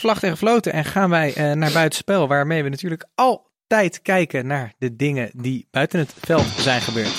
vlag 0.00 0.18
tegen 0.18 0.36
floten 0.36 0.72
en 0.72 0.84
gaan 0.84 1.10
wij 1.10 1.34
eh, 1.34 1.52
naar 1.52 1.72
buitenspel. 1.72 2.28
Waarmee 2.28 2.62
we 2.62 2.68
natuurlijk 2.68 3.06
altijd 3.14 4.02
kijken 4.02 4.46
naar 4.46 4.72
de 4.78 4.96
dingen 4.96 5.30
die 5.34 5.66
buiten 5.70 5.98
het 5.98 6.14
veld 6.20 6.46
zijn 6.56 6.80
gebeurd. 6.80 7.14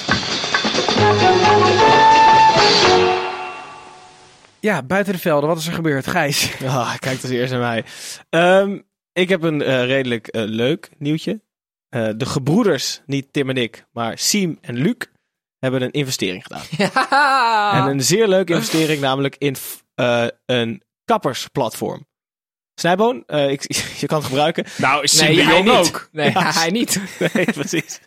Ja, 4.60 4.84
buiten 4.84 5.14
de 5.14 5.20
velden, 5.20 5.50
wat 5.50 5.58
is 5.58 5.68
er 5.68 5.74
gebeurd? 5.74 6.08
Gijs. 6.08 6.52
Ah, 6.66 6.98
kijk 6.98 7.22
dus 7.22 7.30
eerst 7.30 7.52
naar 7.52 7.62
mij. 7.62 7.84
Ehm, 8.30 8.80
ik 9.14 9.30
heb 9.30 9.42
een 9.44 9.62
eh, 9.62 9.86
redelijk 9.86 10.28
eh, 10.28 10.44
leuk 10.46 10.90
nieuwtje. 10.98 11.42
Eh, 11.90 12.10
de 12.18 12.26
gebroeders, 12.26 13.02
niet 13.06 13.34
Tim 13.34 13.50
en 13.50 13.58
ik, 13.58 13.86
maar 13.92 14.18
Siem 14.18 14.58
en 14.62 14.76
Luc, 14.76 14.96
hebben 15.60 15.82
een 15.82 15.92
investering 15.92 16.44
gedaan. 16.44 16.64
Ja. 16.78 17.72
En 17.74 17.92
een 17.92 18.02
zeer 18.04 18.28
leuke 18.28 18.54
investering, 18.54 19.02
namelijk 19.02 19.36
in 19.38 19.56
eh, 19.96 20.28
een 20.46 20.84
kappersplatform. 21.06 22.08
Snijboon, 22.80 23.24
eh, 23.28 23.50
ik, 23.50 23.62
je 24.02 24.08
kan 24.08 24.18
het 24.18 24.28
gebruiken. 24.28 24.66
Nou, 24.78 25.08
Sim 25.08 25.26
Nee, 25.28 25.36
de 25.36 25.44
Jong 25.52 25.64
niet. 25.66 25.74
ook. 25.88 26.10
Nee, 26.12 26.32
Ja. 26.32 26.52
hij 26.62 26.70
niet. 26.70 27.00
Nee, 27.34 27.46
precies. 27.46 28.00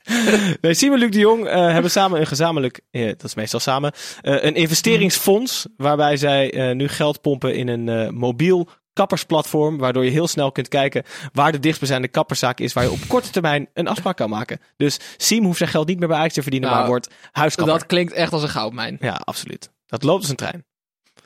Nee, 0.61 0.75
Siem 0.75 0.93
en 0.93 0.99
Luc 0.99 1.11
de 1.11 1.19
Jong 1.19 1.47
eh, 1.47 1.71
hebben 1.73 1.91
samen 1.91 2.21
een 2.21 2.27
gezamenlijk, 2.27 2.81
eh, 2.91 3.07
dat 3.07 3.25
is 3.25 3.35
meestal 3.35 3.61
samen, 3.61 3.93
eh, 4.21 4.43
een 4.45 4.55
investeringsfonds. 4.55 5.67
Waarbij 5.77 6.17
zij 6.17 6.53
eh, 6.53 6.75
nu 6.75 6.89
geld 6.89 7.21
pompen 7.21 7.55
in 7.55 7.69
een 7.69 7.89
eh, 7.89 8.09
mobiel 8.09 8.69
kappersplatform. 8.93 9.79
Waardoor 9.79 10.05
je 10.05 10.11
heel 10.11 10.29
snel 10.29 10.53
kunt 10.53 10.69
kijken 10.69 11.03
waar 11.33 11.53
de 11.53 11.59
dichtstbijzijnde 11.59 12.09
kapperszaak 12.09 12.61
is. 12.61 12.73
Waar 12.73 12.85
je 12.85 12.91
op 12.91 12.99
korte 13.09 13.31
termijn 13.31 13.69
een 13.75 13.89
afspraak 13.89 14.17
kan 14.17 14.31
maken. 14.31 14.61
Dus 14.77 14.99
Siem 15.17 15.45
hoeft 15.45 15.59
zijn 15.59 15.71
geld 15.71 15.87
niet 15.89 15.99
meer 15.99 16.09
bij 16.09 16.17
Ajax 16.17 16.35
te 16.35 16.43
verdienen, 16.43 16.69
Nou, 16.69 16.81
maar 16.81 16.91
wordt 16.91 17.09
huiskapper. 17.33 17.75
Dat 17.75 17.87
klinkt 17.87 18.13
echt 18.13 18.33
als 18.33 18.43
een 18.43 18.49
goudmijn. 18.49 18.97
Ja, 19.01 19.21
absoluut. 19.25 19.71
Dat 19.87 20.03
loopt 20.03 20.21
als 20.21 20.31
een 20.31 20.37
trein. 20.37 20.65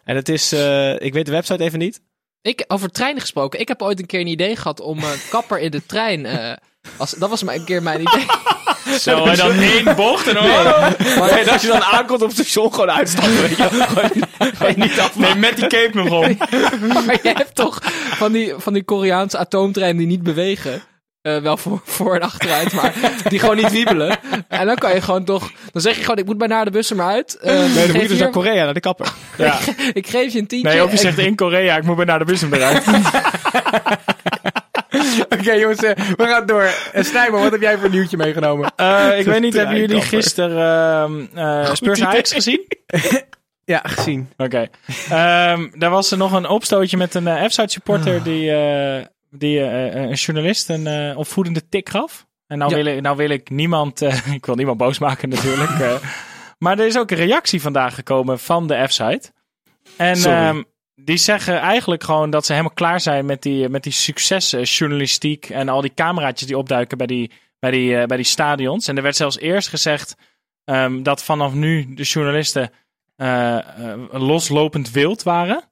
En 0.05 0.17
het 0.17 0.29
is, 0.29 0.53
eh, 0.53 1.01
ik 1.01 1.13
weet 1.13 1.27
de 1.27 1.33
website 1.33 1.63
even 1.65 1.79
niet. 1.79 2.01
Ik, 2.47 2.65
over 2.69 2.91
treinen 2.91 3.21
gesproken. 3.21 3.61
Ik 3.61 3.69
heb 3.69 3.83
ooit 3.83 3.99
een 3.99 4.07
keer 4.07 4.21
een 4.21 4.27
idee 4.27 4.57
gehad 4.57 4.81
om 4.81 4.99
een 4.99 5.21
kapper 5.31 5.59
in 5.59 5.71
de 5.71 5.87
trein... 5.87 6.27
eh, 6.27 6.53
als, 6.97 7.11
dat 7.11 7.31
was 7.31 7.43
maar 7.43 7.55
een 7.55 7.65
keer 7.65 7.83
mijn 7.83 8.01
idee. 8.01 8.27
Zo, 9.01 9.25
en 9.25 9.37
dan 9.37 9.59
één 9.75 9.97
bocht 9.97 10.27
en 10.27 10.35
dan... 10.35 10.45
Maar 10.45 11.35
nee, 11.35 11.51
als 11.51 11.63
je 11.63 11.69
dan 11.69 11.83
aankomt 11.83 12.23
op 12.23 12.29
het 12.29 12.37
station, 12.37 12.73
gewoon 12.73 12.91
uitstappen. 12.91 13.41
Weet 13.41 13.57
je. 13.57 13.63
Gewoon, 13.63 14.55
gewoon 14.57 14.75
niet 14.77 15.01
af. 15.01 15.17
Nee, 15.17 15.35
met 15.35 15.57
die 15.57 15.67
cape 15.67 15.91
nog 15.93 16.11
om. 16.11 16.37
maar 17.07 17.19
je 17.23 17.33
hebt 17.35 17.55
toch 17.55 17.79
van 18.17 18.33
die, 18.33 18.55
van 18.57 18.73
die 18.73 18.85
Koreaanse 18.85 19.39
atoomtreinen 19.39 19.99
die 19.99 20.07
niet 20.07 20.23
bewegen. 20.23 20.83
Eh, 21.27 21.37
wel 21.37 21.57
voor, 21.57 21.81
voor 21.85 22.15
en 22.15 22.21
achteruit, 22.21 22.73
maar 22.73 22.93
die 23.29 23.39
gewoon 23.39 23.57
niet 23.57 23.71
wiebelen. 23.71 24.19
En 24.49 24.67
dan 24.67 24.77
kan 24.77 24.95
je 24.95 25.01
gewoon 25.01 25.25
toch... 25.25 25.51
Dan 25.73 25.83
zeg 25.83 25.97
je 25.97 26.01
gewoon, 26.01 26.19
ik 26.19 26.25
moet 26.25 26.39
bij 26.39 26.49
naar 26.49 26.65
de 26.65 26.71
bus 26.71 26.91
er 26.91 26.97
maar 26.97 27.13
uit. 27.13 27.37
Eh, 27.37 27.53
Nee, 27.53 27.87
dan 27.87 27.93
moet 27.93 28.03
je 28.03 28.09
dus 28.09 28.19
naar 28.19 28.31
Korea, 28.31 28.65
naar 28.65 28.75
de 28.75 28.81
kapper. 28.81 29.13
Ja. 29.39 29.59
Ik 29.93 30.07
geef 30.07 30.33
je 30.33 30.39
een 30.39 30.47
tientje. 30.47 30.69
Nee, 30.69 30.85
of 30.85 30.91
je 30.91 30.97
zegt 30.97 31.19
in 31.19 31.35
Korea, 31.35 31.77
ik 31.77 31.83
moet 31.85 31.97
bij 31.97 32.05
naar 32.05 32.19
de 32.19 32.25
bus 32.25 32.41
hem 32.41 32.55
eruit. 32.55 32.85
Oké 35.39 35.53
jongens, 35.53 35.83
eh, 35.83 35.97
we 36.17 36.27
gaan 36.27 36.47
door. 36.47 36.71
Uh, 36.95 37.31
wat 37.31 37.51
heb 37.51 37.61
jij 37.61 37.77
voor 37.77 37.85
een 37.85 37.91
nieuwtje 37.91 38.17
meegenomen? 38.17 38.73
Eh, 38.77 39.19
ik 39.19 39.25
weet 39.25 39.41
niet, 39.41 39.55
hebben 39.55 39.77
jullie 39.79 40.01
gisteren 40.01 41.31
ehm 41.33 41.39
eh 41.39 41.75
Spurs 41.75 42.03
Ajax 42.03 42.33
gezien? 42.33 42.67
Ja, 43.67 43.81
gezien. 43.83 44.29
Oké. 44.37 44.69
Ehm, 45.09 45.69
daar 45.73 45.91
was 45.91 46.11
er 46.11 46.19
nog 46.19 46.33
een 46.33 46.49
opstootje 46.49 46.97
met 46.97 47.15
een 47.15 47.27
uh, 47.27 47.45
F-site 47.45 47.73
supporter 47.73 48.23
die, 48.23 48.51
eh, 48.51 49.05
die 49.31 49.61
eh, 49.61 49.95
een 50.03 50.13
journalist 50.13 50.69
een 50.69 50.87
eh, 50.87 51.19
opvoedende 51.19 51.69
tik 51.69 51.89
gaf. 51.89 52.27
En 52.47 52.59
nou, 52.59 52.71
Ja. 52.77 52.83
wil, 52.83 52.95
ik, 52.95 53.01
nou 53.03 53.17
wil 53.17 53.31
ik 53.31 53.51
niemand, 53.51 54.03
eh, 54.03 54.27
ik 54.35 54.47
wil 54.47 54.55
niemand 54.55 54.79
boos 54.79 54.99
maken 54.99 55.29
natuurlijk. 55.29 55.71
eh. 55.71 55.95
maar 56.59 56.79
er 56.79 56.87
is 56.87 56.99
ook 56.99 57.11
een 57.11 57.17
reactie 57.17 57.61
vandaag 57.61 57.95
gekomen 57.95 58.39
van 58.39 58.67
de 58.67 58.87
F-site. 58.89 59.33
En 59.97 60.17
ehm, 60.25 60.63
die 60.95 61.17
zeggen 61.17 61.59
eigenlijk 61.61 62.05
gewoon 62.05 62.31
dat 62.31 62.45
ze 62.47 62.53
helemaal 62.53 62.75
klaar 62.75 63.01
zijn 63.01 63.27
met 63.27 63.43
die, 63.43 63.69
met 63.69 63.83
die 63.83 63.93
succesjournalistiek 63.93 65.49
en 65.51 65.69
al 65.69 65.81
die 65.81 65.95
cameraatjes 65.95 66.47
die 66.49 66.59
opduiken 66.59 66.99
bij 66.99 67.07
die, 67.07 67.31
bij 67.59 67.71
die, 67.71 67.97
eh, 67.97 68.07
bij 68.07 68.17
die 68.17 68.27
stadions. 68.27 68.89
En 68.89 68.97
er 68.97 69.03
werd 69.03 69.17
zelfs 69.17 69.39
eerst 69.39 69.69
gezegd 69.69 70.17
ehm, 70.65 71.03
dat 71.03 71.23
vanaf 71.23 71.53
nu 71.55 71.95
de 71.95 72.03
journalisten 72.03 72.71
eh, 73.17 73.57
eh, 73.59 73.99
loslopend 74.11 74.91
wild 74.91 75.23
waren. 75.23 75.63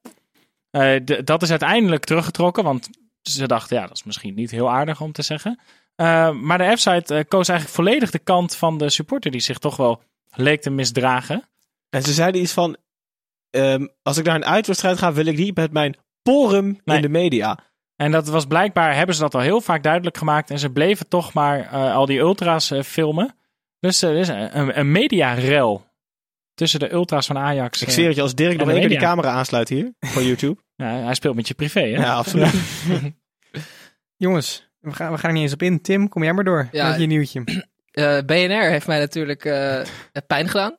Eh, 0.71 1.01
dat 1.25 1.43
is 1.43 1.51
uiteindelijk 1.51 2.05
teruggetrokken, 2.05 2.65
want 2.65 2.89
ze 3.31 3.47
dachten, 3.47 3.77
ja, 3.77 3.87
dat 3.87 3.97
is 3.97 4.05
misschien 4.05 4.35
niet 4.35 4.51
heel 4.51 4.71
aardig 4.71 5.01
om 5.01 5.13
te 5.13 5.23
zeggen. 5.23 5.59
Eh, 5.95 6.31
maar 6.31 6.59
de 6.59 6.77
F-site 6.77 7.15
eh, 7.15 7.25
koos 7.29 7.49
eigenlijk 7.49 7.79
volledig 7.79 8.11
de 8.11 8.19
kant 8.19 8.57
van 8.57 8.79
de 8.79 8.91
supporter 8.91 9.31
die 9.31 9.41
zich 9.41 9.59
toch 9.59 9.77
wel 9.77 10.03
leek 10.31 10.63
te 10.63 10.71
misdragen. 10.71 11.43
En 11.91 12.03
ze 12.03 12.13
zeiden 12.13 12.41
iets 12.41 12.53
van, 12.53 12.77
ehm, 13.51 13.87
als 14.03 14.17
ik 14.17 14.25
naar 14.25 14.35
een 14.35 14.45
uitwedstrijd 14.45 14.99
ga, 14.99 15.13
wil 15.13 15.27
ik 15.27 15.37
niet 15.37 15.57
met 15.57 15.73
mijn 15.73 15.97
porum 16.23 16.81
Nee. 16.85 16.97
in 16.97 17.03
de 17.03 17.09
media. 17.09 17.59
En 17.97 18.11
dat 18.11 18.29
was 18.29 18.47
blijkbaar, 18.47 18.95
hebben 18.97 19.15
ze 19.15 19.21
dat 19.21 19.35
al 19.35 19.41
heel 19.41 19.61
vaak 19.61 19.83
duidelijk 19.83 20.17
gemaakt. 20.17 20.51
En 20.51 20.59
ze 20.59 20.71
bleven 20.71 21.09
toch 21.09 21.33
maar 21.33 21.61
eh, 21.61 21.95
al 21.95 22.07
die 22.07 22.19
ultra's 22.19 22.73
filmen. 22.85 23.37
Dus 23.81 24.03
er 24.03 24.17
is 24.17 24.29
een, 24.29 24.59
een, 24.59 24.79
een 24.79 24.93
mediarel 24.93 25.85
tussen 26.55 26.81
de 26.81 26.93
ultra's 26.93 27.27
van 27.27 27.39
Ajax. 27.39 27.83
Ik 27.83 27.91
zie 27.91 28.05
dat 28.07 28.15
je 28.15 28.23
als 28.23 28.35
Dirk 28.35 28.57
nog 28.57 28.67
de 28.67 28.73
één 28.73 28.81
keer 28.81 28.89
die 28.89 28.99
media. 28.99 29.11
camera 29.15 29.31
aansluit 29.33 29.69
hier, 29.69 29.95
voor 30.01 30.23
YouTube. 30.31 30.61
ja, 30.77 30.87
hij 30.87 31.15
speelt 31.15 31.35
met 31.35 31.49
je 31.49 31.55
privé, 31.55 31.81
hè? 31.81 31.87
ja, 32.03 32.15
absoluut. 32.15 32.53
Jongens, 34.25 34.69
we 34.81 34.93
gaan, 34.93 35.13
we 35.13 35.19
gaan 35.19 35.29
er 35.29 35.35
niet 35.35 35.43
eens 35.43 35.53
op 35.53 35.63
in. 35.63 35.81
Tim, 35.83 36.09
kom 36.09 36.23
jij 36.23 36.33
maar 36.33 36.45
door 36.45 36.69
Ja. 36.73 36.89
met 36.89 37.01
je 37.01 37.07
nieuwtje. 37.07 37.43
Eh, 37.95 38.19
BNR 38.27 38.63
heeft 38.71 38.87
mij 38.87 38.99
natuurlijk 38.99 39.45
eh, 39.45 39.81
pijn 40.27 40.49
gedaan. 40.49 40.77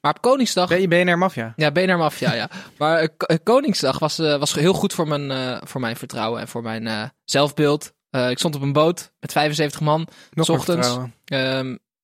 Maar 0.00 0.12
op 0.12 0.20
Koningsdag... 0.20 0.68
Ben 0.68 0.80
je 0.80 0.88
BNR 0.88 1.18
Mafia? 1.18 1.52
Ja, 1.56 1.70
BNR 1.72 1.96
Mafia, 1.96 2.34
ja. 2.34 2.50
Maar 2.78 2.98
eh, 2.98 3.08
eh, 3.18 3.36
Koningsdag 3.42 3.98
was, 3.98 4.18
eh, 4.18 4.36
was 4.38 4.54
heel 4.54 4.72
goed 4.72 4.92
voor 4.92 5.08
mijn, 5.08 5.30
eh, 5.30 5.56
voor 5.64 5.80
mijn 5.80 5.96
vertrouwen 5.96 6.40
en 6.40 6.48
voor 6.48 6.62
mijn 6.62 6.86
eh, 6.86 7.02
zelfbeeld. 7.24 7.92
Eh, 8.10 8.30
ik 8.30 8.38
stond 8.38 8.54
op 8.54 8.62
een 8.62 8.72
boot 8.72 9.12
met 9.20 9.32
75 9.32 9.80
man. 9.80 10.08
Nog 10.30 10.46
S 10.46 10.48
ochtends. 10.48 10.96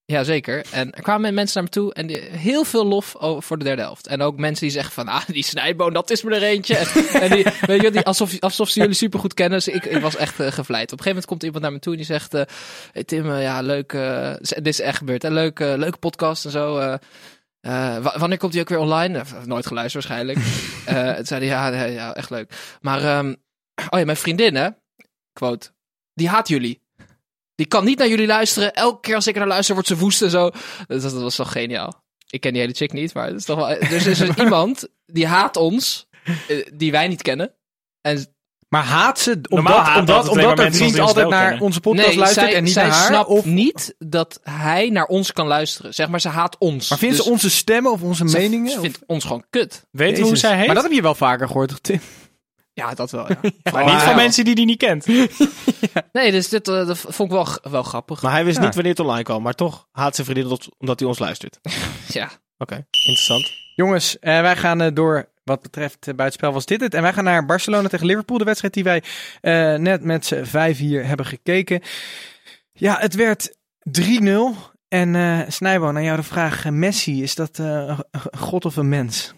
Ehm, 0.07 0.17
ja, 0.19 0.25
zeker. 0.25 0.65
En 0.71 0.93
er 0.93 1.03
kwamen 1.03 1.35
mensen 1.35 1.55
naar 1.55 1.65
me 1.65 1.71
toe 1.81 1.95
en 1.95 2.07
die, 2.07 2.19
heel 2.21 2.65
veel 2.65 2.87
lof 2.87 3.17
over 3.17 3.43
voor 3.43 3.59
de 3.59 3.65
derde 3.65 3.83
helft. 3.83 4.07
En 4.07 4.23
ook 4.23 4.37
mensen 4.39 4.63
die 4.67 4.75
zeggen 4.75 4.93
van, 4.93 5.09
ah, 5.09 5.27
die 5.27 5.45
Snijboon, 5.45 5.93
dat 5.93 6.11
is 6.11 6.23
me 6.23 6.35
er 6.35 6.43
eentje. 6.43 6.77
en, 6.77 7.21
en 7.21 7.31
die, 7.31 7.45
weet 7.67 7.77
je, 7.77 7.83
wel, 7.83 7.91
die, 7.91 8.01
alsof, 8.03 8.41
alsof 8.41 8.69
ze 8.69 8.81
jullie 8.81 8.95
supergoed 8.95 9.35
kennen. 9.35 9.59
Dus 9.59 9.75
ik, 9.75 9.85
ik 9.85 10.01
was 10.01 10.17
echt 10.17 10.41
eh, 10.41 10.47
gevleid. 10.53 10.93
Op 10.93 10.99
een 10.99 11.05
gegeven 11.05 11.09
moment 11.09 11.27
komt 11.27 11.43
iemand 11.43 11.63
naar 11.63 11.73
me 11.73 11.79
toe 11.79 11.93
en 11.93 11.99
die 11.99 12.07
zegt, 12.07 12.35
eh, 12.35 12.43
hey 12.93 13.05
Tim, 13.05 13.31
eh, 13.31 13.43
ja, 13.43 13.61
leuk, 13.63 13.91
dit 14.39 14.67
is 14.67 14.81
echt 14.81 14.99
gebeurd, 14.99 15.23
hè? 15.23 15.31
Leuk, 15.31 15.59
leuke 15.59 15.99
podcast 15.99 16.45
en 16.45 16.51
zo. 16.51 16.75
wa- 17.61 18.19
wanneer 18.19 18.39
komt 18.39 18.53
die 18.53 18.61
ook 18.61 18.69
weer 18.69 18.79
online? 18.79 19.19
Eh, 19.19 19.45
nooit 19.45 19.67
geluisterd 19.67 20.05
waarschijnlijk. 20.07 20.39
Eh 20.87 21.15
toen 21.15 21.25
zei 21.27 21.47
hij, 21.49 21.73
ja, 21.73 21.85
ja, 21.85 22.15
echt 22.15 22.31
leuk. 22.31 22.77
Maar, 22.81 23.03
ehm, 23.05 23.35
oh 23.91 23.99
ja, 23.99 24.05
mijn 24.05 24.17
vriendin, 24.17 24.55
hè, 24.55 24.69
quote, 25.33 25.71
die 26.15 26.29
haat 26.29 26.49
jullie. 26.49 26.82
Die 27.55 27.67
kan 27.67 27.85
niet 27.85 27.99
naar 27.99 28.09
jullie 28.09 28.27
luisteren. 28.27 28.73
Elke 28.75 29.01
keer 29.01 29.15
als 29.15 29.27
ik 29.27 29.33
er 29.35 29.41
naar 29.41 29.49
luister, 29.49 29.75
wordt 29.75 29.89
ze 29.89 29.97
woest 29.97 30.23
en 30.23 30.31
zo. 30.31 30.51
Dat, 30.87 31.03
dat 31.03 31.13
was 31.13 31.37
toch 31.37 31.53
geniaal. 31.53 32.03
Ik 32.31 32.41
ken 32.41 32.53
die 32.53 32.61
hele 32.61 32.75
chick 32.75 32.93
niet, 32.93 33.15
maar 33.15 33.27
het 33.27 33.37
is 33.37 33.45
toch 33.45 33.57
wel... 33.57 33.67
Dus 33.79 34.05
er 34.05 34.11
is 34.11 34.19
dus 34.19 34.37
iemand 34.45 34.89
die 35.07 35.27
haat 35.27 35.57
ons, 35.57 36.07
eh, 36.49 36.67
die 36.75 36.91
wij 36.91 37.09
niet 37.09 37.23
kennen. 37.23 37.55
En 38.01 38.35
Maar 38.69 38.85
haat 38.85 39.19
ze 39.19 39.39
Normaal 39.43 39.73
omdat, 39.73 39.87
haat 39.87 39.99
omdat, 39.99 40.29
omdat 40.29 40.59
een 40.59 40.75
vriend 40.75 40.99
altijd 40.99 41.29
naar 41.29 41.43
kennen. 41.49 41.65
onze 41.65 41.81
podcast 41.81 42.09
nee, 42.09 42.19
luistert 42.19 42.47
zij, 42.47 42.55
en 42.57 42.65
niet 42.65 42.73
zij 42.73 42.83
naar 42.87 42.93
haar? 42.93 43.07
snapt 43.07 43.29
Of, 43.29 43.45
niet 43.45 43.95
dat 43.99 44.41
hij 44.43 44.89
naar 44.91 45.07
ons 45.07 45.33
kan 45.33 45.47
luisteren. 45.47 45.95
Zeg 45.95 46.09
maar, 46.09 46.21
ze 46.21 46.29
haat 46.29 46.59
ons. 46.59 46.89
maar 46.91 46.99
vindt 46.99 47.17
Dus 47.17 47.25
ze 47.25 47.31
onze 47.31 47.51
stemmen 47.51 47.93
of 47.93 48.03
onze 48.03 48.29
ze 48.29 48.39
meningen? 48.39 48.71
Ze 48.71 48.77
Of- 48.77 48.83
vindt 48.83 48.99
ons 49.07 49.25
gewoon 49.25 49.45
kut. 49.51 49.87
Weet 49.91 50.17
je 50.17 50.23
hoe 50.23 50.37
zij 50.37 50.57
heet? 50.57 50.67
Maar 50.67 50.75
dat 50.75 50.85
heb 50.85 50.93
je 50.93 51.03
wel 51.03 51.15
vaker 51.15 51.47
gehoord, 51.47 51.69
toch, 51.69 51.79
Tim? 51.81 52.01
Ja, 52.75 52.95
dat 52.95 53.11
wel, 53.11 53.29
ja. 53.29 53.39
Maar 53.73 53.85
niet 53.85 54.03
van 54.03 54.17
mensen 54.17 54.45
die 54.45 54.55
die 54.55 54.65
niet 54.67 54.79
kent. 54.79 55.07
Nee, 56.13 56.31
dus 56.31 56.49
dit 56.49 56.69
eh, 56.69 56.87
dat 56.87 56.99
vond 56.99 57.19
ik 57.29 57.31
wel, 57.31 57.45
g- 57.45 57.59
wel 57.63 57.83
grappig. 57.83 58.23
Maar 58.23 58.33
hij 58.33 58.45
wist 58.45 58.59
Ja. 58.59 58.65
niet 58.65 58.75
wanneer 58.75 58.93
het 58.93 59.01
online 59.01 59.23
kwam. 59.23 59.43
Maar 59.43 59.55
toch 59.55 59.89
haat 59.93 60.15
zijn 60.15 60.27
vriendin 60.27 60.49
dat- 60.49 60.69
omdat 60.79 60.99
hij 60.99 61.09
ons 61.09 61.19
luistert. 61.19 61.59
Ja. 62.09 62.31
Oké, 62.59 62.75
interessant. 62.91 63.51
Jongens, 63.75 64.19
eh, 64.19 64.41
wij 64.41 64.57
gaan 64.57 64.81
eh, 64.81 64.95
door. 64.95 65.31
Wat 65.45 65.63
betreft 65.63 66.07
uh, 66.07 66.15
buitenspel 66.15 66.53
was 66.53 66.67
dit 66.67 66.81
het. 66.81 66.95
En 66.95 67.03
wij 67.03 67.13
gaan 67.13 67.25
naar 67.25 67.47
Barcelona 67.47 67.89
tegen 67.89 68.07
Liverpool. 68.07 68.39
De 68.39 68.45
wedstrijd 68.45 68.75
die 68.75 68.85
wij 68.85 69.03
eh, 69.41 69.75
net 69.79 70.03
met 70.05 70.27
z'n 70.27 70.45
vijf 70.45 70.79
hier 70.79 71.07
hebben 71.07 71.27
gekeken. 71.27 71.81
Ja, 72.73 72.99
het 72.99 73.15
werd 73.15 73.57
3-0. 74.01 74.71
En 74.89 75.15
eh 75.15 75.41
Snijbo, 75.49 75.91
naar 75.91 76.03
jou 76.03 76.17
de 76.17 76.23
vraag. 76.23 76.65
eh, 76.65 76.73
Messi, 76.73 77.23
is 77.23 77.35
dat 77.35 77.59
eh, 77.59 77.99
een 78.11 78.39
god 78.39 78.65
of 78.65 78.77
een 78.77 78.89
mens? 78.89 79.33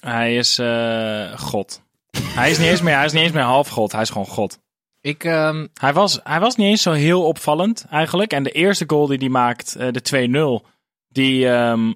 Hij 0.00 0.36
is 0.36 0.58
eh, 0.58 1.38
God. 1.38 1.82
Hij 2.22 2.50
is, 2.50 2.58
niet 2.58 2.68
eens 2.68 2.80
meer, 2.82 2.94
hij 2.94 3.04
is 3.04 3.12
niet 3.12 3.22
eens 3.22 3.32
meer 3.32 3.42
half 3.42 3.68
God, 3.68 3.92
hij 3.92 4.00
is 4.00 4.10
gewoon 4.10 4.26
God. 4.26 4.58
Ik, 5.00 5.24
ehm, 5.24 5.66
Hij 5.74 5.92
was, 5.92 6.20
hij 6.22 6.40
was 6.40 6.56
niet 6.56 6.66
eens 6.66 6.82
zo 6.82 6.92
heel 6.92 7.24
opvallend 7.24 7.84
eigenlijk. 7.90 8.32
En 8.32 8.42
de 8.42 8.50
eerste 8.50 8.84
goal 8.86 9.06
die 9.06 9.18
hij 9.18 9.28
maakt, 9.28 9.76
eh, 9.76 9.88
de 9.92 10.02
2-0, 10.02 10.66
die, 11.08 11.48
ehm, 11.48 11.92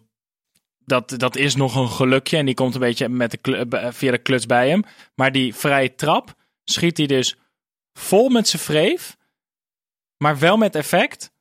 dat, 0.85 1.15
dat 1.17 1.37
is 1.37 1.55
nog 1.55 1.75
een 1.75 1.89
gelukje. 1.89 2.37
En 2.37 2.47
die 2.47 2.55
komt 2.55 2.75
een 2.75 2.81
beetje 2.81 3.09
met 3.09 3.31
de, 3.41 3.57
eh, 3.71 3.89
via 3.93 4.11
de 4.11 4.19
kluts 4.19 4.47
bij 4.47 4.69
hem. 4.69 4.85
Maar 5.15 5.33
die 5.33 5.55
vrije 5.55 5.95
trap 5.95 6.35
schiet 6.65 6.97
hij 6.97 7.07
dus 7.07 7.37
vol 7.93 8.29
met 8.29 8.49
zijn 8.49 8.63
vreef. 8.63 9.17
Maar 10.17 10.39
wel 10.39 10.57
met 10.57 10.75
effect. 10.75 11.33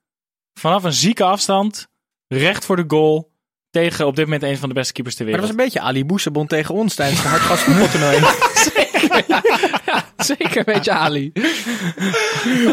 Vanaf 0.53 0.84
een 0.84 0.93
zieke 0.93 1.23
afstand, 1.23 1.88
recht 2.27 2.65
voor 2.65 2.75
de 2.75 2.84
goal. 2.88 3.32
Tegen 3.69 4.05
op 4.07 4.15
dit 4.15 4.25
moment 4.25 4.43
een 4.43 4.57
van 4.57 4.69
de 4.69 4.75
beste 4.75 4.93
keepers 4.93 5.15
ter 5.15 5.25
Maar 5.25 5.34
dat 5.34 5.41
wereld. 5.43 5.57
was 5.57 5.67
een 5.67 5.73
beetje 5.73 5.89
Ali 5.89 6.05
Boesebond 6.05 6.49
tegen 6.49 6.75
ons 6.75 6.95
tijdens 6.95 7.21
de 7.21 7.27
hardgas 7.27 7.61
voetbaltoernooi. 7.61 8.17
zeker, 9.02 9.24
ja. 9.86 10.06
Zeker 10.18 10.58
een 10.58 10.74
beetje 10.74 10.92
Ali. 10.92 11.32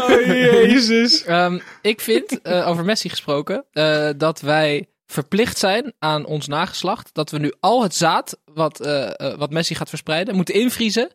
Oh, 0.01 0.25
jezus. 0.25 1.23
Ehm, 1.23 1.59
ik 1.81 2.01
vind, 2.01 2.41
eh, 2.41 2.67
over 2.67 2.85
Messi 2.85 3.09
gesproken, 3.09 3.65
eh, 3.71 4.09
dat 4.17 4.41
wij 4.41 4.87
verplicht 5.05 5.57
zijn 5.57 5.93
aan 5.99 6.25
ons 6.25 6.47
nageslacht. 6.47 7.09
Dat 7.13 7.31
we 7.31 7.37
nu 7.37 7.53
al 7.59 7.83
het 7.83 7.95
zaad 7.95 8.37
wat, 8.45 8.79
eh, 8.79 9.35
wat 9.37 9.51
Messi 9.51 9.75
gaat 9.75 9.89
verspreiden, 9.89 10.35
moeten 10.35 10.55
invriezen. 10.55 11.09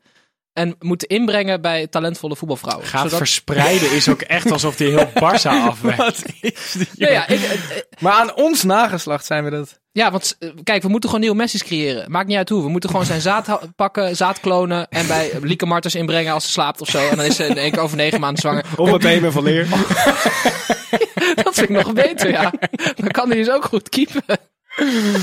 En 0.53 0.77
moeten 0.79 1.09
inbrengen 1.09 1.61
bij 1.61 1.87
talentvolle 1.87 2.37
voetbalvrouwen. 2.37 2.87
Gaat 2.87 3.03
Zodat- 3.03 3.17
verspreiden 3.19 3.93
is 3.93 4.09
ook 4.09 4.21
echt 4.21 4.51
alsof 4.51 4.79
hij 4.79 4.87
heel 4.87 5.07
Barça 5.25 5.49
afwerkt. 5.69 6.23
Die? 6.41 6.55
Ja, 6.97 7.09
ja, 7.11 7.29
ik, 7.29 7.41
eh, 7.43 7.53
eh, 7.53 7.59
Maar 7.99 8.13
aan 8.13 8.35
ons 8.35 8.63
nageslacht 8.63 9.25
zijn 9.27 9.45
we 9.45 9.51
dat. 9.51 9.81
ja, 9.93 10.11
want 10.11 10.37
eh, 10.39 10.49
kijk, 10.63 10.83
we 10.83 10.89
moeten 10.89 11.09
gewoon 11.09 11.25
nieuwe 11.25 11.41
Messi's 11.43 11.63
creëren. 11.65 12.11
Maakt 12.11 12.29
niet 12.29 12.37
uit 12.37 12.49
hoe. 12.49 12.63
We 12.63 12.69
moeten 12.69 12.91
gewoon 12.91 13.05
zijn 13.07 13.21
zaad 13.21 13.59
pakken, 13.77 14.17
zaad 14.17 14.41
klonen. 14.41 14.89
En 14.89 15.07
bij 15.07 15.31
Lieke 15.43 15.67
Martens 15.67 15.95
inbrengen 15.95 16.33
als 16.33 16.45
ze 16.45 16.51
slaapt 16.51 16.81
of 16.81 16.89
zo. 16.89 17.09
En 17.09 17.17
dan 17.17 17.25
is 17.27 17.37
ze 17.37 17.45
in 17.47 17.59
één 17.59 17.71
keer 17.71 17.81
over 17.81 17.97
negen 17.97 18.21
maanden 18.21 18.41
zwanger. 18.41 18.65
Of 18.77 18.91
met 18.91 19.01
Bemen 19.01 19.33
van 19.33 19.43
Leer. 19.43 19.67
Dat 21.43 21.55
vind 21.55 21.69
ik 21.69 21.85
nog 21.85 21.93
beter, 21.93 22.31
ja. 22.31 22.53
Dan 22.97 23.09
kan 23.11 23.29
hij 23.29 23.37
dus 23.39 23.51
ook 23.51 23.65
goed 23.65 23.89
keepen. 23.89 24.23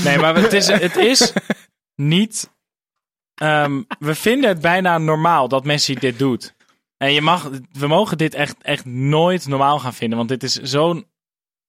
Nee, 0.04 0.18
maar 0.18 0.34
het 0.36 0.52
is, 0.52 0.66
het 0.66 0.96
is 0.96 1.32
niet. 1.96 2.50
Ehm, 3.40 3.82
we 3.98 4.14
vinden 4.14 4.48
het 4.48 4.60
bijna 4.60 4.98
normaal 4.98 5.48
dat 5.48 5.64
Messi 5.64 5.94
dit 5.94 6.18
doet. 6.18 6.54
En 6.96 7.12
je 7.12 7.20
mag, 7.20 7.50
we 7.72 7.86
mogen 7.86 8.18
dit 8.18 8.34
echt, 8.34 8.56
echt 8.62 8.84
nooit 8.84 9.46
normaal 9.46 9.78
gaan 9.78 9.94
vinden. 9.94 10.18
Want 10.18 10.28
dit 10.28 10.42
is 10.42 10.54
zo'n 10.54 11.06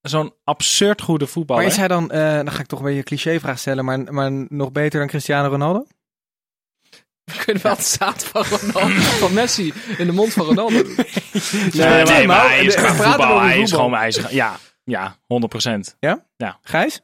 zo'n 0.02 0.34
absurd 0.44 1.02
goede 1.02 1.28
voetballer. 1.28 1.64
Maar 1.64 1.72
is 1.72 1.78
hij 1.78 1.88
dan, 1.88 2.12
eh, 2.12 2.36
dan 2.36 2.52
ga 2.52 2.60
ik 2.60 2.66
toch 2.66 2.80
een 2.80 2.86
beetje 2.86 3.00
een 3.00 3.06
clichévraag 3.06 3.60
stellen, 3.60 3.86
maar, 3.86 4.14
maar 4.14 4.32
nog 4.50 4.72
beter 4.72 5.00
dan 5.00 5.08
Cristiano 5.08 5.50
Ronaldo? 5.50 5.86
We 7.24 7.44
kunnen 7.46 7.64
wel 7.64 7.76
het 7.76 7.86
zaad 7.86 8.26
van, 8.26 8.44
Ronaldo, 8.44 9.00
van 9.00 9.34
Messi 9.34 9.74
in 9.98 10.06
de 10.06 10.12
mond 10.12 10.34
van 10.34 10.46
Ronaldo 10.46 10.84
doen. 10.84 10.96
Nee, 11.74 12.28
maar 12.28 12.48
hij 12.48 12.66
is 12.66 12.76
voetbal. 12.76 13.40
Hij 13.40 13.60
is 13.60 13.70
voetbal. 13.70 13.80
gewoon, 13.80 13.94
hij 13.94 14.08
is, 14.08 14.16
ja, 14.30 14.58
ja, 14.84 15.16
100%. 15.28 15.96
Gijs? 16.62 17.02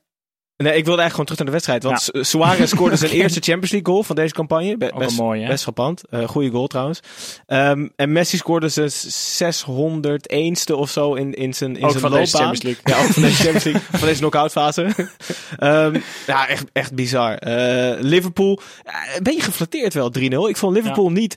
Nee, 0.64 0.76
ik 0.78 0.86
wilde 0.86 1.02
eigenlijk 1.02 1.12
gewoon 1.12 1.26
terug 1.26 1.38
naar 1.38 1.46
de 1.46 1.52
wedstrijd. 1.52 1.84
Want 1.84 2.02
Su- 2.02 2.24
Suarez 2.24 2.70
scoorde 2.72 2.96
zijn 2.96 3.12
eerste 3.22 3.40
Champions 3.40 3.72
League 3.72 3.92
goal 3.94 4.04
van 4.04 4.16
deze 4.16 4.34
campagne. 4.34 4.78
Be- 4.78 4.92
best, 4.98 5.18
hè? 5.18 5.48
best 5.48 5.64
frappant. 5.64 6.02
Eh 6.10 6.28
goede 6.28 6.50
goal 6.50 6.68
trouwens. 6.68 7.00
Ehm, 7.46 7.88
en 7.96 8.12
Messi 8.12 8.38
scoorde 8.38 8.70
zijn 8.70 8.90
601ste 8.92 10.74
of 10.76 10.90
zo 10.90 11.14
in, 11.14 11.34
in 11.34 11.54
zijn, 11.54 11.76
in 11.78 11.84
Ook 11.84 11.90
zijn 11.90 12.02
van 12.02 12.12
loopbaan. 12.12 12.20
deze 12.20 12.38
Champions 12.38 12.62
League. 12.64 12.82
Ja, 12.84 13.04
ook 13.06 13.12
van 13.14 13.22
deze 13.22 13.36
Champions 13.44 13.64
League. 13.64 13.82
van 13.92 14.08
deze 14.08 14.20
knock-out 14.20 14.52
fase. 14.52 14.86
Ehm, 15.58 16.00
ja, 16.28 16.48
echt, 16.48 16.66
echt 16.74 16.94
bizar. 16.94 17.36
Eh, 17.38 18.02
Liverpool, 18.02 18.60
ja, 18.84 19.16
een 19.18 19.24
beetje 19.24 19.42
geflatteerd 19.42 19.94
wel 19.94 20.12
3-0. 20.20 20.22
Ik 20.50 20.58
vond 20.58 20.76
Liverpool 20.76 21.12
niet, 21.12 21.36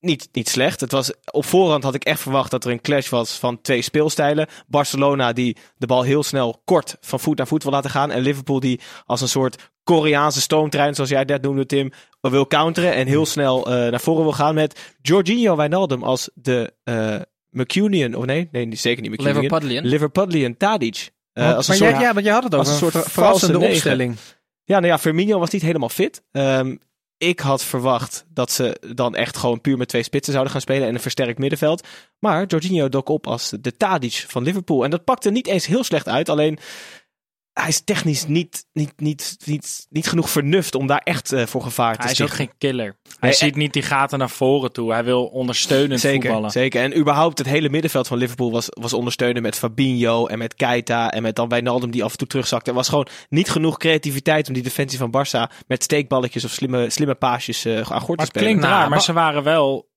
niet, 0.00 0.28
niet 0.32 0.48
slecht. 0.48 0.80
Het 0.80 0.92
was, 0.92 1.12
op 1.30 1.44
voorhand 1.44 1.82
had 1.82 1.94
ik 1.94 2.04
echt 2.04 2.20
verwacht 2.20 2.50
dat 2.50 2.64
er 2.64 2.70
een 2.70 2.80
clash 2.80 3.08
was 3.08 3.32
van 3.38 3.60
twee 3.60 3.82
speelstijlen. 3.82 4.46
Barcelona 4.66 5.32
die 5.32 5.56
de 5.76 5.86
bal 5.86 6.02
heel 6.02 6.22
snel 6.22 6.60
kort 6.64 6.96
van 7.00 7.20
voet 7.20 7.36
naar 7.36 7.46
voet 7.46 7.62
wil 7.62 7.72
laten 7.72 7.90
gaan. 7.90 8.10
En 8.10 8.22
Liverpool 8.22 8.60
die 8.60 8.80
als 9.06 9.20
een 9.20 9.28
soort 9.28 9.70
Koreaanse 9.82 10.40
stoomtrein, 10.40 10.94
zoals 10.94 11.10
jij 11.10 11.24
dat 11.24 11.42
noemde 11.42 11.66
Tim, 11.66 11.92
wil 12.20 12.46
counteren. 12.46 12.94
En 12.94 13.06
heel 13.06 13.26
snel 13.26 13.66
eh, 13.66 13.90
naar 13.90 14.00
voren 14.00 14.22
wil 14.22 14.32
gaan 14.32 14.54
met 14.54 14.94
Jorginho 15.02 15.56
Wijnaldum 15.56 16.02
als 16.02 16.30
de 16.34 16.72
eh 16.84 17.16
McCunion. 17.50 18.14
Of 18.14 18.24
nee, 18.24 18.48
nee, 18.52 18.74
zeker 18.74 19.02
niet 19.02 19.10
McCunion. 19.10 19.40
Liverpudlian. 19.42 19.84
Liverpudlian 19.86 20.56
Tadic. 20.56 21.10
Eh, 21.32 21.44
Want- 21.44 21.56
als 21.56 21.68
een 21.68 21.78
maar 21.78 21.88
soort 21.88 21.98
jij, 21.98 22.08
ja, 22.08 22.12
want 22.12 22.24
jij 22.24 22.34
had 22.34 22.44
het 22.44 22.54
als 22.54 22.70
over 22.70 22.86
een 22.86 22.92
soort 22.92 23.10
verrassende 23.10 23.58
opstelling. 23.58 24.16
ja, 24.64 24.74
nou 24.74 24.86
ja, 24.86 24.98
Firmino 24.98 25.38
was 25.38 25.50
niet 25.50 25.62
helemaal 25.62 25.88
fit. 25.88 26.22
Ehm, 26.32 26.76
ik 27.18 27.40
had 27.40 27.64
verwacht 27.64 28.24
dat 28.28 28.50
ze 28.50 28.80
dan 28.94 29.14
echt 29.14 29.36
gewoon 29.36 29.60
puur 29.60 29.76
met 29.76 29.88
twee 29.88 30.02
spitsen 30.02 30.32
zouden 30.32 30.52
gaan 30.52 30.62
spelen 30.62 30.88
en 30.88 30.94
een 30.94 31.00
versterkt 31.00 31.38
middenveld. 31.38 31.86
Maar 32.18 32.46
Jorginho 32.46 32.88
dook 32.88 33.08
op 33.08 33.26
als 33.26 33.52
de 33.60 33.76
Tadic 33.76 34.24
van 34.28 34.42
Liverpool. 34.42 34.84
En 34.84 34.90
dat 34.90 35.04
pakte 35.04 35.30
niet 35.30 35.46
eens 35.46 35.66
heel 35.66 35.84
slecht 35.84 36.08
uit. 36.08 36.28
Alleen 36.28 36.58
hij 37.60 37.68
is 37.68 37.80
technisch 37.80 38.26
niet, 38.26 38.66
niet, 38.72 38.92
niet, 38.96 39.36
niet, 39.44 39.86
niet 39.90 40.06
genoeg 40.08 40.30
vernuft 40.30 40.74
om 40.74 40.86
daar 40.86 41.00
echt 41.04 41.32
eh, 41.32 41.46
voor 41.46 41.62
gevaar 41.62 41.94
te 41.96 42.02
Hij 42.02 42.10
is 42.10 42.20
ook 42.20 42.30
geen 42.30 42.50
killer. 42.58 42.96
Hij 43.02 43.28
Nee, 43.28 43.32
ziet 43.32 43.56
niet 43.56 43.72
die 43.72 43.82
gaten 43.82 44.18
naar 44.18 44.30
voren 44.30 44.72
toe. 44.72 44.92
Hij 44.92 45.04
wil 45.04 45.24
ondersteunend 45.26 46.00
Zeker, 46.00 46.22
voetballen. 46.22 46.50
zeker. 46.50 46.82
En 46.82 46.98
überhaupt 46.98 47.38
het 47.38 47.46
hele 47.46 47.68
middenveld 47.68 48.06
van 48.06 48.18
Liverpool 48.18 48.50
was, 48.50 48.66
was 48.70 48.92
ondersteunen 48.92 49.42
met 49.42 49.56
Fabinho 49.56 50.26
en 50.26 50.38
met 50.38 50.54
Keita 50.54 51.10
en 51.10 51.22
met 51.22 51.36
dan 51.36 51.48
Wijnaldum 51.48 51.90
die 51.90 52.04
af 52.04 52.12
en 52.12 52.18
toe 52.18 52.26
terugzakte. 52.28 52.70
Er 52.70 52.76
was 52.76 52.88
gewoon 52.88 53.06
niet 53.28 53.50
genoeg 53.50 53.76
creativiteit 53.76 54.48
om 54.48 54.54
die 54.54 54.62
defensie 54.62 54.98
van 54.98 55.10
Barça 55.16 55.52
met 55.66 55.82
steekballetjes 55.82 56.44
of 56.44 56.50
slimme, 56.50 56.90
slimme 56.90 57.14
paasjes 57.14 57.64
eh 57.64 57.72
aan 57.76 57.82
gort 57.82 57.90
te 58.00 58.04
Maar 58.06 58.16
het 58.16 58.26
spelen. 58.26 58.46
klinkt 58.46 58.60
Nou, 58.62 58.72
raar, 58.72 58.80
maar 58.80 58.90
maar- 58.90 59.00
ze 59.02 59.12
waren 59.12 59.42
wel... 59.42 59.88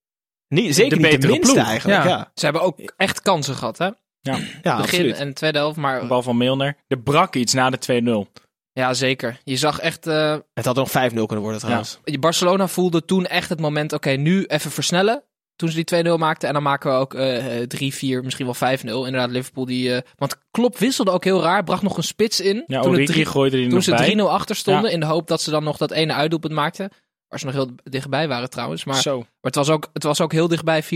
Niet, 0.48 0.76
zeker 0.76 1.02
de 1.02 1.08
niet 1.08 1.22
de 1.22 1.28
minste 1.28 1.54
ploeg. 1.54 1.66
eigenlijk. 1.68 2.04
Ja. 2.04 2.32
Ze 2.34 2.44
hebben 2.44 2.62
ook 2.64 2.80
echt 2.98 3.22
kansen 3.22 3.56
gehad, 3.56 3.78
hè? 3.78 3.90
Ja, 4.22 4.34
ja 4.36 4.42
Begin 4.62 4.82
absoluut. 4.82 5.16
en 5.18 5.34
tweede 5.34 5.58
helft, 5.58 5.78
maar 5.78 6.02
een 6.02 6.08
bal 6.08 6.22
van 6.22 6.38
Milner. 6.38 6.78
Er 6.88 7.00
brak 7.00 7.36
iets 7.36 7.54
na 7.54 7.70
de 7.70 8.28
2-0. 8.28 8.42
ja, 8.74 8.94
zeker. 8.94 9.40
Je 9.44 9.58
zag 9.58 9.80
echt, 9.80 10.08
eh, 10.08 10.38
Het 10.54 10.66
had 10.66 10.76
nog 10.76 10.90
5-0 10.92 11.26
kunnen 11.26 11.40
worden 11.44 11.60
trouwens. 11.62 12.00
Barcelona 12.20 12.68
voelde 12.68 13.06
toen 13.06 13.26
echt 13.26 13.50
het 13.50 13.60
moment, 13.60 13.94
oké, 13.94 14.10
nu 14.10 14.46
even 14.46 14.72
versnellen. 14.72 15.24
toen 15.56 15.70
ze 15.70 15.76
die 15.76 15.84
2-0 15.86 16.18
maakten. 16.18 16.48
En 16.48 16.54
dan 16.54 16.64
maken 16.64 16.92
we 16.92 16.98
ook 16.98 17.14
eh, 17.14 17.62
eh, 17.62 17.68
3-4, 17.68 18.24
misschien 18.24 18.46
wel 18.46 18.78
5-0. 18.78 19.06
Inderdaad, 19.06 19.30
Liverpool 19.30 19.66
die... 19.66 19.96
eh, 19.96 20.02
want 20.16 20.36
Klopp 20.52 20.78
wisselde 20.78 21.12
ook 21.12 21.24
heel 21.24 21.42
raar. 21.42 21.64
Bracht 21.64 21.82
nog 21.82 21.98
een 21.98 22.04
spits 22.04 22.40
in. 22.40 22.64
Ja, 22.68 22.82
toen 22.82 22.92
het 22.92 23.02
Origi 23.10 23.26
gooide 23.26 23.56
die 23.56 23.66
toen 23.66 23.74
nog 23.76 23.84
ze 23.84 23.92
bij. 23.92 24.16
3-0 24.18 24.20
achter 24.30 24.56
stonden. 24.56 24.84
Ja. 24.84 24.90
In 24.90 25.00
de 25.00 25.06
hoop 25.06 25.28
dat 25.28 25.42
ze 25.42 25.50
dan 25.52 25.64
nog 25.64 25.78
dat 25.78 25.92
ene 25.92 26.14
uitdoelpunt 26.14 26.54
maakten. 26.54 26.90
Waar 27.28 27.40
ze 27.40 27.46
nog 27.46 27.54
heel 27.56 27.70
dichtbij 27.84 28.28
waren 28.28 28.50
trouwens. 28.50 28.84
Maar, 28.86 29.02
Zo. 29.02 29.18
maar 29.18 29.28
het, 29.42 29.56
was 29.56 29.70
ook, 29.70 29.90
het 29.94 30.04
was 30.04 30.22
ook 30.22 30.32
heel 30.32 30.48
dichtbij 30.48 30.84
4-0 30.84 30.88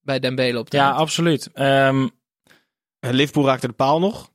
bij 0.00 0.18
Dembele 0.18 0.58
op 0.58 0.70
de 0.70 0.76
Ja, 0.76 0.90
absoluut. 0.90 1.50
Ehm, 1.52 2.02
Eh, 2.02 2.06
Liverpool 3.00 3.46
raakte 3.46 3.66
de 3.66 3.72
paal 3.72 3.98
nog. 3.98 4.30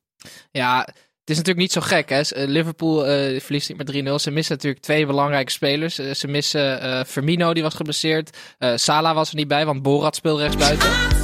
Ja, 0.51 0.80
het 1.20 1.30
is 1.30 1.38
natuurlijk 1.38 1.57
niet 1.57 1.72
zo 1.72 1.82
gek. 1.82 2.09
Hè? 2.09 2.20
Eh, 2.22 2.47
Liverpool 2.47 3.07
eh, 3.07 3.39
verliest 3.39 3.70
niet 3.70 3.78
met 3.78 3.88
3-0. 3.88 4.16
Ze 4.16 4.32
missen 4.32 4.55
natuurlijk 4.55 4.84
twee 4.84 5.05
belangrijke 5.05 5.51
spelers. 5.51 5.99
Eh, 5.99 6.14
ze 6.14 6.28
missen 6.28 6.82
eh, 6.82 7.03
Firmino, 7.03 7.53
die 7.53 7.64
was 7.64 7.74
geblesseerd. 7.74 8.38
Eh 8.57 8.72
Salah 8.76 9.16
was 9.16 9.30
er 9.30 9.36
niet 9.36 9.47
bij, 9.47 9.66
want 9.66 9.82
Borat 9.82 10.16
speelde 10.16 10.41
rechtsbuiten. 10.41 11.20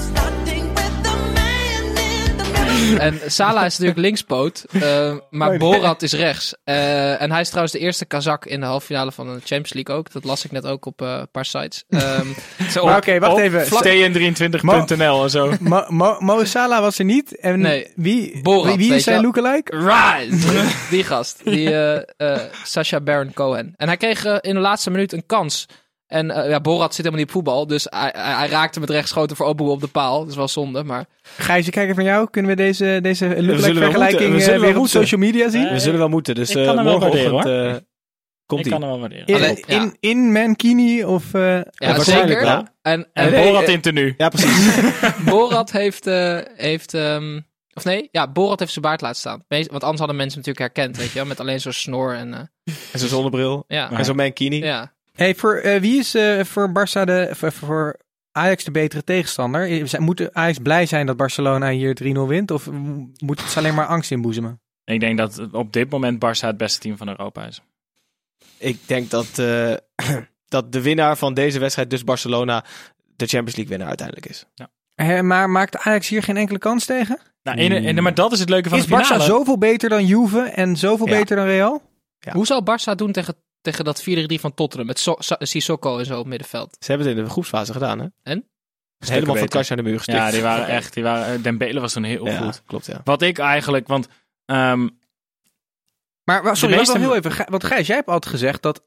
En 2.98 3.20
Salah 3.26 3.66
is 3.66 3.72
natuurlijk 3.78 4.00
linkspoot, 4.00 4.66
eh, 4.72 5.16
maar 5.30 5.58
Borat 5.58 6.02
is 6.02 6.14
rechts. 6.14 6.54
Eh, 6.64 7.22
en 7.22 7.32
hij 7.32 7.42
is 7.42 7.48
trouwens 7.48 7.74
de 7.74 7.80
eerste 7.80 8.06
Kazak 8.06 8.46
in 8.46 8.60
de 8.60 8.66
halve 8.66 8.86
finale 8.86 9.12
van 9.12 9.26
de 9.26 9.32
Champions 9.32 9.74
League 9.74 9.96
ook. 9.96 10.12
Dat 10.12 10.24
las 10.24 10.46
ik 10.46 10.52
net 10.52 10.66
ook 10.66 10.86
op 10.86 11.02
eh, 11.02 11.08
een 11.20 11.32
paar 11.32 11.46
sites. 11.46 11.84
Ehm, 11.90 12.28
zo 12.74 12.86
Maar 12.86 12.98
oké, 12.98 13.20
wacht 13.20 13.34
op 13.34 13.40
even. 13.40 13.66
stn23.nl 13.66 15.24
en 15.24 15.30
zo. 15.30 15.54
Mo, 15.60 15.84
Mo, 15.88 16.16
Mo 16.20 16.44
Salah 16.44 16.80
was 16.80 17.00
er 17.00 17.06
niet. 17.06 17.40
En 17.40 17.60
Nee. 17.60 17.92
wie, 17.96 18.42
Borat, 18.42 18.76
wie, 18.76 18.94
is 18.94 19.04
zijn 19.04 19.22
lookalike? 19.22 19.78
Right! 19.78 20.48
Die 20.90 21.04
gast. 21.04 21.42
Die 21.44 21.74
eh 21.74 21.96
eh 22.18 22.42
Sacha 22.64 23.02
Baron 23.02 23.34
Cohen. 23.34 23.74
En 23.78 23.88
hij 23.88 23.98
kreeg 23.98 24.26
in 24.26 24.54
de 24.54 24.60
laatste 24.60 24.90
minuut 24.92 25.14
een 25.14 25.26
kans. 25.26 25.66
En 26.08 26.32
eh, 26.32 26.50
ja, 26.50 26.60
Borat 26.62 26.96
zit 26.96 26.98
helemaal 27.06 27.18
niet 27.20 27.28
op 27.28 27.32
voetbal. 27.34 27.68
Dus 27.68 27.88
hij, 27.90 28.14
hij, 28.16 28.34
hij 28.36 28.48
raakte 28.48 28.80
met 28.80 28.90
rechtschoten 28.90 29.36
voor 29.36 29.46
Oboe 29.46 29.70
op 29.70 29.82
de 29.82 29.88
paal. 29.88 30.20
Dat 30.20 30.30
is 30.30 30.36
wel 30.36 30.48
zonde, 30.48 30.84
maar... 30.84 31.06
Gijs, 31.38 31.72
even 31.72 31.96
van 31.96 32.04
jou. 32.04 32.30
Kunnen 32.30 32.52
we 32.52 32.58
deze, 32.58 33.00
deze 33.02 33.26
lookalike 33.28 33.74
vergelijking 33.74 34.30
moeten. 34.32 34.32
We 34.32 34.44
eh, 34.44 34.48
weer 34.52 34.60
wel 34.60 34.70
op 34.70 34.76
moeten. 34.76 35.00
social 35.02 35.20
media 35.20 35.50
zien? 35.50 35.70
We 35.70 35.80
zullen 35.80 36.00
wel 36.00 36.10
moeten. 36.10 36.36
Dus 36.36 36.56
eh, 36.56 36.66
wel 36.66 36.84
morgenochtend 36.84 37.46
eh, 37.46 37.76
komt 38.46 38.66
ik 38.66 38.72
hij. 38.72 38.80
kan 38.80 38.90
hem 38.90 38.90
wel 38.90 39.00
waarderen. 39.00 39.26
In, 39.58 39.64
ja. 39.68 39.82
in, 39.82 39.98
in 40.00 40.32
Mankini 40.32 41.04
of... 41.04 41.34
eh, 41.34 41.42
Ja, 41.42 41.64
waarschijnlijk 41.78 42.32
zeker. 42.40 42.46
wel. 42.46 42.66
En, 42.82 43.08
En 43.14 43.34
en 43.34 43.44
Borat 43.44 43.68
in 43.68 43.82
tenue. 43.82 44.14
Ja, 44.18 44.30
precies. 44.30 44.76
Borat 45.30 45.72
heeft... 45.72 46.08
eh, 46.08 46.38
heeft 46.56 46.94
ehm, 46.94 47.40
of 47.74 47.84
nee, 47.84 48.08
ja, 48.12 48.32
Borat 48.32 48.60
heeft 48.60 48.72
zijn 48.72 48.86
baard 48.86 49.02
laten 49.02 49.18
staan. 49.20 49.44
Meest- 49.48 49.70
Want 49.70 49.82
anders 49.82 50.00
hadden 50.00 50.18
mensen 50.18 50.40
hem 50.42 50.48
natuurlijk 50.48 50.76
herkend, 50.76 50.98
weet 51.04 51.12
je 51.14 51.20
wel. 51.20 51.28
Met 51.28 51.40
alleen 51.40 51.60
zo'n 51.62 51.72
snor 51.72 52.16
en... 52.16 52.34
eh, 52.34 52.40
en 52.92 53.00
zijn 53.00 53.10
zonnebril. 53.10 53.64
ja, 53.68 53.92
En 53.92 54.06
zo'n 54.06 54.16
mankini. 54.16 54.58
ja. 54.64 54.96
Hey, 55.18 55.36
voor, 55.36 55.56
eh, 55.56 55.80
wie 55.82 55.98
is 56.00 56.16
eh, 56.16 56.44
voor 56.44 56.70
Barça 56.70 57.04
de, 57.06 57.30
voor, 57.32 57.52
voor 57.52 57.96
Ajax 58.32 58.64
de 58.64 58.72
betere 58.72 59.04
tegenstander? 59.04 59.70
Eh, 59.94 60.00
Moet 60.00 60.34
Ajax 60.34 60.58
blij 60.58 60.86
zijn 60.86 61.06
dat 61.06 61.18
Barcelona 61.18 61.70
hier 61.70 61.94
3-0 62.04 62.28
wint? 62.28 62.52
Of 62.52 62.70
moet 63.18 63.40
het 63.42 63.50
ze 63.50 63.58
alleen 63.60 63.76
maar 63.76 63.86
angst 63.86 64.12
inboezemen? 64.12 64.62
Ik 64.86 65.00
denk 65.00 65.18
dat 65.18 65.48
op 65.52 65.74
dit 65.74 65.90
moment 65.90 66.26
Barça 66.26 66.40
het 66.48 66.58
beste 66.58 66.80
team 66.80 66.98
van 66.98 67.08
Europa 67.08 67.46
is. 67.46 67.62
Ik 68.58 68.80
denk 68.86 69.10
dat, 69.10 69.40
eh, 69.40 69.74
dat 70.48 70.72
de 70.72 70.82
winnaar 70.82 71.18
van 71.18 71.34
deze 71.34 71.60
wedstrijd, 71.60 71.90
dus 71.90 72.04
Barcelona, 72.04 72.64
de 73.16 73.26
Champions 73.26 73.56
League 73.56 73.68
winnaar 73.68 73.88
uiteindelijk 73.88 74.28
is. 74.28 74.46
Eh, 74.96 75.20
maar 75.22 75.50
maakt 75.50 75.78
Ajax 75.78 76.08
hier 76.10 76.24
geen 76.24 76.38
enkele 76.38 76.60
kans 76.60 76.86
tegen? 76.86 77.20
Nou, 77.44 77.58
in, 77.58 77.72
in- 77.72 78.04
maar 78.04 78.14
dat 78.14 78.32
is 78.32 78.40
het 78.40 78.50
leuke 78.50 78.70
van 78.70 78.78
Is 78.78 78.86
de 78.86 78.96
finale. 78.98 79.20
Barça 79.22 79.26
zoveel 79.26 79.58
beter 79.58 79.90
dan 79.90 80.06
Juve 80.06 80.40
en 80.42 80.76
zoveel 80.78 81.08
Ja. 81.08 81.18
beter 81.18 81.36
dan 81.36 81.46
Real? 81.46 81.82
Ja. 82.20 82.34
Hoe 82.34 82.46
zou 82.46 82.62
Barça 82.64 82.96
doen 82.96 83.12
tegen, 83.12 83.36
tegen 83.72 83.86
dat 83.86 84.02
4-3 84.02 84.06
van 84.40 84.54
Tottenham? 84.54 84.88
Met 84.88 85.00
so 85.00 85.16
Sissoko 85.40 85.98
en 85.98 86.06
zo 86.06 86.20
op 86.20 86.26
middenveld. 86.28 86.76
Ze 86.80 86.92
hebben 86.92 87.08
het 87.08 87.18
in 87.18 87.24
de 87.24 87.30
groepsfase 87.30 87.72
gedaan, 87.74 88.00
hè? 88.00 88.06
En? 88.24 88.46
Helemaal 89.06 89.36
van 89.36 89.48
kastje 89.48 89.76
aan 89.76 89.84
de 89.84 89.90
muur 89.90 89.98
gestikt. 89.98 90.18
Ja, 90.18 90.32
die 90.32 90.42
waren 90.42 90.68
echt... 90.78 90.94
Die 90.94 91.04
waren, 91.04 91.36
eh, 91.36 91.44
Dembele 91.44 91.80
was 91.80 91.94
toen 91.94 92.04
heel 92.04 92.26
Ja, 92.26 92.38
goed. 92.42 92.62
klopt, 92.66 92.86
ja. 92.86 93.02
Wat 93.04 93.22
ik 93.22 93.38
eigenlijk... 93.38 93.88
Want 93.88 94.08
ehm, 94.46 94.88
Maar 96.24 96.44
wa- 96.44 96.56
sorry, 96.56 96.76
meeste- 96.76 97.00
heel 97.00 97.16
even. 97.16 97.46
Want 97.50 97.64
Gijs, 97.64 97.88
jij 97.88 97.96
hebt 97.96 98.08
altijd 98.08 98.34
gezegd 98.34 98.62
dat 98.62 98.84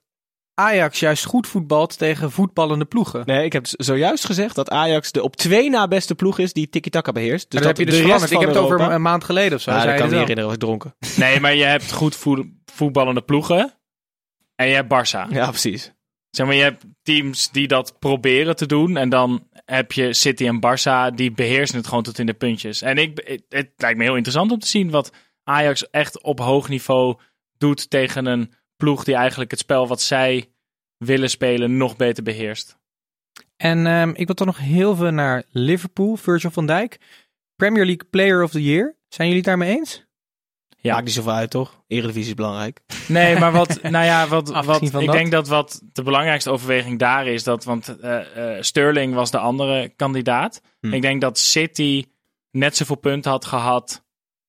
Ajax 0.55 1.01
juist 1.01 1.25
goed 1.25 1.47
voetbalt 1.47 1.99
tegen 1.99 2.31
voetballende 2.31 2.85
ploegen. 2.85 3.23
Nee, 3.27 3.45
ik 3.45 3.53
heb 3.53 3.67
zojuist 3.71 4.25
gezegd 4.25 4.55
dat 4.55 4.71
Ajax 4.71 5.13
de 5.13 5.23
op 5.23 5.37
twee 5.37 5.71
na 5.71 5.89
beste 5.89 6.15
ploeg 6.15 6.39
is 6.39 6.53
die 6.53 6.69
tiki-taka 6.69 7.13
beheerst. 7.13 7.51
Dus 7.51 7.61
dat 7.61 7.69
heb 7.69 7.79
je 7.79 7.87
dus 7.87 7.97
de 8.01 8.07
rest 8.07 8.31
Ik 8.31 8.39
heb 8.39 8.49
het 8.49 8.59
over 8.59 8.81
een 8.81 9.03
maand 9.03 9.25
geleden 9.25 9.55
of 9.57 9.63
zo. 9.63 9.71
Ja, 9.71 9.77
dat 9.77 9.85
kan 9.87 9.95
ik 9.95 10.01
me 10.01 10.05
niet 10.07 10.29
herinneren, 10.29 10.45
was 10.45 10.55
ik 10.55 10.61
dronken. 10.61 10.95
nee, 11.17 11.41
maar 11.41 11.55
je 11.55 11.65
hebt 11.65 11.93
goed 11.93 12.17
voet- 12.17 12.47
voetballende 12.65 13.23
ploegen. 13.23 13.75
En 14.61 14.67
je 14.67 14.75
hebt 14.75 14.89
Barça. 14.89 15.33
Ja, 15.33 15.49
precies. 15.49 15.93
Zeg 16.31 16.47
maar, 16.47 16.55
je 16.55 16.63
hebt 16.63 16.85
teams 17.03 17.51
die 17.51 17.69
dat 17.69 17.99
proberen 17.99 18.57
te 18.57 18.67
doen. 18.67 18.97
En 18.97 19.09
dan 19.09 19.49
heb 19.65 19.93
je 19.93 20.15
City 20.15 20.47
en 20.47 20.61
Barça, 20.61 21.15
die 21.15 21.33
beheersen 21.33 21.77
het 21.77 21.87
gewoon 21.87 22.03
tot 22.03 22.19
in 22.19 22.27
de 22.27 22.35
puntjes. 22.35 22.83
En 22.83 22.99
ik, 22.99 23.21
het, 23.25 23.45
het 23.49 23.73
lijkt 23.77 23.99
me 23.99 24.05
heel 24.05 24.15
interessant 24.15 24.53
om 24.53 24.59
te 24.59 24.67
zien 24.67 24.91
wat 24.91 25.13
Ajax 25.45 25.91
echt 25.91 26.23
op 26.23 26.39
hoog 26.39 26.69
niveau 26.69 27.19
doet 27.59 27.91
tegen 27.91 28.27
een 28.27 28.53
ploeg 28.77 29.05
die 29.05 29.15
eigenlijk 29.15 29.51
het 29.51 29.61
spel 29.61 29.89
wat 29.89 30.01
zij 30.01 30.53
willen 30.97 31.31
spelen 31.31 31.77
nog 31.77 31.97
beter 31.97 32.23
beheerst. 32.23 32.79
En 33.57 33.87
ehm, 33.87 34.09
ik 34.09 34.27
wil 34.27 34.35
toch 34.35 34.47
nog 34.47 34.59
heel 34.59 34.97
veel 34.97 35.11
naar 35.11 35.45
Liverpool, 35.51 36.17
Virgil 36.17 36.51
van 36.51 36.67
Dijk. 36.67 36.99
Premier 37.57 37.85
League 37.85 38.09
Player 38.11 38.43
of 38.43 38.51
the 38.51 38.63
Year. 38.63 38.97
Zijn 39.09 39.29
jullie 39.29 39.43
het 39.43 39.45
daarmee 39.45 39.77
eens? 39.77 40.05
Ja. 40.83 40.93
Maakt 40.93 41.05
niet 41.05 41.15
zoveel 41.15 41.33
uit, 41.33 41.51
toch? 41.51 41.83
Eredivisie 41.87 42.29
is 42.29 42.35
belangrijk. 42.35 42.81
Nee, 43.09 43.39
maar 43.39 43.53
wat, 43.53 43.83
nou 43.83 44.05
ja, 44.05 44.29
wat, 44.29 44.49
wat 44.65 44.83
ik 44.83 44.93
dat. 44.93 45.13
denk 45.13 45.31
dat 45.31 45.49
wat 45.49 45.81
de 45.93 46.03
belangrijkste 46.03 46.51
overweging 46.51 46.99
daar 46.99 47.27
is, 47.27 47.45
dat, 47.45 47.65
want 47.65 47.99
eh, 48.01 48.57
eh, 48.57 48.63
Sterling 48.63 49.15
was 49.15 49.31
de 49.31 49.39
andere 49.39 49.89
kandidaat. 49.89 50.63
Hm. 50.81 50.93
Ik 50.93 51.03
denk 51.03 51.21
dat 51.21 51.39
City 51.39 52.05
net 52.51 52.77
zoveel 52.77 52.97
punten 52.97 53.31
had 53.31 53.45
gehad 53.45 54.05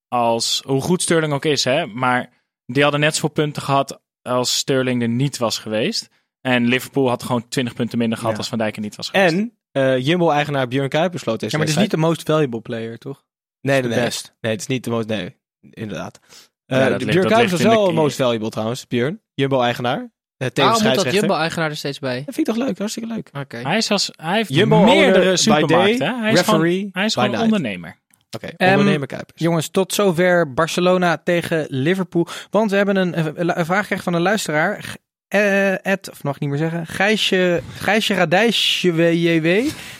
als, 0.07 0.61
hoe 0.65 0.81
goed 0.81 1.01
Sterling 1.01 1.33
ook 1.33 1.45
is, 1.45 1.63
hè, 1.63 1.85
maar 1.85 2.29
die 2.65 2.83
hadden 2.83 3.01
net 3.01 3.13
zoveel 3.13 3.29
punten 3.29 3.61
gehad 3.61 4.01
als 4.21 4.57
Sterling 4.57 5.01
er 5.01 5.09
niet 5.09 5.37
was 5.37 5.57
geweest. 5.57 6.09
En 6.41 6.65
Liverpool 6.65 7.09
had 7.09 7.23
gewoon 7.23 7.47
20 7.47 7.73
punten 7.73 7.97
minder 7.97 8.17
gehad 8.17 8.31
Ja. 8.33 8.37
als 8.37 8.47
Van 8.49 8.57
Dijk 8.57 8.75
er 8.75 8.81
niet 8.81 8.95
was 8.95 9.09
geweest. 9.09 9.33
En 9.33 9.57
eh, 9.71 9.97
Jumbo-eigenaar 10.05 10.67
Björn 10.67 10.89
Kuipers 10.89 11.21
sloot 11.21 11.39
deze 11.39 11.51
Ja, 11.51 11.57
maar 11.57 11.67
het 11.67 11.75
is 11.75 11.81
niet 11.81 11.91
de 11.91 11.97
most 11.97 12.23
valuable 12.23 12.61
player, 12.61 12.97
toch? 12.97 13.25
Nee, 13.61 13.81
de 13.81 13.87
nee, 13.87 13.97
nee. 13.97 14.05
best. 14.05 14.35
Nee, 14.41 14.51
het 14.51 14.61
is 14.61 14.67
niet 14.67 14.83
de 14.83 14.89
most... 14.89 15.07
Nee, 15.07 15.35
inderdaad. 15.69 16.19
Eh 16.65 16.77
Ja, 16.79 16.87
ligt- 16.89 17.05
Björn 17.05 17.27
Kuipers 17.27 17.51
was 17.51 17.59
in 17.61 17.69
de- 17.69 17.75
wel 17.75 17.91
most 17.91 18.15
valuable 18.17 18.49
trouwens, 18.49 18.87
Björn. 18.87 19.21
Jumbo-eigenaar. 19.33 19.97
Uh, 19.99 20.07
tevens 20.37 20.55
Waarom 20.81 20.83
moet 20.95 21.03
dat. 21.03 21.13
Jumbo-eigenaar 21.13 21.69
er 21.69 21.75
steeds 21.77 21.99
bij? 21.99 22.15
Dat 22.25 22.35
vind 22.35 22.47
ik 22.47 22.53
toch 22.55 22.63
leuk, 22.65 22.77
hartstikke 22.77 23.13
leuk. 23.13 23.29
Oké. 23.33 23.57
Hij, 23.57 23.77
is 23.77 23.91
als, 23.91 24.11
hij 24.15 24.35
heeft 24.35 24.49
Jumbo 24.53 24.83
meerdere 24.83 25.37
supermarkten. 25.37 25.99
day. 25.99 26.19
Hij 26.19 26.31
is 26.31 26.39
gewoon, 26.41 26.61
referee 26.61 26.89
hij 26.91 27.05
is 27.05 27.13
by 27.13 27.19
gewoon 27.21 27.35
night. 27.35 27.51
ondernemer. 27.53 27.99
Oké, 28.35 28.47
Ehm, 28.57 28.71
ondernemer 28.77 29.07
Kuipers. 29.07 29.41
Jongens, 29.41 29.69
tot 29.69 29.93
zover 29.93 30.53
Barcelona 30.53 31.17
tegen 31.17 31.65
Liverpool. 31.69 32.27
Want 32.49 32.71
we 32.71 32.77
hebben 32.77 32.95
een, 32.95 33.17
een, 33.39 33.59
een 33.59 33.65
vraag 33.65 33.81
gekregen 33.81 34.03
van 34.03 34.13
een 34.13 34.21
luisteraar. 34.21 34.95
Eh, 35.31 35.85
Ed, 35.85 36.09
of 36.11 36.23
nog 36.23 36.39
niet 36.39 36.49
meer 36.49 36.57
zeggen. 36.57 36.87
Gijsje, 36.87 37.61
Gijsje 37.77 38.13
Radijsje 38.13 38.93
WJW. 38.93 39.45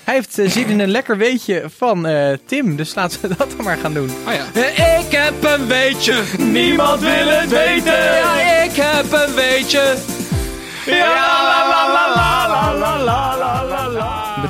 Hij 0.04 0.14
heeft 0.14 0.40
eh, 0.40 0.50
zin 0.50 0.68
in 0.68 0.80
een 0.80 0.90
lekker 0.90 1.18
weetje 1.18 1.64
van 1.78 2.06
eh, 2.06 2.38
Tim. 2.46 2.76
Dus 2.76 2.96
laten 2.96 3.22
we 3.22 3.28
dat 3.38 3.52
dan 3.56 3.66
maar 3.66 3.78
gaan 3.78 3.94
doen. 3.94 4.10
Oh 4.28 4.34
ja. 4.34 4.62
Ik 5.00 5.12
heb 5.12 5.44
een 5.44 5.68
weetje. 5.68 6.22
Niemand 6.38 7.00
wil 7.00 7.28
het 7.28 7.50
weten. 7.50 8.04
Ja, 8.04 8.64
ik 8.64 8.76
heb 8.76 9.12
een 9.12 9.36
weetje. 9.36 9.96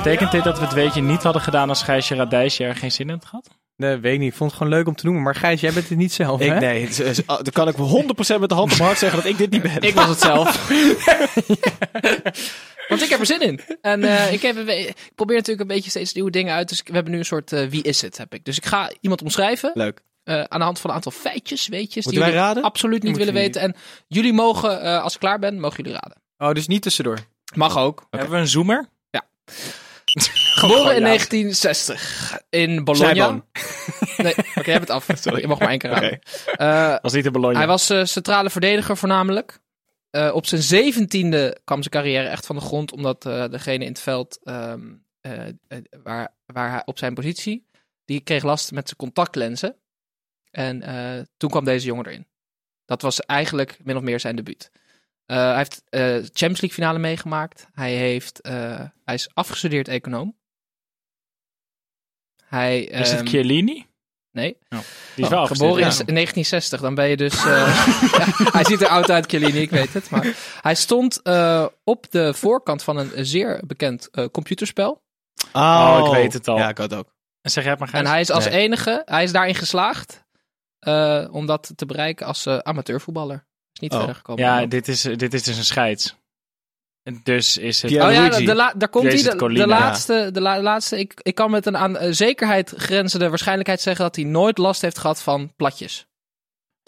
Betekent 0.04 0.32
dit 0.32 0.44
dat 0.44 0.58
we 0.60 0.64
het 0.66 0.74
weetje 0.74 1.02
niet 1.02 1.24
hadden 1.24 1.42
gedaan 1.42 1.70
als 1.70 1.84
Gijsje 1.84 2.16
Radijsje 2.16 2.64
er 2.64 2.76
geen 2.76 2.92
zin 2.92 3.08
in 3.08 3.14
had 3.14 3.26
gehad? 3.26 3.48
Nee, 3.76 3.98
weet 3.98 4.14
ik 4.14 4.20
niet. 4.20 4.32
Ik 4.32 4.38
vond 4.38 4.52
het 4.52 4.60
gewoon 4.62 4.74
leuk 4.78 4.88
om 4.88 4.96
te 4.96 5.06
noemen. 5.06 5.24
Maar 5.24 5.36
Gijs, 5.36 5.62
jij 5.62 5.74
bent 5.74 5.90
het 5.90 5.98
niet 5.98 6.14
zelf, 6.14 6.42
Ik, 6.42 6.50
hè? 6.50 6.60
nee, 6.60 6.82
het 6.82 6.90
is- 6.90 7.00
is- 7.00 7.26
dan 7.26 7.44
kan 7.52 7.68
ik 7.68 7.76
100% 7.76 8.40
met 8.40 8.50
de 8.50 8.56
hand 8.56 8.72
op 8.72 8.78
mijn 8.78 8.88
hart 8.90 8.98
zeggen 8.98 9.18
dat 9.22 9.28
ik 9.28 9.38
dit 9.38 9.50
niet 9.52 9.62
ben. 9.62 9.82
Ik 9.82 9.94
was 9.94 10.08
het 10.08 10.20
zelf. 10.20 10.68
Want 12.90 13.02
ik 13.02 13.10
heb 13.10 13.20
er 13.20 13.26
zin 13.26 13.42
in. 13.42 13.60
En 13.82 14.04
eh, 14.04 14.34
ik, 14.34 14.42
heb, 14.42 14.56
een 14.56 14.66
we- 14.66 14.80
ik 14.88 15.12
probeer 15.16 15.36
natuurlijk 15.36 15.70
een 15.70 15.76
beetje 15.76 15.90
steeds 15.90 16.14
nieuwe 16.14 16.32
dingen 16.32 16.54
uit. 16.54 16.70
Dus 16.70 16.82
we 16.86 16.94
hebben 16.94 17.12
nu 17.12 17.18
een 17.18 17.26
soort 17.26 17.52
eh, 17.54 17.68
wie 17.68 17.84
is 17.84 18.02
het, 18.02 18.18
heb 18.18 18.34
ik. 18.34 18.46
Dus 18.46 18.58
ik 18.58 18.66
ga 18.66 18.92
iemand 19.02 19.22
omschrijven. 19.22 19.72
Leuk. 19.74 20.02
eh, 20.24 20.42
aan 20.44 20.60
de 20.60 20.66
hand 20.66 20.80
van 20.80 20.90
een 20.90 20.96
aantal 20.96 21.12
feitjes, 21.12 21.68
weetjes. 21.68 22.06
Moeten 22.06 22.24
die 22.24 22.32
jullie 22.32 22.46
raden? 22.48 22.64
absoluut 22.64 23.04
niet 23.04 23.18
willen 23.18 23.34
weten. 23.34 23.62
En 23.62 23.76
jullie 24.08 24.34
mogen, 24.34 24.82
eh, 24.82 25.04
als 25.04 25.14
ik 25.14 25.20
klaar 25.20 25.40
ben, 25.40 25.60
mogen 25.60 25.84
jullie 25.84 26.00
raden. 26.02 26.22
Oh, 26.38 26.52
dus 26.52 26.68
niet 26.68 26.82
tussendoor. 26.82 27.18
Mag 27.56 27.78
ook. 27.78 28.06
Hebben 28.10 28.30
we 28.32 28.38
een 28.38 28.48
zoomer? 28.48 28.90
Geboren 30.62 30.96
in 30.96 31.04
1960 31.04 32.38
in 32.50 32.84
Bologna. 32.84 33.44
Nee, 34.18 34.34
oké, 34.38 34.62
je 34.64 34.72
hebt 34.72 34.80
het 34.80 34.90
af. 34.90 35.08
Je 35.42 35.48
mag 35.48 35.60
maar 35.60 35.70
één 35.70 35.78
keer 35.80 35.90
raden. 35.90 36.20
Eh, 36.46 36.96
Was 37.02 37.14
niet 37.14 37.24
de 37.24 37.32
Bologna. 37.32 37.58
Hij 37.58 37.68
was 37.68 37.90
eh, 37.90 38.04
centrale 38.04 38.50
verdediger 38.50 38.98
voornamelijk. 38.98 39.60
Eh, 40.12 40.32
op 40.34 40.46
zijn 40.46 40.62
zeventiende 40.62 41.58
kwam 41.64 41.82
zijn 41.84 41.94
carrière 41.94 42.28
echt 42.28 42.46
van 42.46 42.56
de 42.56 42.62
grond, 42.62 42.92
omdat 42.92 43.22
degene 43.22 43.84
in 43.84 43.92
het 43.92 44.00
veld 44.00 44.40
ehm, 44.44 44.94
eh, 45.22 45.48
eh, 45.48 45.54
waar, 46.04 46.36
waar 46.46 46.72
hij 46.72 46.82
op 46.86 46.98
zijn 46.98 47.14
positie, 47.14 47.68
die 48.06 48.20
kreeg 48.20 48.44
last 48.44 48.72
met 48.72 48.86
zijn 48.86 49.00
contactlenzen. 49.00 49.76
En 50.52 50.80
toen 51.38 51.50
kwam 51.50 51.64
deze 51.64 51.86
jongen 51.86 52.06
erin. 52.06 52.28
Dat 52.86 53.02
was 53.02 53.20
eigenlijk 53.20 53.78
min 53.84 53.96
of 53.98 54.02
meer 54.02 54.20
zijn 54.20 54.36
debuut. 54.36 54.72
Eh, 55.32 55.38
hij 55.38 55.56
heeft 55.58 55.82
eh 55.90 56.02
Champions 56.10 56.62
League 56.62 56.70
finale 56.72 57.00
meegemaakt. 57.00 57.68
Hij, 57.74 57.94
heeft, 57.94 58.42
eh, 58.42 58.80
hij 59.06 59.16
is 59.16 59.30
afgestudeerd 59.34 59.88
econoom. 59.88 60.38
Hij, 62.46 62.82
Is 62.84 63.10
het 63.10 63.20
ehm, 63.20 63.28
Chiellini? 63.28 63.86
Nee. 64.32 64.58
Die 65.16 65.24
is 65.24 65.30
wel 65.30 65.42
Oh, 65.42 65.48
geboren 65.48 65.76
in 65.84 66.14
1960. 66.14 66.82
Dan 66.82 66.96
ben 66.96 67.08
je 67.08 67.18
dus... 67.18 67.34
eh, 67.36 67.44
ja, 68.18 68.52
hij 68.52 68.64
ziet 68.64 68.82
er 68.82 68.88
oud 68.88 69.10
uit, 69.12 69.26
Chiellini, 69.26 69.60
ik 69.60 69.70
weet 69.70 69.94
het. 69.94 70.10
Maar 70.10 70.36
hij 70.62 70.76
stond 70.76 71.22
eh, 71.22 71.66
op 71.84 72.12
de 72.12 72.34
voorkant 72.34 72.84
van 72.84 72.98
een 72.98 73.26
zeer 73.26 73.64
bekend 73.68 74.10
eh, 74.10 74.26
computerspel. 74.32 75.04
Oh, 75.54 76.02
ik 76.06 76.12
weet 76.12 76.34
het 76.34 76.48
al. 76.48 76.58
Ja, 76.58 76.70
ik 76.70 76.78
had 76.78 76.94
ook. 76.94 77.16
En 77.42 77.52
zeg 77.52 77.64
jij 77.64 77.72
het 77.72 77.82
maar. 77.82 77.94
En 77.94 78.06
hij 78.06 78.20
is 78.20 78.30
als 78.30 78.46
Nee. 78.46 78.54
enige, 78.60 79.02
hij 79.06 79.24
is 79.24 79.32
daarin 79.32 79.56
geslaagd 79.56 80.24
eh, 80.80 81.28
om 81.32 81.46
dat 81.46 81.72
te 81.76 81.86
bereiken 81.86 82.26
als 82.26 82.48
amateurvoetballer. 82.48 83.46
Is 83.74 83.80
niet 83.80 83.92
Oh. 83.92 83.98
verder 83.98 84.16
gekomen. 84.16 84.44
Ja, 84.44 84.66
dit 84.66 84.88
is, 84.88 85.02
dit 85.02 85.34
is 85.34 85.44
dus 85.44 85.58
een 85.58 85.64
scheids. 85.66 86.16
En 87.04 87.22
Dus 87.24 87.58
is 87.58 87.82
het... 87.82 87.92
Pierre 87.92 88.08
Oh 88.08 88.14
ja, 88.14 88.30
de 88.46 88.56
la- 88.56 88.74
daar 88.78 88.90
komt 88.90 89.06
hij. 89.06 89.22
De, 89.54 89.68
laatste, 89.68 90.30
de 90.34 90.42
la- 90.42 90.62
laatste 90.62 91.00
ik, 91.00 91.14
ik 91.22 91.36
kan 91.36 91.52
met 91.52 91.66
een 91.66 91.78
aan 91.78 91.98
eh, 91.98 92.12
zekerheid 92.12 92.74
grenzende 92.78 93.30
waarschijnlijkheid 93.30 93.82
zeggen 93.82 94.06
dat 94.06 94.16
hij 94.16 94.26
nooit 94.26 94.58
last 94.58 94.82
heeft 94.82 94.98
gehad 94.98 95.22
van 95.22 95.54
platjes. 95.56 96.06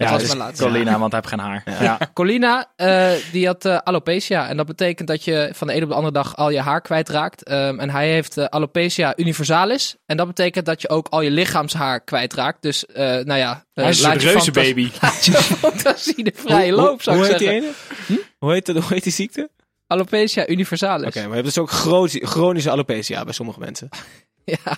Dat 0.04 0.12
ja, 0.12 0.18
was 0.18 0.28
dus 0.28 0.36
mijn 0.38 0.48
laatste. 0.48 0.64
Colina, 0.66 1.00
want 1.00 1.12
hij 1.12 1.22
heeft 1.24 1.34
geen 1.34 1.46
haar. 1.46 1.84
Ja. 1.84 1.98
Colina, 2.14 2.72
eh, 2.76 3.12
die 3.32 3.46
had 3.48 3.66
eh, 3.66 3.78
alopecia. 3.78 4.48
En 4.48 4.58
dat 4.58 4.66
betekent 4.66 5.08
dat 5.08 5.24
je 5.24 5.50
van 5.54 5.68
de 5.68 5.74
ene 5.74 5.84
op 5.84 5.90
de 5.90 5.96
andere 5.96 6.14
dag 6.14 6.36
al 6.36 6.50
je 6.50 6.60
haar 6.62 6.82
kwijtraakt. 6.82 7.44
Ehm, 7.44 7.80
en 7.80 7.90
hij 7.90 8.10
heeft 8.10 8.38
eh, 8.38 8.46
alopecia 8.46 9.14
universalis. 9.18 9.96
En 10.06 10.18
dat 10.18 10.28
betekent 10.28 10.66
dat 10.66 10.82
je 10.82 10.90
ook 10.90 11.08
al 11.10 11.22
je 11.22 11.32
lichaamshaar 11.32 12.00
kwijtraakt. 12.04 12.62
Dus, 12.62 12.86
eh, 12.86 13.04
nou 13.06 13.36
ja. 13.40 13.66
Hij 13.74 13.90
is 13.90 14.02
een 14.04 14.10
laat 14.10 14.22
je 14.22 14.28
reuzenbaby. 14.32 14.90
Laat 15.02 15.26
je 15.26 15.32
fantasie 15.32 16.24
de 16.24 16.34
vrije 16.36 16.72
Hoe- 16.72 16.82
loop, 16.82 17.02
zou 17.02 17.16
hoe 17.18 17.26
ik 17.26 17.32
heet 17.32 17.40
die 17.40 17.48
zeggen. 17.50 17.76
ene? 18.08 18.22
Hoe, 18.40 18.52
heet, 18.52 18.66
de- 18.66 18.72
hoe 18.74 18.84
heet 18.94 19.04
die 19.04 19.14
ziekte? 19.14 19.50
Alopecia 19.88 20.48
universalis. 20.48 21.08
Oké, 21.08 21.20
maar 21.20 21.28
je 21.28 21.34
hebt 21.34 21.46
dus 21.46 21.58
ook 21.58 21.70
chronische, 21.72 22.26
chronische 22.26 22.70
alopecia 22.72 23.24
bij 23.24 23.34
sommige 23.34 23.60
mensen. 23.60 23.90
Ja, 24.46 24.78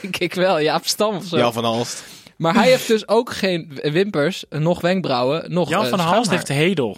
denk 0.00 0.16
ik 0.16 0.34
wel. 0.34 0.60
Jaap 0.60 0.86
Stam 0.86 1.14
of 1.16 1.24
zo. 1.24 1.36
Jan 1.38 1.52
van 1.52 1.64
Halst. 1.64 2.02
Maar 2.40 2.54
hij 2.54 2.68
heeft 2.68 2.86
dus 2.86 3.08
ook 3.08 3.30
geen 3.32 3.78
wimpers, 3.82 4.44
nog 4.50 4.80
wenkbrauwen, 4.80 5.52
nog 5.52 5.68
Jan 5.68 5.84
eh, 5.84 5.90
van 5.90 5.98
Halst 5.98 6.24
schuimhaar. 6.24 6.48
heeft 6.48 6.68
hedel. 6.68 6.96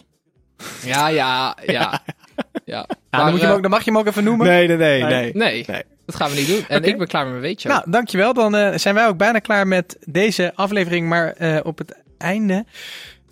Ja, 0.84 1.08
ja, 1.08 1.56
ja. 1.66 2.02
ja. 2.64 2.86
Maar, 3.10 3.20
dan, 3.20 3.30
moet 3.30 3.40
je 3.40 3.40
hem 3.40 3.48
eh, 3.50 3.54
ook, 3.56 3.62
dan 3.62 3.70
mag 3.70 3.84
je 3.84 3.90
hem 3.90 3.98
ook 4.00 4.06
even 4.06 4.24
noemen. 4.24 4.46
Nee, 4.46 4.66
nee, 4.68 4.76
nee. 4.76 5.02
nee. 5.02 5.32
Nee, 5.34 5.64
Nee. 5.66 5.82
dat 6.06 6.14
gaan 6.16 6.30
we 6.30 6.36
niet 6.36 6.46
doen. 6.46 6.64
En 6.68 6.84
ik 6.84 6.98
ben 6.98 7.06
klaar 7.06 7.22
met 7.22 7.30
mijn 7.32 7.44
weetje. 7.44 7.68
Nou, 7.68 7.82
dankjewel. 7.90 8.34
Dan 8.34 8.56
eh, 8.56 8.78
zijn 8.78 8.94
wij 8.94 9.06
ook 9.06 9.16
bijna 9.16 9.38
klaar 9.38 9.66
met 9.66 9.96
deze 10.06 10.52
aflevering. 10.54 11.08
Maar 11.08 11.32
eh, 11.32 11.58
op 11.62 11.78
het 11.78 11.96
einde, 12.18 12.64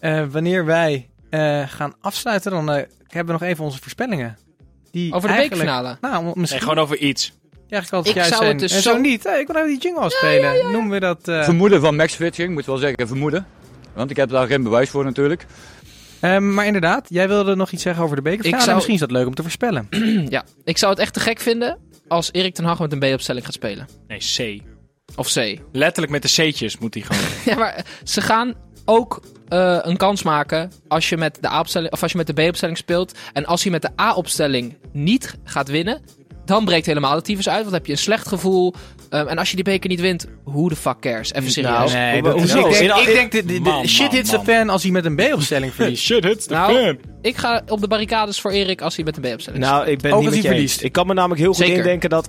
eh, 0.01 0.25
wanneer 0.31 0.65
wij 0.65 1.09
eh, 1.31 1.63
gaan 1.69 1.95
afsluiten, 2.01 2.51
dan 2.51 2.71
eh, 2.73 2.83
hebben 3.07 3.35
we 3.35 3.41
nog 3.41 3.51
even 3.51 3.65
onze 3.65 3.79
voorspellingen. 3.83 4.39
Die 4.91 5.13
Over 5.15 5.29
de 5.29 5.35
eigenlijk- 5.35 5.63
bekerfinale. 5.69 5.99
Nou, 6.01 6.25
misschien 6.25 6.61
Nee, 6.61 6.69
gewoon 6.69 6.85
over 6.85 6.97
iets. 6.97 7.33
Ja, 7.71 7.77
eigenlijk 7.77 7.93
altijd 7.93 8.07
Ik 8.07 8.15
juist 8.15 8.29
zou 8.31 8.43
zijn. 8.45 8.51
het 8.53 8.61
dus 8.69 8.73
en 8.77 8.83
zo, 8.83 8.91
zo- 8.91 8.99
niet. 9.01 9.25
Ik 9.27 9.47
wil 9.47 9.57
even 9.57 9.69
die 9.69 9.79
jingle 9.79 10.03
afspelen. 10.03 10.73
Noemen 10.73 10.91
we 10.91 11.01
dat... 11.01 11.29
eh, 11.29 11.45
Vermoeden 11.45 11.81
van 11.81 11.97
Max 11.97 12.13
Switching, 12.13 12.53
moet 12.53 12.67
wel 12.67 12.77
zeggen, 12.77 13.07
vermoeden. 13.07 13.47
Want 13.95 14.11
ik 14.11 14.17
heb 14.17 14.29
daar 14.29 14.47
geen 14.47 14.63
bewijs 14.63 14.91
voor 14.91 15.05
natuurlijk. 15.05 15.47
Ehm, 16.21 16.55
maar 16.55 16.67
inderdaad, 16.67 17.07
jij 17.09 17.29
wilde 17.29 17.55
nog 17.57 17.71
iets 17.71 17.83
zeggen 17.83 18.05
over 18.05 18.17
de 18.17 18.23
bekerfinale. 18.23 18.57
Ik 18.57 18.63
zou- 18.65 18.75
Misschien 18.75 18.95
is 18.95 19.01
dat 19.01 19.11
leuk 19.11 19.27
om 19.27 19.35
te 19.35 19.43
voorspellen. 19.43 19.89
ja, 20.29 20.45
ik 20.65 20.79
zou 20.79 20.91
het 20.93 21.01
echt 21.01 21.13
te 21.15 21.21
gek 21.21 21.41
vinden 21.41 21.79
als 22.09 22.29
Erik 22.33 22.55
ten 22.55 22.65
Hag 22.65 22.79
met 22.79 22.93
een 22.93 22.99
B-opstelling 22.99 23.45
gaat 23.45 23.55
spelen. 23.55 23.89
Nee, 24.09 24.19
C. 24.19 24.63
Of 25.17 25.33
C. 25.33 25.59
Letterlijk 25.73 26.13
met 26.13 26.23
de 26.23 26.29
C'tjes 26.29 26.79
moet 26.79 26.95
hij 26.95 27.03
gewoon. 27.03 27.23
Ja, 27.45 27.55
maar 27.55 27.85
ze 28.05 28.21
gaan 28.21 28.55
ook 28.85 29.21
eh, 29.49 29.79
een 29.83 29.97
kans 29.97 30.23
maken 30.23 30.73
als 30.89 31.09
je 31.09 31.17
met 31.17 31.39
de 31.41 31.49
A-opstelling 31.49 31.93
of 31.93 32.03
als 32.03 32.13
je 32.13 32.17
met 32.19 32.27
de 32.27 32.33
B-opstelling 32.33 32.77
speelt. 32.77 33.19
En 33.33 33.47
als 33.47 33.63
hij 33.63 33.73
met 33.73 33.83
de 33.83 33.91
A-opstelling 34.01 34.77
niet 34.93 35.39
gaat 35.45 35.69
winnen, 35.69 36.03
dan 36.51 36.65
breekt 36.65 36.87
helemaal 36.87 37.15
de 37.15 37.23
tyfus 37.23 37.47
uit. 37.49 37.57
Want 37.57 37.69
dan 37.71 37.75
heb 37.79 37.87
je 37.87 37.93
een 37.93 37.99
slecht 37.99 38.29
gevoel. 38.29 38.75
Ehm, 39.11 39.27
en 39.27 39.39
als 39.39 39.49
je 39.51 39.55
die 39.55 39.65
beker 39.65 39.91
niet 39.91 40.01
wint, 40.01 40.27
hoe 40.45 40.69
de 40.69 40.77
fuck 40.77 41.01
cares? 41.01 41.33
Even 41.33 41.51
serieus. 41.51 41.93
Nee, 41.93 42.23
dat 42.23 42.35
is- 42.35 42.41
hoezo? 42.41 42.69
ik 42.69 42.79
denk, 42.79 42.95
In- 42.97 43.09
ik 43.09 43.15
denk 43.15 43.33
de, 43.33 43.45
de- 43.45 43.63
de 43.63 43.89
shit 43.89 44.07
man, 44.07 44.15
hits 44.17 44.31
de 44.31 44.37
man. 44.37 44.45
fan 44.47 44.69
als 44.69 44.83
hij 44.83 44.93
met 44.93 45.05
een 45.05 45.17
B-opstelling 45.17 45.75
verliest. 45.75 46.03
Shit 46.11 46.25
hits 46.25 46.47
the 46.47 46.53
Nou, 46.55 46.73
fan. 46.85 46.99
Ik 47.23 47.37
ga 47.37 47.63
op 47.69 47.81
de 47.81 47.89
barricades 47.89 48.41
voor 48.41 48.51
Erik 48.51 48.81
als 48.83 48.97
hij 48.97 49.05
met 49.05 49.17
een 49.17 49.23
B-opstelling 49.23 49.63
Nou, 49.63 49.87
ik 49.87 50.01
ben 50.01 50.13
Ook 50.13 50.21
niet 50.21 50.31
met 50.31 50.43
je 50.43 50.49
verliest. 50.49 50.83
Ik 50.83 50.93
kan 50.93 51.07
me 51.07 51.15
namelijk 51.15 51.41
heel 51.41 51.53
goed 51.53 51.63
Zeker. 51.65 51.77
indenken 51.77 52.11
dat... 52.11 52.29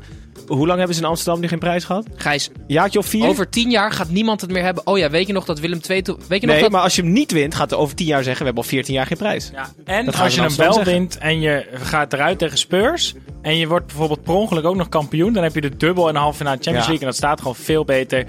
Hoe 0.52 0.68
lang 0.68 0.78
hebben 0.78 0.96
ze 0.96 1.02
in 1.02 1.08
Amsterdam 1.08 1.42
nu 1.42 1.48
geen 1.48 1.60
prijs 1.60 1.84
gehad? 1.84 2.06
Gijs, 2.16 2.50
Jaartje 2.68 3.00
of 3.00 3.06
vier? 3.06 3.28
over 3.28 3.50
tien 3.50 3.70
jaar 3.70 3.92
gaat 3.92 4.10
niemand 4.10 4.42
het 4.42 4.52
meer 4.52 4.64
hebben. 4.64 4.88
Oh 4.88 4.98
ja, 4.98 5.10
weet 5.10 5.28
je 5.28 5.34
nog 5.34 5.46
dat 5.46 5.60
Willem 5.60 5.80
II... 5.90 6.02
Weet 6.06 6.08
je 6.08 6.16
nog 6.28 6.42
nee, 6.56 6.62
dat... 6.62 6.72
maar 6.72 6.82
als 6.82 6.96
je 6.96 7.02
hem 7.02 7.12
niet 7.12 7.32
wint, 7.32 7.56
gaat 7.56 7.72
er 7.72 7.78
over 7.78 7.96
tien 7.96 8.06
jaar 8.06 8.24
zeggen... 8.24 8.40
we 8.40 8.46
hebben 8.46 8.64
al 8.64 8.70
14 8.70 8.94
jaar 8.94 9.06
geen 9.06 9.18
prijs. 9.18 9.50
Ja, 9.54 9.70
en 9.86 10.06
Dat 10.06 10.20
als 10.20 10.36
je 10.36 10.42
hem 10.42 10.56
wel 10.56 10.74
zeggen. 10.74 10.94
wint 10.94 11.18
en 11.18 11.40
je 11.40 11.68
gaat 11.74 12.14
eruit 12.14 12.38
tegen 12.38 12.58
Spurs... 12.58 13.14
en 13.42 13.58
je 13.58 13.68
wordt 13.68 13.86
bijvoorbeeld 13.86 14.24
per 14.24 14.34
ongeluk 14.34 14.66
ook 14.66 14.76
nog 14.76 14.90
kampioen... 14.90 15.34
dan 15.34 15.44
heb 15.44 15.54
je 15.54 15.62
de 15.62 15.78
dubbel 15.78 16.10
en 16.10 16.16
een 16.16 16.22
halve 16.22 16.38
finale 16.38 16.56
Champions 16.56 16.86
Ja. 16.86 16.92
League... 16.92 17.08
en 17.08 17.14
dat 17.14 17.16
staat 17.16 17.38
gewoon 17.40 17.56
veel 17.56 17.86
beter. 17.86 18.26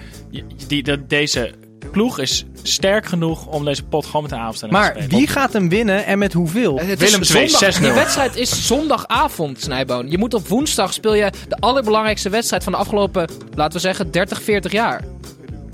Die, 0.66 0.82
dat, 0.82 1.08
deze 1.08 1.54
ploeg 1.90 2.18
is 2.18 2.44
sterk 2.62 3.06
genoeg 3.06 3.46
om 3.46 3.64
deze 3.64 3.82
pot 3.82 4.06
gewoon 4.06 4.22
met 4.22 4.32
een 4.32 4.38
aanstelling 4.38 4.76
te 4.76 4.82
Maar 4.82 4.90
spelen. 4.92 5.08
wie 5.18 5.26
gaat 5.26 5.52
hem 5.52 5.68
winnen 5.68 6.04
en 6.06 6.18
met 6.18 6.32
hoeveel? 6.32 6.78
Het 6.78 6.98
Willem 6.98 7.20
is 7.20 7.30
II, 7.34 7.48
zondag- 7.48 7.74
6-0. 7.74 7.80
Die 7.82 7.92
wedstrijd 7.92 8.36
is 8.36 8.66
zondagavond, 8.66 9.60
Snijboon. 9.60 10.10
Je 10.10 10.18
moet 10.18 10.34
op 10.34 10.48
woensdag 10.48 10.92
speel 10.92 11.14
je 11.14 11.30
de 11.48 11.56
allerbelangrijkste 11.56 12.28
wedstrijd 12.28 12.62
van 12.64 12.72
de 12.72 12.78
afgelopen, 12.78 13.28
laten 13.54 13.72
we 13.72 13.78
zeggen, 13.78 14.10
30, 14.10 14.42
40 14.42 14.72
jaar. 14.72 15.00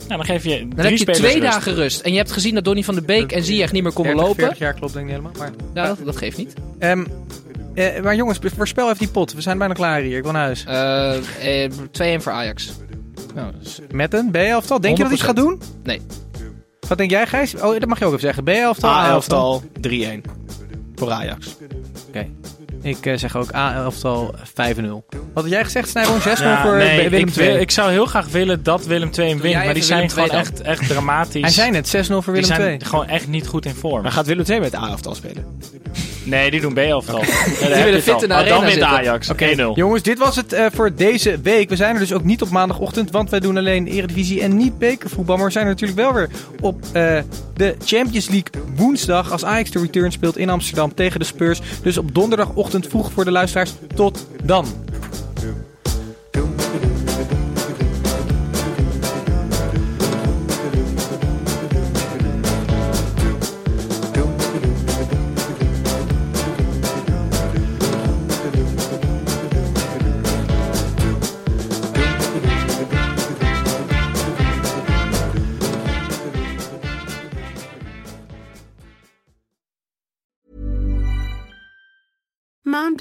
Nou, 0.08 0.20
dan 0.20 0.24
geef 0.24 0.44
je 0.44 0.50
drie 0.50 0.68
Dan 0.68 0.78
heb 0.84 0.90
je 0.90 0.96
spelers 0.98 1.18
twee 1.18 1.40
rust. 1.40 1.52
dagen 1.52 1.74
rust. 1.74 2.00
En 2.00 2.10
je 2.10 2.16
hebt 2.16 2.32
gezien 2.32 2.54
dat 2.54 2.64
Donny 2.64 2.84
van 2.84 2.94
de 2.94 3.02
Beek 3.02 3.32
en 3.32 3.44
Ziyech 3.44 3.72
niet 3.72 3.82
meer 3.82 3.92
konden 3.92 4.12
30, 4.16 4.28
lopen. 4.28 4.42
40 4.44 4.58
jaar 4.64 4.74
klopt 4.74 4.92
denk 4.92 5.08
ik 5.08 5.12
niet 5.12 5.22
helemaal. 5.22 5.48
Maar, 5.74 5.82
Ja, 5.82 5.88
dat, 5.88 6.06
dat 6.06 6.16
geeft 6.16 6.36
niet. 6.36 6.52
Ehm, 6.78 7.04
eh, 7.74 8.02
maar 8.02 8.14
jongens, 8.14 8.38
voorspel 8.56 8.86
even 8.86 8.98
die 8.98 9.08
pot. 9.08 9.32
We 9.32 9.40
zijn 9.40 9.58
bijna 9.58 9.74
klaar 9.74 10.00
hier. 10.00 10.16
Ik 10.16 10.22
wil 10.22 10.32
naar 10.32 10.42
huis. 10.44 10.64
Eh, 10.64 11.64
eh, 11.64 11.70
2-1 11.90 12.22
voor 12.22 12.32
Ajax. 12.32 12.70
Nou, 13.34 13.52
dus 13.62 13.78
met 13.90 14.14
een 14.14 14.30
B-elftal. 14.30 14.80
Denk 14.80 14.96
je 14.96 15.02
dat 15.02 15.10
hij 15.12 15.16
iets 15.20 15.26
gaat 15.26 15.36
doen? 15.36 15.60
Nee. 15.82 16.00
Wat 16.88 16.98
denk 16.98 17.10
jij, 17.10 17.26
Gijs? 17.26 17.54
Oh, 17.54 17.60
dat 17.80 17.86
mag 17.86 17.98
je 17.98 18.04
ook 18.04 18.10
even 18.10 18.22
zeggen. 18.24 18.44
B-elftal, 18.44 18.90
A-elftal 18.90 19.62
3-1. 19.88 19.90
Voor 20.94 21.10
Ajax. 21.10 21.56
Oké. 22.08 22.26
Ik 22.82 23.06
eh, 23.06 23.16
zeg 23.16 23.36
ook 23.36 23.54
A-elftal 23.54 24.34
5-0. 24.34 24.80
Wat 25.34 25.42
had 25.42 25.48
jij 25.48 25.64
gezegd, 25.64 25.88
Snijboon? 25.88 26.20
6-0 26.20 26.22
Ja, 26.22 26.62
voor 26.62 26.76
nee, 26.76 27.08
Willem 27.08 27.28
ik, 27.28 27.34
wil- 27.34 27.56
ik 27.56 27.70
zou 27.70 27.90
heel 27.90 28.06
graag 28.06 28.28
willen 28.28 28.62
dat 28.62 28.86
Willem 28.86 29.10
II 29.18 29.28
hem 29.28 29.40
wint. 29.40 29.64
Maar 29.64 29.74
die 29.74 29.82
zijn 29.82 30.10
gewoon 30.10 30.30
echt, 30.30 30.60
echt 30.60 30.88
dramatisch. 30.88 31.42
Hij 31.42 31.50
zei 31.50 31.70
net 31.70 31.86
6-0 31.86 31.90
voor 32.08 32.32
die 32.34 32.42
Willem 32.42 32.50
II. 32.50 32.56
zijn 32.56 32.84
gewoon 32.84 33.06
echt 33.06 33.28
niet 33.28 33.46
goed 33.46 33.66
in 33.66 33.74
vorm. 33.74 34.02
Maar 34.02 34.12
gaat 34.12 34.26
Willem 34.26 34.44
II 34.48 34.60
met 34.60 34.74
A-elftal 34.74 35.14
spelen? 35.14 35.58
Nee, 36.28 36.50
die 36.50 36.60
doen 36.60 36.74
B-elftal. 36.74 37.18
Ja, 37.18 37.68
willen 37.68 37.92
die 37.92 38.02
fit 38.02 38.22
in 38.22 38.28
de 38.28 38.34
arena 38.34 38.60
Dan 38.60 38.70
zitten. 38.70 38.88
Ajax. 38.88 39.30
1-0. 39.32 39.34
Jongens, 39.74 40.02
dit 40.02 40.18
was 40.18 40.36
het 40.36 40.52
eh, 40.52 40.66
voor 40.72 40.94
deze 40.94 41.40
week. 41.42 41.68
We 41.68 41.76
zijn 41.76 41.94
er 41.94 42.00
dus 42.00 42.12
ook 42.12 42.24
niet 42.24 42.42
op 42.42 42.50
maandagochtend, 42.50 43.10
want 43.10 43.30
wij 43.30 43.40
doen 43.40 43.56
alleen 43.56 43.86
Eredivisie 43.86 44.42
en 44.42 44.56
niet 44.56 44.78
bekervoetbal. 44.78 45.36
Maar 45.36 45.46
we 45.46 45.52
zijn 45.52 45.64
er 45.64 45.70
natuurlijk 45.70 45.98
wel 45.98 46.12
weer 46.14 46.28
op 46.60 46.84
eh, 46.92 47.18
de 47.54 47.76
Champions 47.84 48.28
League 48.28 48.62
woensdag 48.76 49.32
als 49.32 49.44
Ajax 49.44 49.70
de 49.70 49.80
return 49.80 50.12
speelt 50.12 50.36
in 50.36 50.50
Amsterdam 50.50 50.94
tegen 50.94 51.20
de 51.20 51.26
Spurs. 51.26 51.60
Dus 51.82 51.98
op 51.98 52.14
donderdagochtend 52.14 52.86
vroeg 52.86 53.12
voor 53.12 53.24
de 53.24 53.30
luisteraars. 53.30 53.72
Tot 53.94 54.26
dan. 54.44 54.66